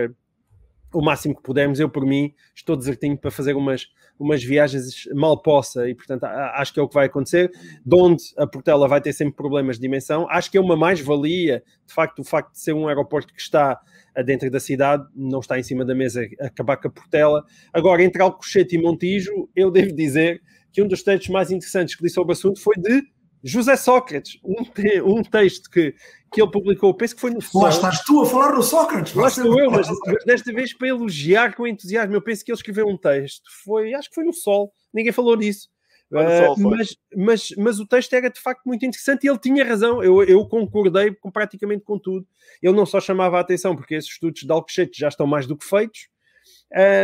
o 0.92 1.00
máximo 1.00 1.34
que 1.34 1.42
pudermos. 1.42 1.80
Eu, 1.80 1.88
por 1.88 2.04
mim, 2.04 2.34
estou 2.54 2.76
desertinho 2.76 3.16
para 3.16 3.30
fazer 3.30 3.54
umas, 3.54 3.86
umas 4.18 4.42
viagens 4.42 5.08
mal 5.14 5.40
possa 5.40 5.88
e, 5.88 5.94
portanto, 5.94 6.24
acho 6.24 6.72
que 6.72 6.80
é 6.80 6.82
o 6.82 6.88
que 6.88 6.94
vai 6.94 7.06
acontecer. 7.06 7.50
De 7.84 7.96
onde 7.96 8.22
a 8.36 8.46
Portela 8.46 8.86
vai 8.86 9.00
ter 9.00 9.12
sempre 9.12 9.34
problemas 9.34 9.76
de 9.76 9.82
dimensão. 9.82 10.28
Acho 10.30 10.50
que 10.50 10.58
é 10.58 10.60
uma 10.60 10.76
mais-valia, 10.76 11.62
de 11.86 11.94
facto, 11.94 12.20
o 12.20 12.24
facto 12.24 12.52
de 12.52 12.60
ser 12.60 12.74
um 12.74 12.88
aeroporto 12.88 13.32
que 13.32 13.40
está 13.40 13.80
dentro 14.24 14.50
da 14.50 14.60
cidade, 14.60 15.04
não 15.14 15.40
está 15.40 15.58
em 15.58 15.62
cima 15.62 15.84
da 15.84 15.94
mesa 15.94 16.22
acabar 16.40 16.76
com 16.76 16.88
a 16.88 16.90
Portela. 16.90 17.44
Agora, 17.72 18.02
entre 18.02 18.22
Alcochete 18.22 18.76
e 18.76 18.82
Montijo, 18.82 19.48
eu 19.56 19.70
devo 19.70 19.94
dizer 19.94 20.42
que 20.70 20.82
um 20.82 20.88
dos 20.88 21.02
textos 21.02 21.30
mais 21.30 21.50
interessantes 21.50 21.94
que 21.94 22.02
li 22.02 22.10
sobre 22.10 22.32
o 22.32 22.34
assunto 22.34 22.60
foi 22.60 22.74
de 22.76 23.02
José 23.42 23.76
Sócrates, 23.76 24.38
um, 24.44 24.64
te, 24.64 25.02
um 25.02 25.22
texto 25.22 25.68
que, 25.68 25.94
que 26.32 26.40
ele 26.40 26.50
publicou, 26.50 26.94
penso 26.94 27.14
que 27.14 27.20
foi 27.20 27.30
no 27.30 27.40
Sol. 27.40 27.62
Lá 27.62 27.70
estás 27.70 28.02
tu 28.04 28.22
a 28.22 28.26
falar 28.26 28.54
no 28.54 28.62
Sócrates. 28.62 29.14
Lá 29.14 29.28
estou 29.28 29.58
eu, 29.58 29.70
mas, 29.70 29.88
mas, 30.06 30.24
desta 30.24 30.52
vez 30.52 30.72
para 30.72 30.88
elogiar 30.88 31.54
com 31.54 31.66
entusiasmo. 31.66 32.14
Eu 32.14 32.22
penso 32.22 32.44
que 32.44 32.52
ele 32.52 32.58
escreveu 32.58 32.86
um 32.86 32.96
texto, 32.96 33.42
foi, 33.64 33.94
acho 33.94 34.08
que 34.08 34.14
foi 34.14 34.24
no 34.24 34.32
Sol, 34.32 34.72
ninguém 34.94 35.12
falou 35.12 35.36
disso. 35.36 35.68
Uh, 36.12 36.68
mas, 36.68 36.96
mas, 37.16 37.48
mas 37.56 37.80
o 37.80 37.86
texto 37.86 38.12
era 38.12 38.28
de 38.28 38.38
facto 38.38 38.66
muito 38.66 38.84
interessante 38.84 39.24
e 39.24 39.30
ele 39.30 39.38
tinha 39.38 39.64
razão. 39.64 40.02
Eu, 40.02 40.22
eu 40.22 40.46
concordei 40.46 41.14
com, 41.14 41.30
praticamente 41.30 41.84
com 41.84 41.98
tudo. 41.98 42.26
Ele 42.62 42.76
não 42.76 42.84
só 42.84 43.00
chamava 43.00 43.38
a 43.38 43.40
atenção, 43.40 43.74
porque 43.74 43.94
esses 43.94 44.10
estudos 44.10 44.42
de 44.42 44.52
Alcochete 44.52 44.98
já 44.98 45.08
estão 45.08 45.26
mais 45.26 45.46
do 45.46 45.56
que 45.56 45.64
feitos, 45.64 46.08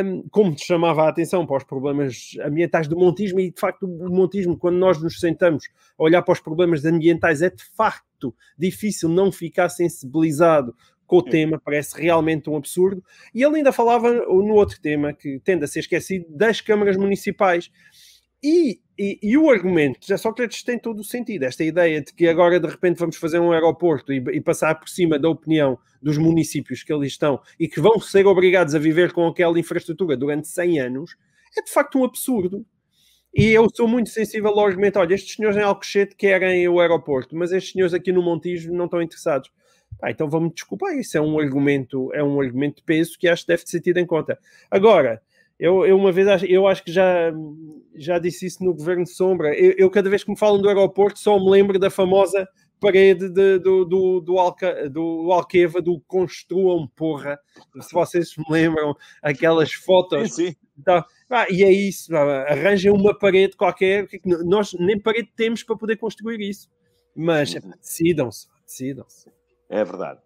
um, 0.05 0.23
como 0.31 0.55
te 0.55 0.65
chamava 0.65 1.05
a 1.05 1.09
atenção 1.09 1.47
para 1.47 1.57
os 1.59 1.65
problemas 1.65 2.37
ambientais 2.45 2.89
do 2.89 2.97
montismo, 2.97 3.41
e 3.41 3.51
de 3.51 3.61
facto 3.61 3.85
o 3.85 4.11
montismo, 4.11 4.57
quando 4.57 4.77
nós 4.77 5.01
nos 5.03 5.21
sentamos 5.21 5.65
a 5.99 6.03
olhar 6.03 6.23
para 6.23 6.33
os 6.33 6.41
problemas 6.41 6.85
ambientais, 6.85 7.43
é 7.43 7.51
de 7.51 7.65
facto 7.77 8.35
difícil 8.59 9.09
não 9.09 9.31
ficar 9.31 9.69
sensibilizado 9.69 10.75
com 11.07 11.19
o 11.19 11.23
tema, 11.23 11.59
parece 11.59 12.01
realmente 12.01 12.51
um 12.51 12.57
absurdo. 12.57 13.03
E 13.35 13.43
ele 13.43 13.57
ainda 13.57 13.73
falava 13.73 14.13
no 14.13 14.55
outro 14.55 14.79
tema, 14.81 15.13
que 15.13 15.41
tende 15.41 15.65
a 15.65 15.67
ser 15.67 15.81
esquecido, 15.81 16.27
das 16.29 16.61
câmaras 16.61 16.97
municipais. 16.97 17.71
E, 18.43 18.81
e, 18.99 19.19
e, 19.23 19.39
o 19.39 19.49
argumento 19.49 20.01
de 20.01 20.19
Sócrates 20.19 20.63
tem 20.63 20.79
todo 20.79 20.99
o 21.01 21.05
sentido. 21.05 21.45
Esta 21.45 21.63
ideia 21.63 22.03
de 22.03 22.13
que 22.13 22.27
agora 22.27 22.59
de 22.59 22.67
repente 22.67 22.99
vamos 22.99 23.17
fazer 23.17 23.39
um 23.39 23.53
aeroporto 23.53 24.13
e, 24.13 24.17
e, 24.33 24.41
passar 24.41 24.75
por 24.75 24.89
cima 24.89 25.19
da 25.19 25.29
opinião 25.29 25.79
dos 26.03 26.19
municípios 26.19 26.83
que 26.83 26.93
ali 26.93 27.07
estão 27.07 27.41
e 27.59 27.69
que 27.69 27.81
vão 27.81 28.01
ser 28.01 28.27
obrigados 28.27 28.75
a 28.75 28.79
viver 28.79 29.13
com 29.13 29.27
aquela 29.27 29.59
infraestrutura 29.59 30.17
durante 30.17 30.49
100 30.49 30.81
anos 30.81 31.17
é 31.57 31.63
de 31.63 31.71
facto 31.71 31.99
um 31.99 32.05
absurdo. 32.05 32.67
E 33.35 33.47
eu 33.47 33.69
sou 33.75 33.87
muito 33.87 34.11
sensível 34.11 34.51
ao 34.51 34.67
argumento: 34.67 34.99
olha, 34.99 35.15
estes 35.15 35.37
senhores 35.37 35.57
em 35.57 35.63
Alcochete 35.63 36.17
querem 36.17 36.69
o 36.69 36.81
aeroporto, 36.81 37.37
mas 37.37 37.53
estes 37.53 37.73
senhores 37.73 37.95
aqui 37.95 38.11
no 38.11 38.23
Montijo 38.23 38.73
não 38.73 38.87
estão 38.87 39.01
interessados. 39.01 39.51
Ah, 40.03 40.11
então 40.11 40.29
vamos 40.29 40.55
desculpar, 40.55 40.97
isso 40.97 41.17
é 41.17 41.21
um 41.21 41.39
argumento, 41.39 42.13
é 42.15 42.23
um 42.23 42.41
argumento 42.41 42.77
de 42.77 42.83
peso 42.83 43.19
que 43.19 43.27
acho 43.27 43.43
que 43.43 43.49
deve 43.49 43.63
ser 43.67 43.81
tido 43.81 43.99
em 43.99 44.07
conta. 44.07 44.39
Agora, 44.71 45.21
eu, 45.59 45.85
eu, 45.85 45.97
uma 45.97 46.13
vez 46.13 46.43
eu 46.45 46.67
acho 46.67 46.85
que 46.85 46.93
já, 46.93 47.33
já 47.97 48.19
disse 48.19 48.47
isso 48.47 48.65
no 48.65 48.75
Governo 48.75 49.05
de 49.05 49.11
Sombra. 49.11 49.55
Eu, 49.59 49.75
eu, 49.77 49.91
cada 49.91 50.09
vez 50.09 50.23
que 50.23 50.31
me 50.31 50.39
falam 50.39 50.61
do 50.61 50.69
aeroporto 50.69 51.19
só 51.19 51.39
me 51.39 51.51
lembro 51.51 51.79
da 51.79 51.91
famosa 51.91 52.49
parede 52.81 53.29
de, 53.29 53.59
do, 53.59 53.85
do, 53.85 54.21
do, 54.21 54.39
Alca, 54.39 54.89
do 54.89 55.33
Alqueva 55.33 55.83
do 55.83 56.01
Construam 56.07 56.87
Porra. 56.87 57.39
Se 57.81 57.93
vocês 57.93 58.37
me 58.37 58.45
lembram, 58.49 58.95
aquelas 59.21 59.73
fotos. 59.73 60.35
Sim, 60.35 60.47
sim. 60.49 60.57
Então, 60.79 61.05
ah, 61.29 61.47
e 61.51 61.65
é 61.65 61.73
isso, 61.73 62.15
arranjem 62.17 62.93
uma 62.93 63.19
parede 63.19 63.57
qualquer. 63.57 64.07
Nós 64.25 64.73
nem 64.75 64.99
parede 64.99 65.29
temos 65.35 65.65
para 65.65 65.77
poder 65.77 65.97
construir 65.97 66.41
isso. 66.41 66.71
Mas 67.17 67.53
decidam-se, 67.81 68.47
decidam-se. 68.65 69.38
É 69.69 69.85
verdade. 69.85 70.21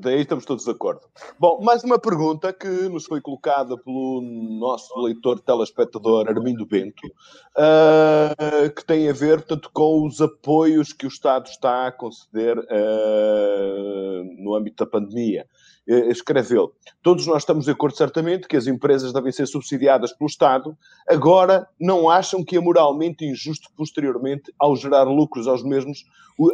Daí 0.00 0.20
estamos 0.20 0.44
todos 0.44 0.64
de 0.64 0.70
acordo. 0.70 1.00
Bom, 1.38 1.60
mais 1.62 1.84
uma 1.84 1.98
pergunta 1.98 2.52
que 2.52 2.66
nos 2.88 3.06
foi 3.06 3.20
colocada 3.20 3.76
pelo 3.78 4.20
nosso 4.58 4.98
leitor 5.00 5.40
telespectador 5.40 6.28
Armindo 6.28 6.66
Bento, 6.66 7.06
uh, 7.06 8.70
que 8.74 8.84
tem 8.84 9.08
a 9.08 9.12
ver, 9.12 9.38
portanto, 9.38 9.70
com 9.72 10.06
os 10.06 10.20
apoios 10.20 10.92
que 10.92 11.06
o 11.06 11.08
Estado 11.08 11.46
está 11.46 11.86
a 11.86 11.92
conceder 11.92 12.58
uh, 12.58 14.42
no 14.42 14.54
âmbito 14.54 14.84
da 14.84 14.90
pandemia. 14.90 15.46
Eh, 15.88 16.10
escreveu. 16.10 16.74
Todos 17.02 17.26
nós 17.26 17.38
estamos 17.38 17.64
de 17.64 17.70
acordo, 17.70 17.96
certamente, 17.96 18.46
que 18.46 18.58
as 18.58 18.66
empresas 18.66 19.10
devem 19.10 19.32
ser 19.32 19.46
subsidiadas 19.46 20.12
pelo 20.12 20.28
Estado. 20.28 20.76
Agora, 21.08 21.66
não 21.80 22.10
acham 22.10 22.44
que 22.44 22.58
é 22.58 22.60
moralmente 22.60 23.24
injusto, 23.24 23.70
posteriormente, 23.74 24.52
ao 24.58 24.76
gerar 24.76 25.04
lucros 25.04 25.48
aos 25.48 25.64
mesmos, 25.64 26.04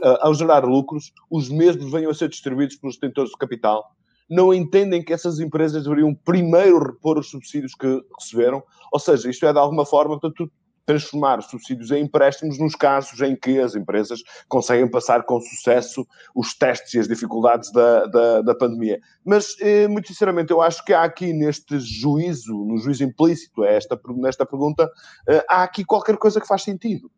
eh, 0.05 0.19
ao 0.21 0.33
gerar 0.35 0.65
lucros, 0.65 1.13
os 1.29 1.49
mesmos 1.49 1.91
venham 1.91 2.13
a 2.13 2.15
ser 2.15 2.29
distribuídos 2.29 2.77
pelos 2.77 2.95
detentores 2.95 3.33
de 3.33 3.37
capital? 3.37 3.85
Não 4.31 4.55
entendem 4.55 5.05
que 5.05 5.13
essas 5.13 5.41
empresas 5.41 5.83
deveriam 5.83 6.15
primeiro 6.15 6.79
repor 6.79 7.19
os 7.19 7.29
subsídios 7.29 7.75
que 7.75 8.03
receberam? 8.17 8.63
Ou 8.93 9.01
seja, 9.01 9.29
isto 9.29 9.45
é, 9.47 9.53
de 9.53 9.59
alguma 9.59 9.85
forma, 9.85 10.19
portanto, 10.21 10.49
transformar 10.87 11.43
subsídios 11.43 11.91
em 11.91 12.03
empréstimos 12.03 12.59
nos 12.59 12.75
casos 12.75 13.21
em 13.21 13.35
que 13.35 13.59
as 13.59 13.75
empresas 13.75 14.21
conseguem 14.49 14.91
passar 14.91 15.25
com 15.25 15.41
sucesso 15.41 16.07
os 16.35 16.55
testes 16.55 16.95
e 16.95 16.99
as 16.99 17.09
dificuldades 17.09 17.73
da, 17.73 18.07
da, 18.07 18.41
da 18.43 18.55
pandemia. 18.55 19.01
Mas, 19.25 19.57
eh, 19.61 19.89
muito 19.89 20.09
sinceramente, 20.09 20.53
eu 20.53 20.61
acho 20.61 20.85
que 20.85 20.93
há 20.93 21.03
aqui 21.03 21.33
neste 21.33 21.79
juízo, 21.79 22.53
no 22.65 22.79
juízo 22.79 23.05
implícito 23.05 23.65
esta, 23.65 23.99
nesta 24.17 24.45
pergunta, 24.45 24.91
eh, 25.29 25.45
há 25.49 25.63
aqui 25.63 25.85
qualquer 25.85 26.17
coisa 26.17 26.41
que 26.41 26.47
faz 26.47 26.63
sentido. 26.63 27.11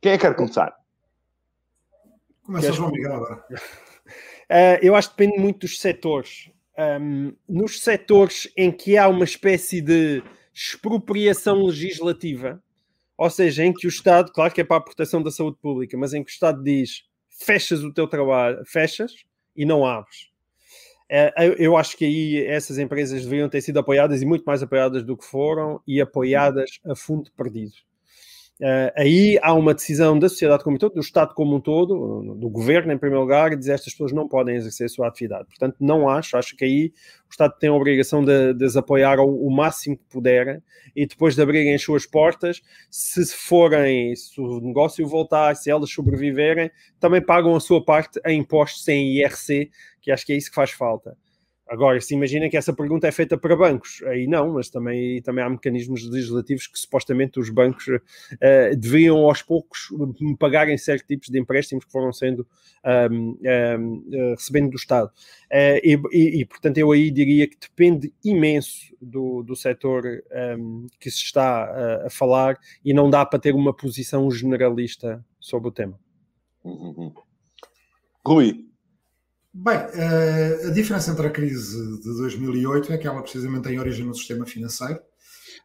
Quem 0.00 0.12
é 0.12 0.18
que 0.18 0.26
quer 0.26 0.34
começar? 0.34 0.74
Começa 2.42 2.72
João 2.72 2.90
Miguel 2.90 3.14
agora. 3.14 3.44
Uh, 3.50 4.78
eu 4.80 4.94
acho 4.94 5.10
que 5.10 5.16
depende 5.16 5.42
muito 5.42 5.60
dos 5.60 5.80
setores. 5.80 6.50
Um, 6.78 7.34
nos 7.48 7.80
setores 7.80 8.48
em 8.56 8.70
que 8.70 8.96
há 8.96 9.08
uma 9.08 9.24
espécie 9.24 9.80
de 9.80 10.22
expropriação 10.56 11.66
legislativa, 11.66 12.62
ou 13.18 13.28
seja, 13.28 13.62
em 13.62 13.74
que 13.74 13.86
o 13.86 13.90
Estado, 13.90 14.32
claro 14.32 14.52
que 14.52 14.62
é 14.62 14.64
para 14.64 14.78
a 14.78 14.80
proteção 14.80 15.22
da 15.22 15.30
saúde 15.30 15.58
pública, 15.60 15.98
mas 15.98 16.14
em 16.14 16.24
que 16.24 16.30
o 16.30 16.32
Estado 16.32 16.62
diz 16.62 17.04
fechas 17.28 17.84
o 17.84 17.92
teu 17.92 18.08
trabalho, 18.08 18.64
fechas 18.64 19.12
e 19.54 19.66
não 19.66 19.84
abres. 19.84 20.30
É, 21.08 21.32
eu 21.58 21.76
acho 21.76 21.96
que 21.96 22.06
aí 22.06 22.44
essas 22.46 22.78
empresas 22.78 23.22
deveriam 23.22 23.48
ter 23.50 23.60
sido 23.60 23.78
apoiadas 23.78 24.22
e 24.22 24.26
muito 24.26 24.44
mais 24.44 24.62
apoiadas 24.62 25.04
do 25.04 25.16
que 25.16 25.26
foram 25.26 25.80
e 25.86 26.00
apoiadas 26.00 26.80
a 26.84 26.96
fundo 26.96 27.30
perdido. 27.32 27.74
Uh, 28.58 28.88
aí 28.96 29.38
há 29.42 29.52
uma 29.52 29.74
decisão 29.74 30.18
da 30.18 30.30
sociedade 30.30 30.64
como 30.64 30.76
um 30.76 30.78
todo, 30.78 30.94
do 30.94 31.00
Estado 31.00 31.34
como 31.34 31.56
um 31.56 31.60
todo, 31.60 32.34
do 32.34 32.48
governo 32.48 32.90
em 32.90 32.96
primeiro 32.96 33.20
lugar, 33.20 33.50
de 33.50 33.56
dizer 33.56 33.72
estas 33.72 33.92
pessoas 33.92 34.12
não 34.12 34.26
podem 34.26 34.56
exercer 34.56 34.86
a 34.86 34.88
sua 34.88 35.08
atividade. 35.08 35.44
Portanto, 35.44 35.76
não 35.78 36.08
acho, 36.08 36.38
acho 36.38 36.56
que 36.56 36.64
aí 36.64 36.86
o 37.26 37.30
Estado 37.30 37.54
tem 37.58 37.68
a 37.68 37.74
obrigação 37.74 38.24
de, 38.24 38.54
de 38.54 38.64
as 38.64 38.74
apoiar 38.74 39.18
ao, 39.18 39.28
o 39.28 39.50
máximo 39.50 39.98
que 39.98 40.04
puder 40.04 40.62
e 40.94 41.06
depois 41.06 41.34
de 41.34 41.42
abrirem 41.42 41.74
as 41.74 41.82
suas 41.82 42.06
portas, 42.06 42.62
se 42.90 43.26
forem, 43.26 44.16
se 44.16 44.40
o 44.40 44.58
negócio 44.60 45.06
voltar, 45.06 45.54
se 45.54 45.70
elas 45.70 45.90
sobreviverem, 45.90 46.70
também 46.98 47.20
pagam 47.20 47.54
a 47.54 47.60
sua 47.60 47.84
parte 47.84 48.18
em 48.24 48.40
impostos 48.40 48.84
sem 48.84 49.18
IRC, 49.18 49.70
que 50.00 50.10
acho 50.10 50.24
que 50.24 50.32
é 50.32 50.36
isso 50.36 50.48
que 50.48 50.54
faz 50.54 50.70
falta. 50.70 51.14
Agora, 51.68 52.00
se 52.00 52.14
imaginem 52.14 52.48
que 52.48 52.56
essa 52.56 52.72
pergunta 52.72 53.08
é 53.08 53.12
feita 53.12 53.36
para 53.36 53.56
bancos, 53.56 54.00
aí 54.04 54.28
não, 54.28 54.52
mas 54.52 54.70
também, 54.70 55.20
também 55.20 55.44
há 55.44 55.50
mecanismos 55.50 56.08
legislativos 56.08 56.68
que 56.68 56.78
supostamente 56.78 57.40
os 57.40 57.50
bancos 57.50 57.88
uh, 57.88 58.76
deveriam 58.76 59.18
aos 59.18 59.42
poucos 59.42 59.88
pagarem 60.38 60.78
certos 60.78 61.08
tipos 61.08 61.28
de 61.28 61.40
empréstimos 61.40 61.84
que 61.84 61.90
foram 61.90 62.12
sendo 62.12 62.46
um, 63.10 63.36
um, 63.42 64.04
uh, 64.08 64.30
recebendo 64.30 64.70
do 64.70 64.76
Estado. 64.76 65.08
Uh, 65.52 65.80
e, 65.82 66.00
e, 66.12 66.40
e, 66.40 66.44
portanto, 66.44 66.78
eu 66.78 66.92
aí 66.92 67.10
diria 67.10 67.48
que 67.48 67.56
depende 67.58 68.14
imenso 68.24 68.94
do, 69.02 69.42
do 69.42 69.56
setor 69.56 70.04
um, 70.56 70.86
que 71.00 71.10
se 71.10 71.18
está 71.18 72.06
a 72.06 72.10
falar 72.10 72.56
e 72.84 72.94
não 72.94 73.10
dá 73.10 73.26
para 73.26 73.40
ter 73.40 73.52
uma 73.52 73.74
posição 73.74 74.30
generalista 74.30 75.24
sobre 75.40 75.68
o 75.68 75.72
tema. 75.72 75.98
Uhum. 76.62 76.94
uhum. 76.96 77.12
Rui, 78.24 78.66
Bem, 79.58 79.78
eh, 79.94 80.66
a 80.66 80.70
diferença 80.70 81.10
entre 81.10 81.26
a 81.26 81.30
crise 81.30 81.78
de 82.02 82.14
2008 82.18 82.92
é 82.92 82.98
que 82.98 83.06
ela 83.06 83.22
precisamente 83.22 83.62
tem 83.62 83.80
origem 83.80 84.04
no 84.04 84.14
sistema 84.14 84.44
financeiro 84.44 85.00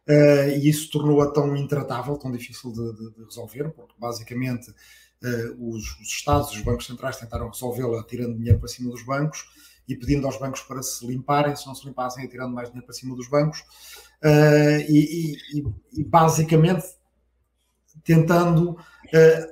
eh, 0.06 0.56
e 0.56 0.70
isso 0.70 0.90
tornou-a 0.90 1.30
tão 1.30 1.54
intratável, 1.54 2.16
tão 2.16 2.32
difícil 2.32 2.72
de, 2.72 2.90
de, 2.94 3.14
de 3.16 3.24
resolver, 3.24 3.68
porque 3.72 3.92
basicamente 3.98 4.72
eh, 5.22 5.54
os, 5.58 6.00
os 6.00 6.08
Estados, 6.08 6.52
os 6.52 6.62
bancos 6.62 6.86
centrais 6.86 7.18
tentaram 7.18 7.50
resolvê-la 7.50 8.02
tirando 8.04 8.34
dinheiro 8.34 8.58
para 8.58 8.68
cima 8.68 8.90
dos 8.90 9.04
bancos 9.04 9.44
e 9.86 9.94
pedindo 9.94 10.26
aos 10.26 10.38
bancos 10.38 10.62
para 10.62 10.82
se 10.82 11.06
limparem, 11.06 11.54
se 11.54 11.66
não 11.66 11.74
se 11.74 11.86
limpassem, 11.86 12.24
atirando 12.24 12.54
mais 12.54 12.68
dinheiro 12.68 12.86
para 12.86 12.94
cima 12.94 13.14
dos 13.14 13.28
bancos, 13.28 13.62
e, 14.88 15.36
e, 15.52 16.00
e, 16.00 16.04
basicamente 16.04 16.86
tentando, 18.04 18.76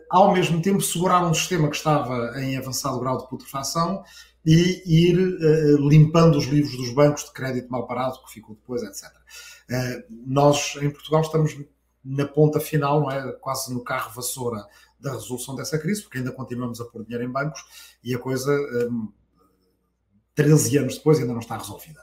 ao 0.09 0.33
mesmo 0.33 0.63
tempo, 0.63 0.81
segurar 0.81 1.27
um 1.27 1.35
sistema 1.35 1.69
que 1.69 1.77
estava 1.77 2.41
em 2.41 2.57
avançado 2.57 3.01
grau 3.01 3.19
de 3.19 3.29
putrefação 3.29 4.03
e 4.45 4.83
ir 4.87 5.19
uh, 5.19 5.89
limpando 5.89 6.39
os 6.39 6.47
livros 6.47 6.77
dos 6.77 6.93
bancos 6.93 7.25
de 7.25 7.33
crédito 7.33 7.71
mal 7.71 7.87
parado, 7.87 8.23
que 8.25 8.33
ficou 8.33 8.55
depois, 8.55 8.83
etc. 8.83 9.11
nós, 10.27 10.77
em 10.81 10.91
Portugal, 10.91 11.21
estamos 11.21 11.57
na 12.05 12.27
ponta 12.27 12.59
final, 12.59 13.01
não 13.01 13.11
é? 13.11 13.33
quase 13.33 13.73
no 13.73 13.85
carro 13.85 14.13
vassoura 14.15 14.67
da 14.99 15.13
resolução 15.13 15.55
dessa 15.55 15.79
crise, 15.79 16.03
porque 16.03 16.19
ainda 16.19 16.33
continuamos 16.33 16.81
a 16.81 16.85
pôr 16.85 17.05
dinheiro 17.05 17.25
em 17.25 17.33
bancos 17.33 17.63
e 18.03 18.15
a 18.15 18.19
coisa, 18.19 18.51
um, 18.91 19.13
13 20.35 20.79
anos 20.79 20.97
depois, 20.97 21.19
ainda 21.19 21.33
não 21.33 21.41
está 21.41 21.57
resolvida. 21.57 22.01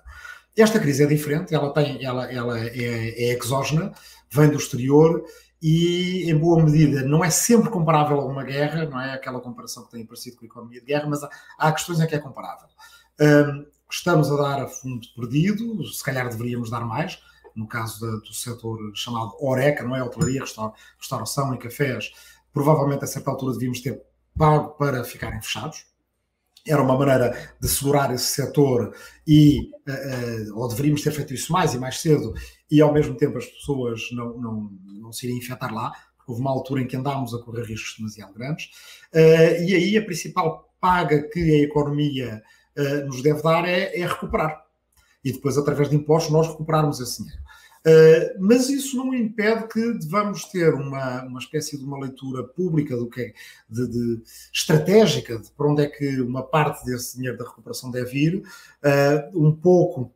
Esta 0.55 0.79
crise 0.79 1.03
é 1.03 1.07
diferente, 1.07 1.53
ela, 1.53 1.71
tem, 1.71 2.03
ela, 2.03 2.31
ela 2.31 2.59
é, 2.59 2.69
é 2.69 3.37
exógena, 3.37 3.93
vem 4.29 4.49
do 4.49 4.57
exterior 4.57 5.23
e, 5.61 6.29
em 6.29 6.37
boa 6.37 6.63
medida, 6.63 7.03
não 7.03 7.23
é 7.23 7.29
sempre 7.29 7.69
comparável 7.69 8.19
a 8.19 8.25
uma 8.25 8.43
guerra, 8.43 8.85
não 8.85 8.99
é 8.99 9.13
aquela 9.13 9.39
comparação 9.39 9.85
que 9.85 9.91
tem 9.91 10.03
aparecido 10.03 10.37
com 10.37 10.45
a 10.45 10.47
economia 10.47 10.79
de 10.79 10.85
guerra, 10.85 11.07
mas 11.07 11.23
há, 11.23 11.29
há 11.57 11.71
questões 11.71 11.99
em 11.99 12.07
que 12.07 12.15
é 12.15 12.19
comparável. 12.19 12.67
Um, 13.19 13.65
estamos 13.89 14.31
a 14.31 14.35
dar 14.35 14.61
a 14.63 14.67
fundo 14.67 15.07
perdido, 15.15 15.83
se 15.85 16.03
calhar 16.03 16.29
deveríamos 16.29 16.69
dar 16.69 16.81
mais, 16.81 17.19
no 17.55 17.67
caso 17.67 17.99
do 18.21 18.33
setor 18.33 18.77
chamado 18.93 19.35
Oreca, 19.39 19.83
não 19.83 19.95
é? 19.95 20.03
Hotelaria, 20.03 20.43
restauração 20.99 21.55
e 21.55 21.57
cafés, 21.57 22.11
provavelmente 22.53 23.03
a 23.03 23.07
certa 23.07 23.31
altura 23.31 23.53
devíamos 23.53 23.81
ter 23.81 24.01
pago 24.37 24.69
para 24.77 25.03
ficarem 25.03 25.41
fechados. 25.41 25.87
Era 26.65 26.83
uma 26.83 26.97
maneira 26.97 27.55
de 27.59 27.67
segurar 27.67 28.13
esse 28.13 28.25
setor 28.25 28.93
e, 29.25 29.71
uh, 29.87 30.51
uh, 30.51 30.59
ou 30.59 30.67
deveríamos 30.67 31.01
ter 31.01 31.11
feito 31.11 31.33
isso 31.33 31.51
mais 31.51 31.73
e 31.73 31.79
mais 31.79 31.99
cedo, 31.99 32.33
e 32.69 32.81
ao 32.81 32.93
mesmo 32.93 33.15
tempo 33.15 33.37
as 33.37 33.45
pessoas 33.45 34.09
não, 34.11 34.37
não, 34.37 34.71
não 34.85 35.13
se 35.13 35.25
iriam 35.25 35.37
infectar 35.37 35.73
lá, 35.73 35.91
houve 36.27 36.41
uma 36.41 36.51
altura 36.51 36.81
em 36.81 36.87
que 36.87 36.97
andámos 36.97 37.33
a 37.33 37.39
correr 37.39 37.63
riscos 37.63 37.95
demasiado 37.97 38.33
grandes. 38.33 38.65
Uh, 39.13 39.63
e 39.63 39.73
aí 39.73 39.97
a 39.97 40.03
principal 40.03 40.69
paga 40.79 41.23
que 41.29 41.39
a 41.39 41.63
economia 41.63 42.43
nos 43.07 43.23
deve 43.23 43.41
dar 43.41 43.67
é, 43.67 43.99
é 43.99 44.05
recuperar. 44.05 44.63
E 45.23 45.31
depois, 45.31 45.57
através 45.57 45.89
de 45.89 45.95
impostos, 45.95 46.31
nós 46.31 46.47
recuperarmos 46.47 46.99
esse 46.99 47.23
dinheiro. 47.23 47.41
Uh, 47.87 48.35
mas 48.39 48.69
isso 48.69 48.97
não 48.97 49.13
impede 49.13 49.67
que 49.67 49.93
devamos 49.93 50.43
ter 50.45 50.73
uma, 50.73 51.23
uma 51.23 51.39
espécie 51.39 51.77
de 51.77 51.85
uma 51.85 51.97
leitura 51.97 52.43
pública 52.43 52.97
do 52.97 53.09
que 53.09 53.21
é, 53.21 53.33
de, 53.69 53.87
de, 53.87 54.21
estratégica 54.53 55.39
de 55.39 55.49
para 55.51 55.67
onde 55.67 55.83
é 55.83 55.87
que 55.87 56.19
uma 56.19 56.43
parte 56.43 56.83
desse 56.85 57.15
dinheiro 57.15 57.37
da 57.37 57.45
recuperação 57.45 57.89
deve 57.89 58.17
ir, 58.17 58.35
uh, 58.37 59.41
um 59.41 59.55
pouco 59.55 60.11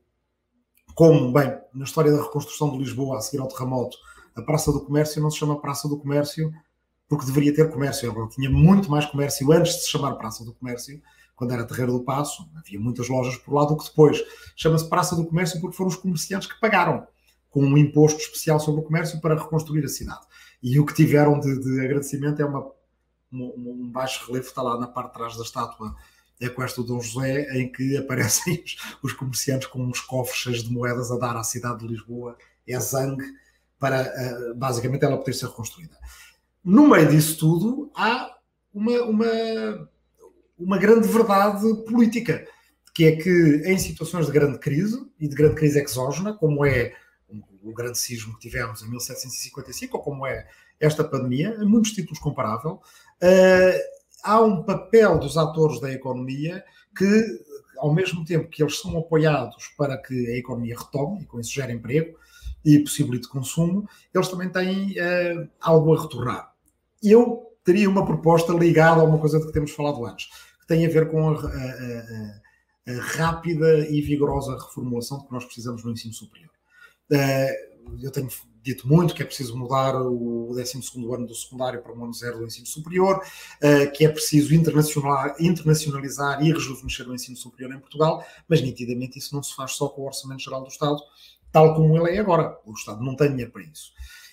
como, 1.01 1.31
bem, 1.31 1.51
na 1.73 1.83
história 1.83 2.11
da 2.11 2.21
reconstrução 2.21 2.69
de 2.69 2.77
Lisboa 2.77 3.17
a 3.17 3.21
seguir 3.21 3.41
ao 3.41 3.47
terremoto, 3.47 3.97
a 4.35 4.41
Praça 4.43 4.71
do 4.71 4.81
Comércio 4.85 5.19
não 5.19 5.31
se 5.31 5.39
chama 5.39 5.59
Praça 5.59 5.89
do 5.89 5.97
Comércio 5.97 6.53
porque 7.09 7.25
deveria 7.25 7.51
ter 7.51 7.71
comércio, 7.71 8.07
ela 8.07 8.29
tinha 8.29 8.51
muito 8.51 8.87
mais 8.91 9.07
comércio 9.07 9.51
antes 9.51 9.73
de 9.73 9.81
se 9.81 9.89
chamar 9.89 10.13
Praça 10.13 10.45
do 10.45 10.53
Comércio, 10.53 11.01
quando 11.35 11.53
era 11.53 11.65
Terreiro 11.65 11.93
do 11.93 12.03
Passo, 12.03 12.47
havia 12.55 12.79
muitas 12.79 13.09
lojas 13.09 13.35
por 13.35 13.51
lá 13.55 13.65
do 13.65 13.75
que 13.77 13.83
depois. 13.83 14.23
Chama-se 14.55 14.87
Praça 14.87 15.15
do 15.15 15.25
Comércio 15.25 15.59
porque 15.59 15.75
foram 15.75 15.89
os 15.89 15.95
comerciantes 15.95 16.47
que 16.47 16.59
pagaram 16.59 17.07
com 17.49 17.63
um 17.63 17.75
imposto 17.79 18.19
especial 18.19 18.59
sobre 18.59 18.81
o 18.81 18.83
comércio 18.83 19.19
para 19.19 19.33
reconstruir 19.33 19.83
a 19.83 19.89
cidade. 19.89 20.21
E 20.61 20.79
o 20.79 20.85
que 20.85 20.93
tiveram 20.93 21.39
de, 21.39 21.61
de 21.61 21.83
agradecimento 21.83 22.43
é 22.43 22.45
uma, 22.45 22.63
um, 23.33 23.53
um, 23.57 23.89
baixo 23.91 24.27
relevo, 24.27 24.45
está 24.45 24.61
lá 24.61 24.79
na 24.79 24.85
parte 24.85 25.07
de 25.07 25.13
trás 25.15 25.35
da 25.35 25.41
estátua, 25.41 25.95
é 26.41 26.49
com 26.49 26.63
esta 26.63 26.81
do 26.81 26.87
Dom 26.87 27.01
José, 27.01 27.47
em 27.57 27.71
que 27.71 27.95
aparecem 27.97 28.63
os, 28.65 28.77
os 29.03 29.13
comerciantes 29.13 29.67
com 29.67 29.83
uns 29.83 30.01
cofres 30.01 30.39
cheios 30.39 30.63
de 30.63 30.71
moedas 30.71 31.11
a 31.11 31.17
dar 31.17 31.37
à 31.37 31.43
cidade 31.43 31.79
de 31.79 31.87
Lisboa, 31.87 32.37
é 32.67 32.79
zangue, 32.79 33.25
para 33.79 34.01
uh, 34.01 34.55
basicamente 34.55 35.03
ela 35.05 35.17
poder 35.17 35.33
ser 35.33 35.47
reconstruída. 35.47 35.97
No 36.63 36.87
meio 36.87 37.09
disso 37.09 37.37
tudo, 37.39 37.91
há 37.95 38.35
uma, 38.73 39.01
uma, 39.01 39.89
uma 40.57 40.77
grande 40.77 41.07
verdade 41.07 41.65
política, 41.85 42.47
que 42.93 43.05
é 43.05 43.15
que 43.15 43.63
em 43.65 43.77
situações 43.77 44.27
de 44.27 44.31
grande 44.31 44.59
crise, 44.59 45.03
e 45.19 45.27
de 45.27 45.35
grande 45.35 45.55
crise 45.55 45.81
exógena, 45.81 46.33
como 46.33 46.65
é 46.65 46.93
o 47.63 47.73
grande 47.73 47.97
sismo 47.97 48.33
que 48.33 48.41
tivemos 48.41 48.81
em 48.81 48.89
1755, 48.89 49.97
ou 49.97 50.03
como 50.03 50.25
é 50.25 50.47
esta 50.79 51.03
pandemia, 51.03 51.55
em 51.59 51.65
muitos 51.65 51.91
títulos 51.91 52.19
comparável, 52.19 52.81
uh, 53.21 54.00
há 54.23 54.41
um 54.41 54.63
papel 54.63 55.19
dos 55.19 55.37
atores 55.37 55.79
da 55.79 55.91
economia 55.91 56.63
que, 56.95 57.23
ao 57.77 57.93
mesmo 57.93 58.23
tempo 58.25 58.49
que 58.49 58.61
eles 58.61 58.79
são 58.79 58.97
apoiados 58.97 59.67
para 59.77 59.97
que 59.97 60.27
a 60.27 60.37
economia 60.37 60.77
retome 60.77 61.23
e 61.23 61.25
com 61.25 61.39
isso 61.39 61.51
gere 61.51 61.73
emprego 61.73 62.17
e 62.63 62.79
possibilite 62.79 63.27
consumo, 63.27 63.87
eles 64.13 64.27
também 64.27 64.49
têm 64.49 64.91
uh, 64.91 65.49
algo 65.59 65.95
a 65.95 66.01
retornar. 66.01 66.53
Eu 67.01 67.51
teria 67.63 67.89
uma 67.89 68.05
proposta 68.05 68.53
ligada 68.53 69.01
a 69.01 69.03
uma 69.05 69.17
coisa 69.17 69.39
de 69.39 69.47
que 69.47 69.53
temos 69.53 69.71
falado 69.71 70.05
antes, 70.05 70.27
que 70.59 70.67
tem 70.67 70.85
a 70.85 70.89
ver 70.89 71.09
com 71.09 71.29
a, 71.29 71.33
a, 71.33 71.45
a, 71.45 72.93
a 72.93 73.01
rápida 73.01 73.87
e 73.87 74.01
vigorosa 74.01 74.53
reformulação 74.53 75.19
de 75.19 75.27
que 75.27 75.33
nós 75.33 75.45
precisamos 75.45 75.83
no 75.83 75.91
ensino 75.91 76.13
superior. 76.13 76.51
Eh, 77.11 77.71
eu 78.01 78.11
tenho 78.11 78.29
dito 78.63 78.87
muito 78.87 79.13
que 79.13 79.21
é 79.21 79.25
preciso 79.25 79.57
mudar 79.57 79.95
o 79.95 80.53
12 80.53 80.81
ano 81.13 81.25
do 81.25 81.35
secundário 81.35 81.81
para 81.81 81.93
o 81.93 82.03
ano 82.03 82.13
zero 82.13 82.39
do 82.39 82.45
ensino 82.45 82.65
superior, 82.65 83.21
eh, 83.61 83.87
que 83.87 84.05
é 84.05 84.09
preciso 84.09 84.53
internacionalizar 84.53 86.41
e 86.43 86.51
rejuvenescer 86.51 87.07
o 87.09 87.13
ensino 87.13 87.37
superior 87.37 87.73
em 87.73 87.79
Portugal, 87.79 88.23
mas 88.47 88.61
nitidamente 88.61 89.17
isso 89.17 89.35
não 89.35 89.41
se 89.41 89.55
faz 89.55 89.71
só 89.73 89.89
com 89.89 90.01
o 90.01 90.05
Orçamento 90.05 90.43
Geral 90.43 90.61
do 90.61 90.69
Estado, 90.69 90.97
tal 91.51 91.73
como 91.75 91.95
ele 91.97 92.15
é 92.15 92.19
agora. 92.19 92.57
O 92.65 92.73
Estado 92.73 93.03
não 93.03 93.15
tem 93.15 93.29
dinheiro 93.29 93.51
para 93.51 93.63
isso. 93.63 93.91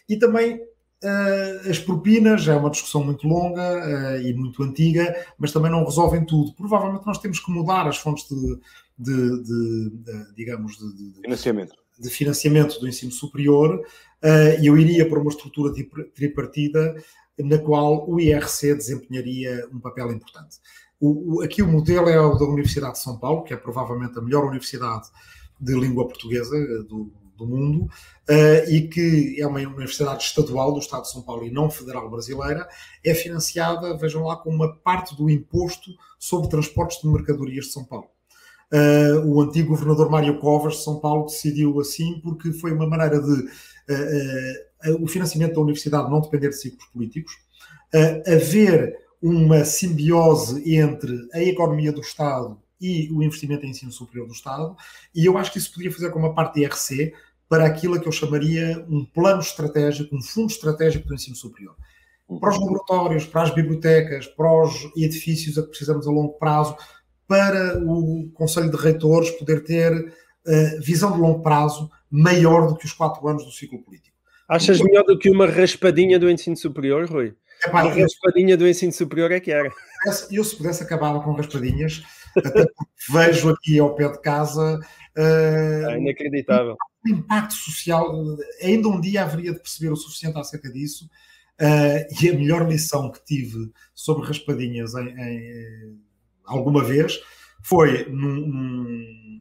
E 0.09 0.17
também 0.17 0.61
Uh, 1.01 1.71
as 1.71 1.79
propinas 1.79 2.49
é 2.49 2.57
uma 2.57 2.71
discussão 2.71 3.05
muito 3.05 3.25
longa 3.29 3.63
uh, 3.63 4.21
e 4.21 4.35
muito 4.35 4.61
antiga, 4.65 5.15
mas 5.39 5.53
também 5.53 5.71
não 5.71 5.85
resolvem 5.85 6.25
tudo. 6.25 6.53
Provavelmente 6.55 7.07
nós 7.07 7.19
temos 7.19 7.39
que 7.39 7.53
mudar 7.53 7.87
as 7.87 7.99
fontes 7.99 8.27
de, 8.29 8.59
de, 8.99 9.43
de, 9.45 9.91
de 9.91 10.35
digamos, 10.35 10.77
de, 10.77 11.21
financiamento 11.23 11.77
de 11.99 12.11
financiamento 12.11 12.79
do 12.79 12.89
ensino 12.89 13.13
superior, 13.13 13.77
uh, 13.77 14.65
eu 14.65 14.77
iria 14.79 15.09
para 15.09 15.19
uma 15.19 15.31
estrutura 15.31 15.73
tripartida 16.15 16.97
na 17.39 17.59
qual 17.59 18.09
o 18.09 18.21
IRC 18.21 18.75
desempenharia 18.75 19.69
um 19.73 19.79
papel 19.79 20.11
importante. 20.13 20.59
Aqui 21.45 21.63
o 21.63 21.69
modelo 21.69 22.09
é 22.09 22.21
o 22.21 22.35
da 22.35 22.45
Universidade 22.45 22.95
de 22.95 22.99
São 22.99 23.19
Paulo, 23.19 23.45
que 23.45 23.55
é 23.55 23.57
provavelmente 23.57 24.19
a 24.19 24.23
melhor 24.23 24.45
universidade 24.45 25.09
de 25.61 25.73
língua 25.75 26.07
portuguesa 26.07 26.57
eh, 26.57 26.83
do, 26.83 27.13
do 27.37 27.47
mundo, 27.47 27.85
uh, 27.85 28.71
e 28.71 28.89
que 28.89 29.41
é 29.41 29.47
uma 29.47 29.61
universidade 29.61 30.25
estadual 30.25 30.73
do 30.73 30.81
Estado 30.81 31.03
de 31.03 31.13
São 31.13 31.23
Paulo 31.23 31.47
e 31.47 31.51
não 31.51 31.71
federal 31.71 32.11
brasileira, 32.11 32.69
é 33.05 33.15
financiada, 33.15 33.97
vejam 33.97 34.25
lá, 34.25 34.37
com 34.37 34.51
uma 34.51 34.75
parte 34.77 35.17
do 35.17 35.31
imposto 35.31 35.93
sobre 36.19 36.51
transportes 36.51 37.01
de 37.01 37.07
mercadorias 37.09 37.67
de 37.67 37.73
São 37.73 37.85
Paulo. 37.85 38.09
Uh, 38.71 39.27
o 39.27 39.41
antigo 39.41 39.71
governador 39.71 40.11
Mário 40.11 40.39
Covas 40.39 40.75
de 40.75 40.85
São 40.85 41.01
Paulo 41.01 41.25
decidiu 41.25 41.81
assim 41.81 42.21
porque 42.21 42.53
foi 42.53 42.71
uma 42.71 42.87
maneira 42.87 43.19
de 43.19 43.33
uh, 43.33 44.91
uh, 44.91 45.03
o 45.03 45.07
financiamento 45.07 45.55
da 45.55 45.61
universidade 45.63 46.11
não 46.11 46.21
depender 46.21 46.51
de 46.51 46.57
ciclos 46.57 46.87
políticos, 46.91 47.33
haver 48.27 48.95
uma 49.23 49.65
simbiose 49.65 50.75
entre 50.75 51.27
a 51.33 51.43
economia 51.43 51.91
do 51.91 52.03
Estado 52.03 52.61
e 52.79 53.11
o 53.11 53.23
investimento 53.23 53.65
em 53.65 53.71
ensino 53.71 53.91
superior 53.91 54.27
do 54.27 54.35
Estado, 54.35 54.77
e 55.15 55.25
eu 55.25 55.39
acho 55.39 55.51
que 55.51 55.59
isso 55.59 55.73
podia 55.73 55.91
fazer 55.91 56.11
com 56.11 56.19
uma 56.19 56.35
parte 56.35 56.61
IRC 56.61 57.15
para 57.49 57.65
aquilo 57.65 57.99
que 57.99 58.07
eu 58.07 58.13
chamaria 58.13 58.85
um 58.89 59.05
plano 59.05 59.41
estratégico, 59.41 60.15
um 60.15 60.23
fundo 60.23 60.53
estratégico 60.53 61.09
do 61.09 61.15
ensino 61.15 61.35
superior. 61.35 61.75
Para 62.41 62.51
os 62.51 62.61
laboratórios, 62.61 63.25
para 63.25 63.43
as 63.43 63.55
bibliotecas, 63.55 64.27
para 64.27 64.63
os 64.63 64.91
edifícios 64.95 65.57
a 65.57 65.63
que 65.63 65.69
precisamos 65.69 66.07
a 66.07 66.11
longo 66.11 66.35
prazo, 66.35 66.77
para 67.29 67.79
o 67.85 68.31
Conselho 68.33 68.71
de 68.71 68.77
Reitores 68.77 69.31
poder 69.33 69.63
ter 69.63 69.93
uh, 69.93 70.81
visão 70.81 71.13
de 71.13 71.19
longo 71.19 71.43
prazo 71.43 71.91
maior 72.11 72.67
do 72.67 72.75
que 72.75 72.87
os 72.87 72.93
quatro 72.93 73.29
anos 73.29 73.45
do 73.45 73.53
ciclo 73.53 73.79
político. 73.83 74.17
Achas 74.49 74.81
melhor 74.81 75.05
do 75.05 75.19
que 75.19 75.31
uma 75.31 75.47
raspadinha 75.47 76.19
do 76.19 76.31
ensino 76.31 76.57
superior, 76.57 77.07
Rui? 77.07 77.37
Epá, 77.63 77.85
uma 77.85 77.93
raspadinha 77.93 78.57
do 78.57 78.67
ensino 78.67 78.93
superior 78.93 79.31
é 79.31 79.41
que 79.41 79.51
era. 79.51 79.71
Eu, 80.31 80.43
se 80.43 80.57
pudesse, 80.57 80.83
acabava 80.83 81.21
com 81.21 81.33
raspadinhas, 81.33 82.03
até 82.35 82.65
porque 82.65 82.91
vejo 83.11 83.51
aqui 83.51 83.79
ao 83.79 83.95
pé 83.95 84.09
de 84.09 84.21
casa. 84.23 84.81
Uh, 85.17 85.91
é 85.91 85.99
inacreditável. 85.99 86.77
O 87.05 87.09
impacto 87.11 87.53
social, 87.53 88.25
ainda 88.63 88.89
um 88.89 89.01
dia 89.01 89.25
haveria 89.25 89.53
de 89.53 89.59
perceber 89.59 89.93
o 89.93 89.97
suficiente 89.97 90.39
acerca 90.39 90.71
disso. 90.73 91.11
Uh, 91.61 92.25
e 92.25 92.29
a 92.31 92.33
melhor 92.35 92.67
lição 92.69 93.11
que 93.11 93.23
tive 93.25 93.71
sobre 93.93 94.27
raspadinhas 94.27 94.95
em, 94.95 95.09
em 95.09 95.99
alguma 96.49 96.83
vez, 96.83 97.21
foi 97.63 98.09
num, 98.09 98.47
num, 98.47 99.41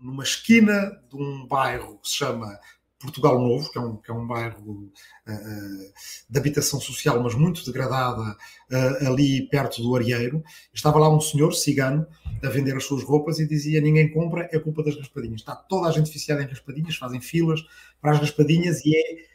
numa 0.00 0.22
esquina 0.22 1.00
de 1.08 1.16
um 1.16 1.46
bairro 1.46 1.98
que 1.98 2.08
se 2.08 2.16
chama 2.16 2.58
Portugal 3.00 3.40
Novo, 3.40 3.70
que 3.70 3.78
é 3.78 3.80
um, 3.80 3.96
que 3.96 4.10
é 4.10 4.14
um 4.14 4.26
bairro 4.26 4.90
uh, 5.28 5.92
de 6.28 6.38
habitação 6.38 6.80
social, 6.80 7.22
mas 7.22 7.34
muito 7.34 7.64
degradada, 7.64 8.22
uh, 8.22 9.06
ali 9.06 9.48
perto 9.48 9.80
do 9.80 9.94
Arieiro. 9.94 10.42
Estava 10.74 10.98
lá 10.98 11.08
um 11.08 11.20
senhor 11.20 11.52
cigano 11.52 12.06
a 12.42 12.48
vender 12.48 12.76
as 12.76 12.84
suas 12.84 13.04
roupas 13.04 13.38
e 13.38 13.46
dizia: 13.46 13.80
Ninguém 13.80 14.12
compra, 14.12 14.48
é 14.50 14.58
culpa 14.58 14.82
das 14.82 14.96
raspadinhas. 14.96 15.40
Está 15.40 15.54
toda 15.54 15.88
a 15.88 15.92
gente 15.92 16.10
viciada 16.10 16.42
em 16.42 16.46
raspadinhas, 16.46 16.96
fazem 16.96 17.20
filas 17.20 17.60
para 18.00 18.12
as 18.12 18.18
raspadinhas 18.18 18.84
e 18.84 18.96
é 18.96 19.27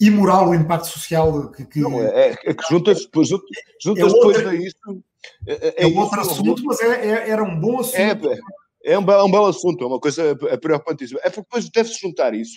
imoral 0.00 0.48
o 0.48 0.54
impacto 0.54 0.88
social 0.88 1.50
que. 1.50 1.64
que... 1.64 1.80
Não, 1.80 2.00
é, 2.00 2.36
é, 2.44 2.54
que 2.54 2.68
juntas, 2.68 3.04
depois, 3.04 3.28
juntas 3.28 4.12
é 4.12 4.14
depois 4.14 4.46
a 4.46 4.54
isso. 4.54 5.02
É, 5.46 5.68
é, 5.68 5.84
é 5.84 5.86
outro 5.86 6.20
assunto, 6.20 6.62
mas 6.64 6.80
é, 6.80 7.30
era 7.30 7.42
um 7.42 7.58
bom 7.58 7.80
assunto. 7.80 8.30
É, 8.30 8.38
é 8.84 8.98
um, 8.98 9.04
belo, 9.04 9.26
um 9.26 9.30
belo 9.30 9.46
assunto, 9.46 9.84
é 9.84 9.86
uma 9.86 10.00
coisa 10.00 10.36
preocupantíssima. 10.60 11.20
É 11.22 11.30
porque 11.30 11.42
depois 11.42 11.68
deve-se 11.68 12.00
juntar 12.00 12.32
isso. 12.34 12.56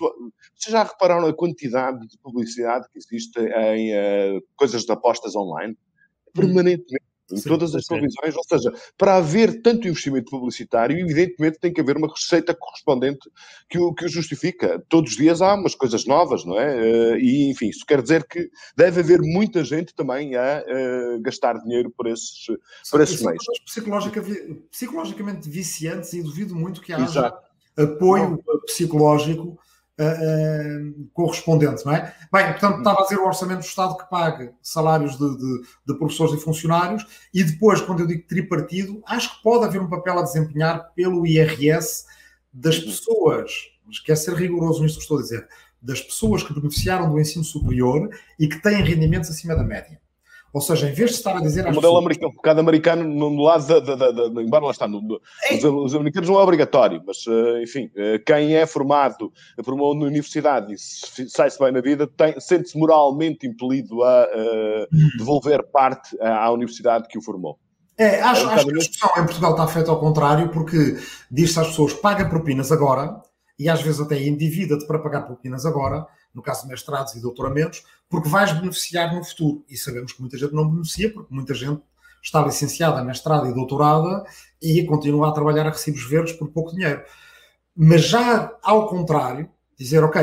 Vocês 0.56 0.72
já 0.72 0.84
repararam 0.84 1.28
a 1.28 1.34
quantidade 1.34 2.08
de 2.08 2.18
publicidade 2.20 2.88
que 2.92 3.00
existe 3.00 3.40
em 3.40 3.92
uh, 3.94 4.44
coisas 4.56 4.84
de 4.84 4.92
apostas 4.92 5.36
online? 5.36 5.74
Hum. 5.74 6.32
Permanentemente 6.34 7.11
em 7.32 7.38
Sim, 7.38 7.50
todas 7.50 7.74
as 7.76 7.86
televisões, 7.86 8.36
ou 8.36 8.44
seja, 8.44 8.74
para 8.98 9.18
haver 9.18 9.62
tanto 9.62 9.88
investimento 9.88 10.32
publicitário, 10.32 10.98
evidentemente 10.98 11.60
tem 11.60 11.74
que 11.74 11.82
haver 11.82 11.98
uma 11.98 12.08
receita 12.08 12.54
correspondente 12.54 13.30
que 13.70 13.80
o, 13.80 13.94
que 13.94 14.06
o 14.06 14.10
justifica. 14.10 14.84
Todos 14.90 15.12
os 15.12 15.18
dias 15.18 15.42
há 15.42 15.54
umas 15.54 15.76
coisas 15.76 16.06
novas, 16.06 16.46
não 16.46 16.60
é? 16.60 16.78
Eh, 16.78 17.20
e, 17.20 17.52
enfim, 17.52 17.70
isso 17.70 17.86
quer 17.86 18.02
dizer 18.02 18.26
que 18.28 18.50
deve 18.76 19.02
haver 19.02 19.22
muita 19.22 19.64
gente 19.64 19.94
também 19.94 20.36
a, 20.36 20.64
uh, 20.64 21.22
gastar 21.22 21.60
dinheiro 21.60 21.92
por 21.96 22.08
esses, 22.08 22.46
por 22.90 23.02
esses 23.02 23.22
meios. 23.22 23.44
Psicológica, 23.66 24.24
psicologicamente 24.70 25.50
viciantes 25.50 26.14
e 26.14 26.22
duvido 26.22 26.56
muito 26.56 26.82
que 26.82 26.94
haja 26.94 27.04
Exato. 27.04 27.38
apoio 27.78 28.44
psicológico 28.66 29.58
uh, 30.04 31.10
correspondente, 31.14 31.86
não 31.86 31.94
é? 31.94 32.14
Bem, 32.32 32.52
portanto, 32.52 32.80
estava 32.80 33.00
a 33.00 33.04
dizer 33.04 33.18
o 33.18 33.26
orçamento 33.26 33.60
do 33.60 33.66
Estado 33.66 33.98
que 33.98 34.10
paga 34.10 34.54
salários 34.62 35.18
de, 35.18 35.38
de, 35.38 35.62
de, 35.88 35.98
professores 35.98 36.34
e 36.34 36.44
funcionários 36.44 37.06
e 37.34 37.44
depois, 37.44 37.82
quando 37.82 38.02
eu 38.02 38.08
digo 38.08 38.28
tripartido, 38.28 39.02
acho 39.06 39.38
que 39.38 39.44
pode 39.44 39.66
haver 39.66 39.82
um 39.82 39.90
papel 39.90 40.20
a 40.20 40.24
desempenhar 40.24 40.92
pelo 40.96 41.26
IRS 41.26 42.06
das 42.54 42.78
uhum. 42.80 42.86
pessoas, 42.86 43.52
mas 43.86 44.00
quer 44.00 44.16
ser 44.16 44.36
rigoroso 44.36 44.84
nisto 44.84 44.98
que 44.98 45.04
estou 45.04 45.20
a 45.20 45.22
dizer, 45.22 45.48
das 45.82 46.02
pessoas 46.02 46.44
que 46.44 46.54
beneficiaram 46.54 47.10
do 47.10 47.20
ensino 47.20 47.44
superior 47.44 48.10
e 48.40 48.48
que 48.48 48.62
têm 48.62 48.84
rendimentos 48.84 49.30
acima 49.30 49.56
da 49.56 49.64
média. 49.64 50.00
Ou 50.54 50.60
seja, 50.60 50.90
em 50.90 50.94
vez 50.94 51.12
de 51.12 51.16
estar 51.18 51.38
a 51.38 51.40
dizer. 51.40 51.62
O 51.62 51.68
modelo 51.68 51.82
pessoas... 51.82 52.04
americano, 52.04 52.32
um 52.32 52.36
bocado 52.36 52.60
americano, 52.60 53.04
no 53.30 53.42
lado 53.42 53.68
da. 53.68 53.80
da, 53.80 53.96
da, 53.96 54.28
da 54.28 54.42
embora 54.42 54.66
lá 54.66 54.72
está, 54.72 54.88
no, 54.88 55.02
no, 55.02 55.22
é. 55.50 55.56
os, 55.56 55.64
os, 55.64 55.96
americanos 55.96 56.30
não 56.30 56.40
é 56.40 56.44
obrigatório, 56.44 57.02
mas, 57.06 57.26
uh, 57.26 57.62
enfim, 57.62 57.86
uh, 57.96 58.22
quem 58.26 58.56
é 58.56 58.66
formado 58.66 59.32
por 59.64 59.74
uma 59.74 59.86
universidade 59.86 60.74
e 60.74 60.78
sai-se 61.30 61.58
bem 61.58 61.72
na 61.72 61.80
vida, 61.80 62.10
sente-se 62.40 62.78
moralmente 62.78 63.48
impelido 63.48 64.04
a 64.04 64.26
uh, 64.26 65.18
devolver 65.18 65.64
parte 65.72 66.18
à, 66.22 66.46
à 66.46 66.52
universidade 66.52 67.08
que 67.08 67.18
o 67.18 67.22
formou. 67.22 67.58
É, 67.98 68.20
acho, 68.22 68.50
é 68.50 68.54
acho 68.54 68.66
que 68.66 68.72
a 68.72 68.78
discussão 68.78 69.10
em 69.18 69.26
Portugal 69.26 69.52
está 69.52 69.68
feita 69.68 69.92
ao 69.92 70.00
contrário, 70.00 70.50
porque 70.50 70.98
diz-se 71.30 71.60
às 71.60 71.68
pessoas 71.68 71.94
paga 71.94 72.28
propinas 72.28 72.72
agora, 72.72 73.22
e 73.58 73.70
às 73.70 73.82
vezes 73.82 74.02
até 74.02 74.22
endivida-te 74.22 74.88
para 74.88 75.00
pagar 75.00 75.22
propinas 75.22 75.66
agora, 75.66 76.06
no 76.34 76.42
caso 76.42 76.64
de 76.64 76.70
mestrados 76.70 77.16
e 77.16 77.22
doutoramentos, 77.22 77.84
porque 78.10 78.30
vais 78.30 78.52
beneficiar 78.52 79.14
no 79.14 79.24
futuro. 79.24 79.64
E 79.70 79.78
sabemos 79.78 80.14
que 80.14 80.22
muita 80.22 80.38
gente 80.38 80.54
não 80.54 80.70
beneficia, 80.70 81.12
porque 81.12 81.34
muita 81.34 81.54
gente 81.54 81.82
está 82.22 82.42
licenciada, 82.44 83.04
mestrada 83.04 83.48
e 83.48 83.54
doutorada 83.54 84.24
e 84.62 84.84
continua 84.86 85.30
a 85.30 85.32
trabalhar 85.32 85.66
a 85.68 85.72
recibos 85.72 86.08
verdes 86.08 86.34
por 86.34 86.50
pouco 86.50 86.72
dinheiro. 86.72 87.04
Mas 87.76 88.06
já 88.06 88.56
ao 88.62 88.88
contrário, 88.88 89.50
dizer, 89.78 90.04
ok, 90.04 90.22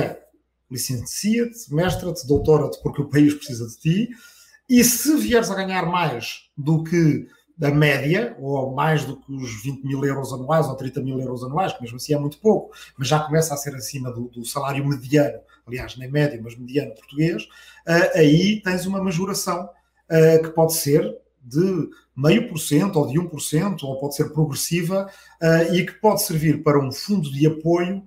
licencia-te, 0.71 1.75
mestra-te, 1.75 2.27
doutora-te 2.27 2.81
porque 2.83 3.03
o 3.03 3.09
país 3.09 3.35
precisa 3.35 3.67
de 3.67 3.77
ti, 3.79 4.09
e 4.69 4.85
se 4.85 5.17
vieres 5.17 5.51
a 5.51 5.55
ganhar 5.55 5.87
mais 5.87 6.51
do 6.57 6.85
que 6.85 7.27
da 7.57 7.71
média, 7.73 8.37
ou 8.39 8.73
mais 8.73 9.05
do 9.05 9.17
que 9.17 9.33
os 9.33 9.63
20 9.63 9.83
mil 9.85 10.05
euros 10.05 10.33
anuais 10.33 10.69
ou 10.69 10.77
30 10.77 11.01
mil 11.01 11.19
euros 11.19 11.43
anuais, 11.43 11.73
que 11.73 11.83
mesmo 11.83 11.97
assim 11.97 12.15
é 12.15 12.19
muito 12.19 12.39
pouco, 12.39 12.73
mas 12.97 13.09
já 13.09 13.19
começa 13.19 13.53
a 13.53 13.57
ser 13.57 13.75
acima 13.75 14.13
do, 14.13 14.29
do 14.29 14.45
salário 14.45 14.87
mediano, 14.87 15.41
aliás, 15.69 15.97
nem 15.97 16.11
médio, 16.11 16.41
mas 16.43 16.57
mediano 16.57 16.95
português, 16.95 17.45
uh, 17.45 18.19
aí 18.19 18.61
tens 18.63 18.87
uma 18.87 19.03
majoração 19.03 19.65
uh, 19.65 20.43
que 20.43 20.51
pode 20.51 20.75
ser 20.75 21.17
de 21.41 21.89
meio 22.17 22.49
por 22.49 22.59
cento 22.59 22.99
ou 22.99 23.07
de 23.07 23.19
1%, 23.19 23.83
ou 23.85 24.01
pode 24.01 24.17
ser 24.17 24.31
progressiva, 24.31 25.09
uh, 25.41 25.75
e 25.75 25.87
que 25.87 25.93
pode 25.93 26.23
servir 26.23 26.63
para 26.63 26.79
um 26.79 26.91
fundo 26.91 27.31
de 27.31 27.47
apoio 27.47 28.03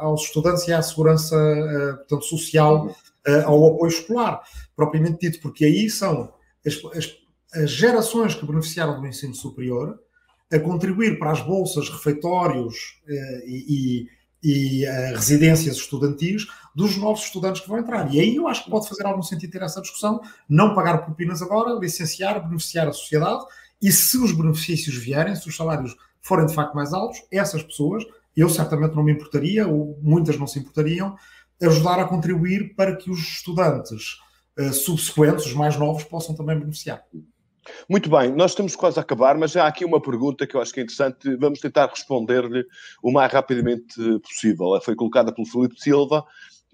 aos 0.00 0.24
estudantes 0.24 0.66
e 0.66 0.72
à 0.72 0.82
segurança 0.82 1.36
portanto, 1.98 2.24
social, 2.24 2.94
ao 3.44 3.64
apoio 3.68 3.88
escolar, 3.88 4.42
propriamente 4.74 5.20
dito, 5.20 5.40
porque 5.40 5.64
aí 5.64 5.88
são 5.88 6.34
as, 6.66 6.74
as 6.96 7.16
as 7.56 7.70
gerações 7.70 8.34
que 8.34 8.46
beneficiaram 8.46 9.00
do 9.00 9.06
ensino 9.06 9.34
superior 9.34 9.98
a 10.52 10.58
contribuir 10.58 11.18
para 11.18 11.32
as 11.32 11.40
bolsas, 11.40 11.88
refeitórios 11.88 13.00
e, 13.46 14.08
e, 14.42 14.84
eh, 14.84 15.12
residências 15.14 15.76
estudantis 15.76 16.46
dos 16.74 16.96
novos 16.96 17.24
estudantes 17.24 17.62
que 17.62 17.68
vão 17.68 17.78
entrar. 17.78 18.12
E 18.12 18.20
aí 18.20 18.36
eu 18.36 18.46
acho 18.46 18.64
que 18.64 18.70
pode 18.70 18.88
fazer 18.88 19.06
algum 19.06 19.22
sentido 19.22 19.50
ter 19.50 19.62
essa 19.62 19.80
discussão, 19.80 20.20
não 20.48 20.74
pagar 20.74 20.98
propinas 20.98 21.42
agora, 21.42 21.78
licenciar, 21.78 22.46
beneficiar 22.46 22.86
a 22.88 22.92
sociedade 22.92 23.44
e 23.80 23.92
se 23.92 24.18
os 24.18 24.32
benefícios 24.32 24.96
vierem, 24.96 25.34
se 25.34 25.48
os 25.48 25.56
salários 25.56 25.96
forem 26.22 26.46
de 26.46 26.54
facto 26.54 26.74
mais 26.74 26.92
altos, 26.92 27.22
essas 27.30 27.62
pessoas, 27.62 28.04
eu 28.36 28.48
certamente 28.48 28.94
não 28.94 29.02
me 29.02 29.12
importaria, 29.12 29.66
ou 29.66 29.98
muitas 30.02 30.38
não 30.38 30.46
se 30.46 30.58
importariam, 30.58 31.16
ajudar 31.62 31.98
a 32.00 32.04
contribuir 32.04 32.74
para 32.74 32.96
que 32.96 33.10
os 33.10 33.20
estudantes 33.20 34.18
uh, 34.58 34.72
subsequentes, 34.72 35.46
os 35.46 35.54
mais 35.54 35.76
novos, 35.76 36.04
possam 36.04 36.34
também 36.34 36.58
beneficiar. 36.58 37.02
Muito 37.88 38.08
bem, 38.10 38.32
nós 38.32 38.52
estamos 38.52 38.76
quase 38.76 38.98
a 38.98 39.02
acabar, 39.02 39.36
mas 39.36 39.56
há 39.56 39.66
aqui 39.66 39.84
uma 39.84 40.00
pergunta 40.00 40.46
que 40.46 40.56
eu 40.56 40.60
acho 40.60 40.72
que 40.72 40.80
é 40.80 40.82
interessante. 40.82 41.36
Vamos 41.36 41.60
tentar 41.60 41.86
responder-lhe 41.86 42.64
o 43.02 43.12
mais 43.12 43.32
rapidamente 43.32 43.94
possível. 44.20 44.66
Ela 44.66 44.80
foi 44.80 44.94
colocada 44.94 45.32
pelo 45.34 45.46
Felipe 45.46 45.80
Silva 45.80 46.24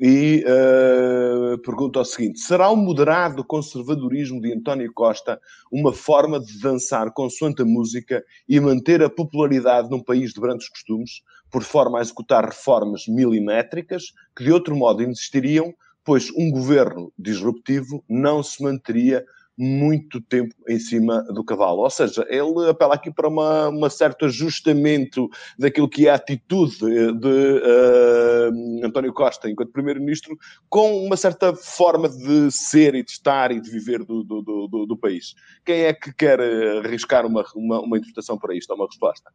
e 0.01 0.45
uh, 0.45 1.59
pergunta 1.59 2.01
o 2.01 2.05
seguinte: 2.05 2.41
será 2.41 2.69
o 2.71 2.77
moderado 2.77 3.45
conservadorismo 3.45 4.41
de 4.41 4.53
António 4.53 4.93
Costa 4.93 5.41
uma 5.71 5.93
forma 5.93 6.41
de 6.41 6.59
dançar 6.61 7.13
consoante 7.13 7.63
a 7.63 7.65
música 7.65 8.25
e 8.49 8.59
manter 8.59 9.03
a 9.03 9.11
popularidade 9.11 9.91
num 9.91 10.03
país 10.03 10.33
de 10.33 10.41
brancos 10.41 10.69
costumes, 10.69 11.23
por 11.51 11.63
forma 11.63 11.99
a 11.99 12.03
executar 12.03 12.45
reformas 12.45 13.07
milimétricas 13.07 14.05
que 14.37 14.45
de 14.45 14.53
outro 14.53 14.75
modo 14.75 15.03
existiriam, 15.03 15.73
pois 16.05 16.31
um 16.37 16.51
governo 16.51 17.13
disruptivo 17.19 18.03
não 18.09 18.43
se 18.43 18.63
manteria 18.63 19.25
muito 19.63 20.21
tempo 20.21 20.53
em 20.69 20.79
cima 20.81 21.23
do 21.23 21.45
cavalo. 21.45 21.83
Ou 21.83 21.91
seja, 21.91 22.27
ele 22.29 22.69
apela 22.69 22.95
aqui 22.95 23.13
para 23.13 23.29
uma, 23.29 23.69
uma 23.69 23.89
certo 23.89 24.25
ajustamento 24.25 25.31
daquilo 25.57 25.89
que 25.89 26.09
é 26.09 26.11
a 26.11 26.17
atitude 26.17 26.79
de 26.79 27.29
uh, 27.29 28.85
António 28.85 29.13
Costa 29.13 29.49
enquanto 29.49 29.71
Primeiro-Ministro 29.71 30.37
com 30.69 31.07
uma 31.07 31.17
certa 31.17 31.55
forma 31.55 32.09
de 32.09 32.51
ser 32.51 32.97
e 32.97 33.05
de 33.05 33.13
estar 33.13 33.53
e 33.53 33.61
de 33.61 33.71
viver 33.71 34.05
do, 34.05 34.25
do, 34.25 34.43
do, 34.43 34.87
do 34.87 34.97
país. 34.97 35.35
Quem 35.65 35.83
é 35.83 35.93
que 35.93 36.13
quer 36.13 36.41
arriscar 36.85 37.25
uma, 37.25 37.45
uma, 37.55 37.81
uma 37.81 37.97
interpretação 37.97 38.37
para 38.37 38.57
isto, 38.57 38.75
uma 38.75 38.87
resposta? 38.87 39.31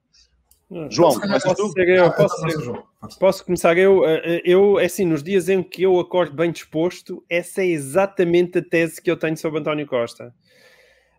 João, 0.89 1.17
posso, 1.17 1.55
tu? 1.55 1.79
eu, 1.79 2.11
posso, 2.11 3.19
posso, 3.19 3.45
começar 3.45 3.77
eu? 3.77 4.05
Eh, 4.05 4.21
eh, 4.23 4.41
eu, 4.43 4.77
é 4.77 4.85
assim, 4.85 5.05
nos 5.05 5.23
dias 5.23 5.47
em 5.47 5.63
que 5.63 5.83
eu 5.83 5.97
acordo 5.97 6.35
bem 6.35 6.51
disposto, 6.51 7.23
essa 7.29 7.61
é 7.61 7.67
exatamente 7.67 8.57
a 8.57 8.61
tese 8.61 9.01
que 9.01 9.09
eu 9.09 9.15
tenho 9.15 9.37
sobre 9.37 9.61
António 9.61 9.87
Costa. 9.87 10.33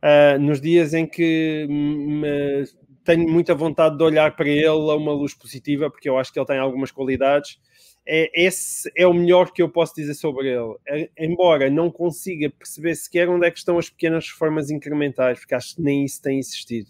Uh, 0.03 0.39
nos 0.39 0.61
dias 0.61 0.93
em 0.93 1.07
que 1.07 1.67
me, 1.69 2.65
tenho 3.05 3.27
muita 3.27 3.55
vontade 3.55 3.97
de 3.97 4.05
olhar 4.05 4.37
para 4.37 4.49
ele 4.49 4.67
a 4.67 4.75
uma 4.75 5.13
luz 5.13 5.33
positiva, 5.33 5.91
porque 5.91 6.11
eu 6.11 6.19
acho 6.19 6.31
que 6.31 6.39
ele 6.39 6.47
tem 6.47 6.59
algumas 6.59 6.91
qualidades, 6.91 7.59
é, 8.07 8.31
esse 8.35 8.91
é 8.97 9.07
o 9.07 9.13
melhor 9.13 9.53
que 9.53 9.63
eu 9.63 9.69
posso 9.69 9.95
dizer 9.95 10.15
sobre 10.15 10.49
ele. 10.49 10.77
É, 10.87 11.11
embora 11.19 11.69
não 11.69 11.91
consiga 11.91 12.51
perceber 12.51 12.95
sequer 12.95 13.29
onde 13.29 13.47
é 13.47 13.51
que 13.51 13.59
estão 13.59 13.79
as 13.79 13.91
pequenas 13.91 14.29
reformas 14.31 14.71
incrementais, 14.71 15.39
porque 15.39 15.55
acho 15.55 15.77
que 15.77 15.83
nem 15.83 16.05
isso 16.05 16.21
tem 16.23 16.39
existido. 16.39 16.89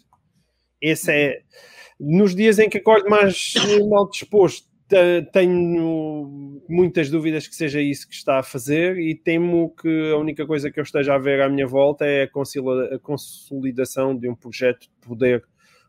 Esse 0.80 1.12
é 1.12 1.42
nos 2.00 2.34
dias 2.34 2.58
em 2.58 2.68
que 2.68 2.78
acordo 2.78 3.10
mais 3.10 3.54
mal 3.88 4.08
disposto, 4.08 4.68
tenho 5.32 6.62
muitas 6.68 7.10
dúvidas 7.10 7.46
que 7.46 7.54
seja 7.54 7.80
isso 7.80 8.08
que 8.08 8.14
está 8.14 8.38
a 8.38 8.42
fazer 8.42 8.98
e 8.98 9.14
temo 9.14 9.74
que 9.74 10.10
a 10.12 10.16
única 10.16 10.46
coisa 10.46 10.70
que 10.70 10.80
eu 10.80 10.84
esteja 10.84 11.14
a 11.14 11.18
ver 11.18 11.42
à 11.42 11.48
minha 11.48 11.66
volta 11.66 12.06
é 12.06 12.22
a 12.22 12.98
consolidação 12.98 14.16
de 14.16 14.28
um 14.28 14.34
projeto 14.34 14.82
de 14.82 15.06
poder 15.06 15.44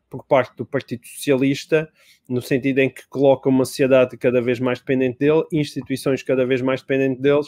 por 0.10 0.26
parte 0.26 0.56
do 0.58 0.66
Partido 0.66 1.06
Socialista, 1.06 1.88
no 2.28 2.42
sentido 2.42 2.80
em 2.80 2.90
que 2.90 3.08
coloca 3.08 3.48
uma 3.48 3.64
sociedade 3.64 4.18
cada 4.18 4.42
vez 4.42 4.60
mais 4.60 4.80
dependente 4.80 5.20
dele, 5.20 5.44
instituições 5.52 6.24
cada 6.24 6.46
vez 6.46 6.62
mais 6.62 6.82
dependentes 6.82 7.22
deles, 7.22 7.48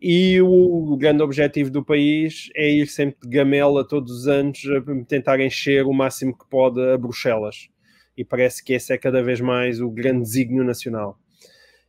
e 0.00 0.40
o 0.40 0.96
grande 0.96 1.22
objetivo 1.22 1.70
do 1.70 1.84
país 1.84 2.48
é 2.56 2.70
ir 2.70 2.86
sempre 2.86 3.20
de 3.22 3.28
gamela 3.28 3.86
todos 3.86 4.20
os 4.20 4.28
anos 4.28 4.60
a 4.64 5.04
tentar 5.04 5.40
encher 5.40 5.84
o 5.84 5.92
máximo 5.92 6.36
que 6.36 6.48
pode 6.48 6.80
a 6.80 6.96
Bruxelas 6.96 7.68
e 8.16 8.24
parece 8.24 8.62
que 8.62 8.72
esse 8.74 8.92
é 8.92 8.98
cada 8.98 9.22
vez 9.22 9.40
mais 9.40 9.80
o 9.80 9.90
grande 9.90 10.22
desígnio 10.22 10.62
nacional. 10.64 11.18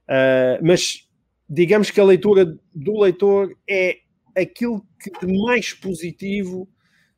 Uh, 0.04 0.64
mas 0.64 1.08
digamos 1.50 1.92
que 1.92 2.00
a 2.00 2.06
leitura 2.06 2.58
do 2.74 3.00
leitor 3.00 3.54
é 3.70 3.98
aquilo 4.36 4.82
que 4.98 5.12
de 5.26 5.34
mais 5.44 5.74
positivo 5.74 6.70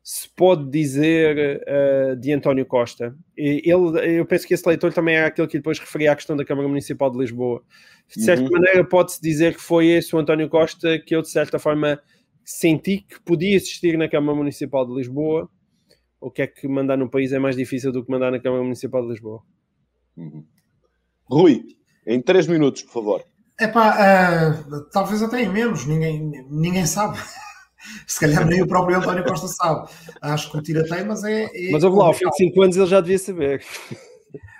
se 0.02 0.28
pode 0.28 0.68
dizer 0.70 1.62
uh, 1.62 2.16
de 2.16 2.32
António 2.32 2.66
Costa. 2.66 3.16
Ele, 3.36 3.62
eu 4.18 4.26
penso 4.26 4.46
que 4.46 4.52
esse 4.52 4.68
leitor 4.68 4.92
também 4.92 5.14
é 5.14 5.24
aquele 5.24 5.48
que 5.48 5.58
depois 5.58 5.78
referia 5.78 6.12
à 6.12 6.16
questão 6.16 6.36
da 6.36 6.44
Câmara 6.44 6.68
Municipal 6.68 7.10
de 7.10 7.18
Lisboa. 7.18 7.62
De 8.08 8.22
certa 8.22 8.44
uhum. 8.44 8.50
maneira, 8.50 8.84
pode-se 8.84 9.20
dizer 9.20 9.54
que 9.54 9.60
foi 9.60 9.88
esse 9.88 10.14
o 10.14 10.18
António 10.18 10.48
Costa 10.48 10.98
que 10.98 11.16
eu, 11.16 11.22
de 11.22 11.30
certa 11.30 11.58
forma, 11.58 12.00
senti 12.44 12.98
que 12.98 13.20
podia 13.22 13.56
existir 13.56 13.96
na 13.96 14.08
Câmara 14.08 14.36
Municipal 14.36 14.86
de 14.86 14.94
Lisboa. 14.94 15.48
O 16.20 16.30
que 16.30 16.42
é 16.42 16.46
que 16.46 16.68
mandar 16.68 16.96
no 16.96 17.10
país 17.10 17.32
é 17.32 17.38
mais 17.38 17.56
difícil 17.56 17.92
do 17.92 18.04
que 18.04 18.10
mandar 18.10 18.30
na 18.30 18.40
Câmara 18.40 18.62
Municipal 18.62 19.02
de 19.02 19.08
Lisboa? 19.08 19.42
Uhum. 20.16 20.44
Rui, 21.24 21.64
em 22.06 22.20
três 22.20 22.46
minutos, 22.46 22.82
por 22.82 22.92
favor. 22.92 23.24
É 23.58 23.68
pá, 23.68 24.52
uh, 24.66 24.90
talvez 24.90 25.22
até 25.22 25.42
em 25.42 25.48
menos, 25.48 25.86
ninguém, 25.86 26.44
ninguém 26.50 26.86
sabe. 26.86 27.18
Se 28.06 28.20
calhar 28.20 28.46
nem 28.46 28.62
o 28.62 28.66
próprio 28.66 28.98
António 28.98 29.24
Costa 29.24 29.46
sabe. 29.48 29.88
Acho 30.20 30.50
que 30.50 30.58
o 30.58 30.62
tira 30.62 30.84
mas 31.06 31.22
é, 31.24 31.44
é. 31.44 31.70
Mas 31.70 31.82
vamos 31.82 31.98
lá, 31.98 32.06
ao 32.06 32.14
fim 32.14 32.28
de 32.28 32.36
5 32.36 32.62
anos 32.62 32.76
ele 32.76 32.86
já 32.86 33.00
devia 33.00 33.18
saber. 33.18 33.62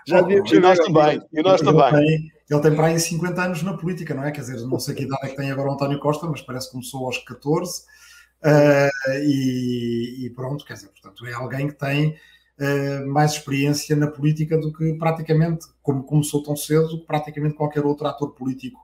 Já 0.06 0.20
devia 0.20 0.42
oh, 0.42 0.54
E 0.54 0.60
nós 0.60 0.78
também. 0.78 1.22
E 1.32 1.42
nós 1.42 1.60
ele 1.60 1.72
também. 1.72 2.06
Tem, 2.06 2.32
ele 2.50 2.60
tem 2.60 2.74
para 2.74 2.86
aí 2.86 3.00
50 3.00 3.42
anos 3.42 3.62
na 3.62 3.76
política, 3.76 4.14
não 4.14 4.24
é? 4.24 4.30
Quer 4.30 4.42
dizer, 4.42 4.60
não 4.66 4.78
sei 4.78 4.94
que 4.94 5.04
idade 5.04 5.26
é 5.26 5.28
que 5.30 5.36
tem 5.36 5.50
agora 5.50 5.70
o 5.70 5.72
António 5.72 5.98
Costa, 5.98 6.26
mas 6.26 6.42
parece 6.42 6.66
que 6.66 6.72
começou 6.72 7.06
aos 7.06 7.18
14. 7.18 7.82
Uh, 7.82 8.44
eh, 8.44 8.90
e, 9.24 10.26
e, 10.26 10.30
pronto, 10.30 10.64
quer 10.64 10.74
dizer, 10.74 10.88
portanto, 10.88 11.26
é 11.26 11.32
alguém 11.32 11.68
que 11.68 11.74
tem 11.74 12.16
uh, 12.58 13.06
mais 13.06 13.32
experiência 13.32 13.96
na 13.96 14.06
política 14.06 14.58
do 14.58 14.72
que 14.72 14.92
praticamente, 14.94 15.66
como 15.82 16.04
começou 16.04 16.42
tão 16.42 16.54
cedo, 16.54 16.88
do 16.88 17.00
que 17.00 17.06
praticamente 17.06 17.54
qualquer 17.54 17.84
outro 17.84 18.06
ator 18.06 18.34
político 18.34 18.80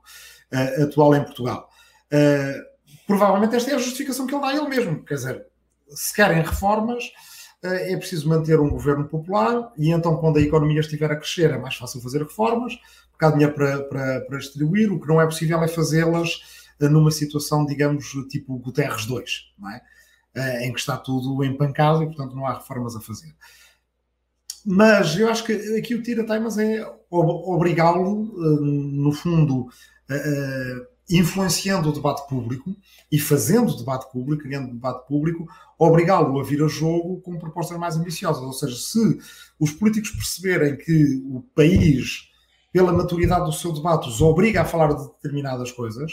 uh, 0.53 0.85
atual 0.85 1.15
em 1.15 1.23
Portugal. 1.23 1.69
Uh, 2.07 2.71
provavelmente 3.07 3.55
esta 3.55 3.71
é 3.71 3.75
a 3.75 3.79
justificação 3.79 4.27
que 4.27 4.35
ele 4.35 4.43
dá 4.43 4.49
a 4.49 4.57
ele 4.57 4.69
mesmo. 4.69 5.05
Quer 5.05 5.15
dizer, 5.15 5.47
se 5.89 6.15
querem 6.15 6.43
reformas, 6.43 7.05
é 7.63 7.97
preciso 7.97 8.29
manter 8.29 8.59
um 8.59 8.71
governo 8.71 9.07
popular 9.07 9.73
e 9.77 9.91
então, 9.91 10.17
quando 10.17 10.39
a 10.39 10.43
economia 10.43 10.81
estiver 10.81 11.11
a 11.11 11.17
crescer, 11.17 11.51
é 11.51 11.59
mais 11.59 11.77
fácil 11.77 12.01
fazer 12.01 12.23
reformas, 12.23 12.79
porque 13.11 13.25
há 13.25 13.31
dinheiro 13.31 13.53
para, 13.55 13.83
para, 13.85 14.21
para 14.23 14.39
distribuir. 14.39 14.93
O 14.93 15.01
que 15.01 15.09
não 15.09 15.21
é 15.21 15.27
possível 15.27 15.63
é 15.63 15.69
fazê-las 15.69 16.41
numa 16.81 17.11
situação, 17.11 17.67
digamos, 17.67 18.07
tipo 18.31 18.59
Guterres 18.59 19.05
2, 19.05 19.53
não 19.59 19.71
é? 19.71 19.83
em 20.65 20.73
que 20.73 20.79
está 20.79 20.97
tudo 20.97 21.45
empancado 21.45 22.03
e, 22.03 22.07
portanto, 22.07 22.35
não 22.35 22.47
há 22.47 22.55
reformas 22.55 22.95
a 22.97 23.01
fazer. 23.01 23.35
Mas 24.65 25.19
eu 25.19 25.29
acho 25.29 25.45
que 25.45 25.53
aqui 25.77 25.95
o 25.95 26.03
tira 26.03 26.25
temas 26.25 26.59
é 26.59 26.87
obrigá-lo, 27.11 28.31
eh, 28.37 28.61
no 28.61 29.13
fundo, 29.13 29.69
influenciando 31.11 31.89
o 31.89 31.93
debate 31.93 32.27
público 32.29 32.75
e 33.11 33.19
fazendo 33.19 33.73
o 33.73 33.77
debate 33.77 34.11
público, 34.13 34.45
criando 34.45 34.73
debate 34.73 35.07
público, 35.09 35.47
obrigá-lo 35.79 36.39
a 36.39 36.45
vir 36.45 36.63
a 36.63 36.69
jogo 36.69 37.21
com 37.21 37.39
propostas 37.39 37.77
mais 37.77 37.97
ambiciosas. 37.97 38.43
Ou 38.43 38.53
seja, 38.53 38.77
se 38.77 39.19
os 39.59 39.73
políticos 39.73 40.11
perceberem 40.11 40.77
que 40.77 41.21
o 41.27 41.43
país, 41.55 42.29
pela 42.73 42.93
maturidade 42.93 43.45
do 43.45 43.53
seu 43.53 43.73
debate, 43.73 44.09
os 44.09 44.21
obriga 44.23 44.63
a 44.63 44.65
falar 44.65 44.93
de 44.93 45.07
determinadas 45.09 45.73
coisas, 45.73 46.13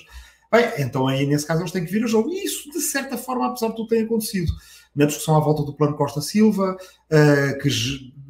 bem, 0.52 0.66
então 0.80 1.08
aí 1.08 1.26
nesse 1.28 1.46
caso 1.46 1.62
eles 1.62 1.72
têm 1.72 1.86
que 1.86 1.92
vir 1.92 2.04
a 2.04 2.08
jogo. 2.08 2.30
E 2.30 2.44
isso, 2.44 2.72
de 2.72 2.82
certa 2.82 3.18
forma, 3.18 3.48
apesar 3.48 3.68
de 3.70 3.76
tudo, 3.76 3.90
tem 3.90 4.04
acontecido. 4.04 4.52
Na 4.96 5.06
discussão 5.06 5.36
à 5.36 5.40
volta 5.40 5.62
do 5.62 5.74
plano 5.74 5.96
Costa 5.96 6.22
Silva, 6.22 6.76
uh, 6.76 7.60
que 7.60 7.70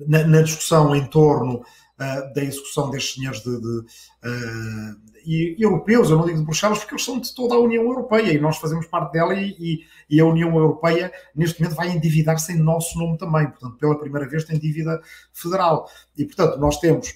na 0.05 0.41
discussão 0.41 0.93
em 0.93 1.07
torno 1.07 1.63
uh, 1.99 2.33
da 2.33 2.43
execução 2.43 2.89
destes 2.89 3.15
senhores 3.15 3.41
de, 3.41 3.59
de 3.59 3.79
uh, 3.79 5.07
e, 5.25 5.55
europeus, 5.59 6.09
eu 6.09 6.17
não 6.17 6.25
digo 6.25 6.39
de 6.39 6.45
Bruxelas, 6.45 6.79
porque 6.79 6.93
eles 6.93 7.03
são 7.03 7.19
de 7.19 7.33
toda 7.33 7.55
a 7.55 7.59
União 7.59 7.83
Europeia 7.83 8.31
e 8.31 8.39
nós 8.39 8.57
fazemos 8.57 8.87
parte 8.87 9.13
dela 9.13 9.33
e, 9.33 9.55
e, 9.59 9.79
e 10.09 10.19
a 10.21 10.25
União 10.25 10.55
Europeia 10.55 11.11
neste 11.35 11.61
momento 11.61 11.75
vai 11.75 11.89
endividar-se 11.89 12.53
em 12.53 12.57
nosso 12.57 12.97
nome 12.97 13.17
também, 13.17 13.47
portanto, 13.47 13.77
pela 13.77 13.99
primeira 13.99 14.27
vez 14.27 14.45
tem 14.45 14.57
dívida 14.57 15.01
federal. 15.33 15.89
E, 16.17 16.25
portanto, 16.25 16.57
nós 16.57 16.79
temos 16.79 17.13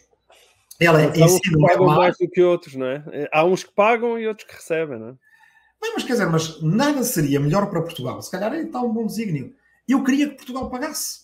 ela 0.79 0.99
é 0.99 1.05
em 1.05 1.27
si 1.27 1.51
não 1.51 1.67
pagam 1.67 1.85
mais 1.85 2.17
do 2.17 2.27
que 2.27 2.41
outros, 2.41 2.73
não 2.73 2.87
é? 2.87 3.03
Há 3.31 3.45
uns 3.45 3.63
que 3.63 3.71
pagam 3.71 4.17
e 4.17 4.27
outros 4.27 4.47
que 4.47 4.55
recebem, 4.55 4.97
não 4.97 5.09
é? 5.09 5.11
Bem, 5.79 5.93
mas 5.93 6.03
quer 6.03 6.13
dizer, 6.13 6.25
mas 6.27 6.61
nada 6.61 7.03
seria 7.03 7.39
melhor 7.39 7.69
para 7.69 7.81
Portugal. 7.81 8.21
Se 8.21 8.31
calhar 8.31 8.53
é 8.53 8.61
está 8.61 8.81
um 8.81 8.91
bom 8.91 9.05
desígnio. 9.05 9.53
Eu 9.87 10.03
queria 10.03 10.29
que 10.29 10.35
Portugal 10.35 10.69
pagasse. 10.69 11.20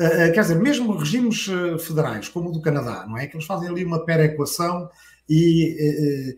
Uh, 0.00 0.32
quer 0.32 0.40
dizer, 0.40 0.54
mesmo 0.54 0.96
regimes 0.96 1.46
uh, 1.48 1.78
federais, 1.78 2.28
como 2.28 2.48
o 2.48 2.52
do 2.52 2.62
Canadá, 2.62 3.06
não 3.06 3.18
é? 3.18 3.26
Que 3.26 3.36
eles 3.36 3.46
fazem 3.46 3.68
ali 3.68 3.84
uma 3.84 4.04
perequação 4.04 4.88
e 5.28 6.34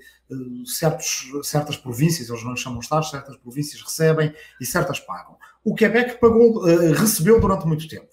certos, 0.66 1.30
certas 1.42 1.76
províncias, 1.76 2.28
eles 2.28 2.44
não 2.44 2.56
chamam 2.56 2.80
Estados, 2.80 3.10
certas 3.10 3.36
províncias 3.36 3.80
recebem 3.80 4.32
e 4.60 4.66
certas 4.66 5.00
pagam. 5.00 5.36
O 5.64 5.74
Quebec 5.74 6.20
pagou, 6.20 6.62
recebeu 6.92 7.40
durante 7.40 7.66
muito 7.66 7.88
tempo. 7.88 8.08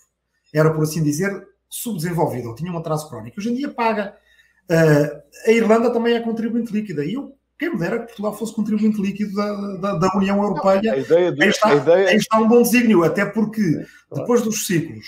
Era, 0.54 0.74
por 0.74 0.84
assim 0.84 1.04
dizer, 1.04 1.46
subdesenvolvido, 1.70 2.50
ou 2.50 2.56
tinha 2.56 2.72
um 2.72 2.78
atraso 2.78 3.10
crónico. 3.10 3.40
Hoje 3.40 3.52
em 3.52 3.56
dia 3.56 3.70
paga. 3.70 4.16
a 5.46 5.52
Irlanda 5.52 5.92
também 5.92 6.16
é 6.16 6.20
contribuinte 6.20 6.72
líquida. 6.72 7.04
E 7.04 7.14
eu 7.14 7.36
quem 7.62 7.70
me 7.70 7.78
dera 7.78 8.00
que 8.00 8.08
Portugal 8.08 8.36
fosse 8.36 8.56
contribuinte 8.56 9.00
líquido 9.00 9.36
da, 9.36 9.76
da, 9.78 9.98
da 10.00 10.18
União 10.18 10.42
Europeia. 10.42 10.94
A 10.94 10.98
ideia 10.98 11.32
de, 11.32 11.44
aí, 11.44 11.50
está, 11.50 11.76
ideia... 11.76 12.10
aí 12.10 12.16
está 12.16 12.40
um 12.40 12.48
bom 12.48 12.64
desígnio, 12.64 13.04
até 13.04 13.24
porque 13.24 13.86
depois 14.12 14.42
dos 14.42 14.66
ciclos 14.66 15.06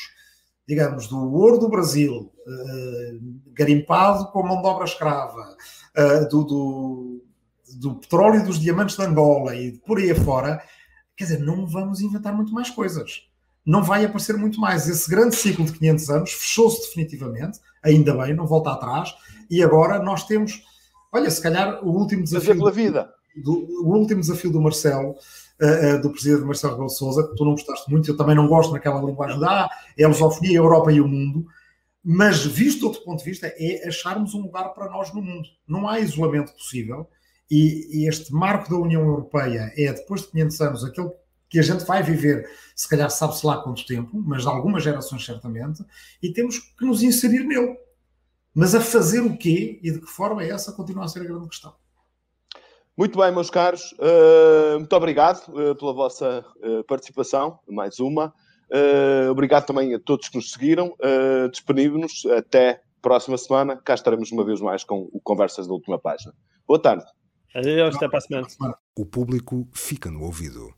digamos, 0.67 1.07
do 1.07 1.33
ouro 1.33 1.57
do 1.57 1.69
Brasil, 1.69 2.31
uh, 2.47 3.41
garimpado 3.53 4.27
com 4.27 4.43
mão 4.43 4.61
de 4.61 4.67
obra 4.67 4.85
escrava, 4.85 5.55
uh, 5.97 6.29
do, 6.29 6.43
do, 6.43 7.23
do, 7.79 7.95
petróleo 7.95 8.39
e 8.39 8.43
dos 8.43 8.59
diamantes 8.59 8.95
de 8.95 9.03
Angola 9.03 9.55
e 9.55 9.73
por 9.79 9.97
aí 9.97 10.11
afora, 10.11 10.61
quer 11.15 11.25
dizer, 11.25 11.39
não 11.39 11.67
vamos 11.67 12.01
inventar 12.01 12.33
muito 12.33 12.53
mais 12.53 12.69
coisas. 12.69 13.27
Não 13.65 13.83
vai 13.83 14.03
aparecer 14.03 14.35
muito 14.35 14.59
mais. 14.59 14.89
Esse 14.89 15.09
grande 15.09 15.35
ciclo 15.35 15.65
de 15.65 15.73
500 15.73 16.09
anos 16.09 16.31
fechou-se 16.33 16.81
definitivamente, 16.81 17.59
ainda 17.81 18.13
bem, 18.15 18.33
não 18.33 18.45
volta 18.45 18.71
atrás, 18.71 19.13
e 19.49 19.63
agora 19.63 20.01
nós 20.03 20.25
temos, 20.25 20.63
olha, 21.11 21.29
se 21.29 21.41
calhar 21.41 21.83
o 21.83 21.89
último 21.89 22.23
desafio. 22.23 22.55
Pela 22.55 22.71
vida. 22.71 23.09
Do, 23.35 23.51
o 23.83 23.97
último 23.97 24.21
desafio 24.21 24.51
do 24.51 24.61
Marcelo 24.61 25.15
do 26.01 26.11
presidente 26.11 26.43
Marcelo 26.43 26.73
Rebelo 26.73 26.89
Souza, 26.89 27.27
que 27.27 27.35
tu 27.35 27.45
não 27.45 27.51
gostaste 27.51 27.89
muito, 27.89 28.09
eu 28.09 28.17
também 28.17 28.35
não 28.35 28.47
gosto 28.47 28.73
naquela 28.73 29.01
linguagem 29.01 29.39
da 29.39 29.65
ah, 29.65 29.69
é 29.97 30.03
a 30.03 30.07
lusofonia, 30.07 30.59
a 30.59 30.63
Europa 30.63 30.91
e 30.91 30.99
o 30.99 31.07
mundo, 31.07 31.45
mas 32.03 32.45
visto 32.45 32.85
outro 32.85 33.01
ponto 33.03 33.19
de 33.19 33.29
vista, 33.29 33.47
é 33.57 33.87
acharmos 33.87 34.33
um 34.33 34.41
lugar 34.41 34.73
para 34.73 34.89
nós 34.89 35.13
no 35.13 35.21
mundo. 35.21 35.47
Não 35.67 35.87
há 35.87 35.99
isolamento 35.99 36.51
possível 36.53 37.07
e, 37.49 38.01
e 38.03 38.09
este 38.09 38.33
marco 38.33 38.69
da 38.69 38.75
União 38.75 39.01
Europeia 39.01 39.71
é, 39.77 39.93
depois 39.93 40.21
de 40.21 40.27
500 40.27 40.61
anos, 40.61 40.83
aquele 40.83 41.11
que 41.49 41.59
a 41.59 41.61
gente 41.61 41.85
vai 41.85 42.01
viver, 42.01 42.49
se 42.75 42.89
calhar 42.89 43.09
sabe-se 43.11 43.45
lá 43.45 43.61
quanto 43.61 43.85
tempo, 43.85 44.17
mas 44.25 44.47
algumas 44.47 44.83
gerações 44.83 45.23
certamente, 45.23 45.85
e 46.21 46.33
temos 46.33 46.57
que 46.57 46.83
nos 46.83 47.03
inserir 47.03 47.43
nele. 47.43 47.77
Mas 48.55 48.73
a 48.73 48.81
fazer 48.81 49.21
o 49.21 49.37
quê 49.37 49.79
e 49.83 49.91
de 49.91 49.99
que 49.99 50.07
forma 50.07 50.43
é 50.43 50.49
essa 50.49 50.71
continua 50.71 51.05
a 51.05 51.07
ser 51.07 51.21
a 51.21 51.25
grande 51.25 51.47
questão. 51.47 51.75
Muito 52.95 53.17
bem, 53.17 53.31
meus 53.31 53.49
caros, 53.49 53.91
uh, 53.93 54.77
muito 54.77 54.95
obrigado 54.95 55.47
uh, 55.49 55.75
pela 55.75 55.93
vossa 55.93 56.45
uh, 56.57 56.83
participação, 56.83 57.57
mais 57.67 57.99
uma. 57.99 58.31
obrigado 59.31 59.65
também 59.65 59.95
a 59.95 59.99
todos 59.99 60.29
que 60.29 60.35
nos 60.35 60.51
seguiram. 60.51 60.95
Uh, 60.99 61.49
Despedimos-nos 61.49 62.25
até 62.37 62.81
próxima 63.01 63.37
semana. 63.37 63.75
Cá 63.77 63.95
estaremos 63.95 64.31
uma 64.31 64.45
vez 64.45 64.61
mais 64.61 64.83
com 64.83 65.09
o 65.11 65.19
Conversas 65.19 65.67
da 65.67 65.73
Última 65.73 65.97
Página. 65.97 66.33
Boa 66.67 66.79
tarde. 66.79 67.03
Adeus, 67.55 67.95
até 67.95 68.07
para 68.07 68.19
a 68.19 68.21
semana. 68.21 68.47
O 68.95 69.05
público 69.05 69.67
fica 69.73 70.11
no 70.11 70.23
ouvido. 70.23 70.71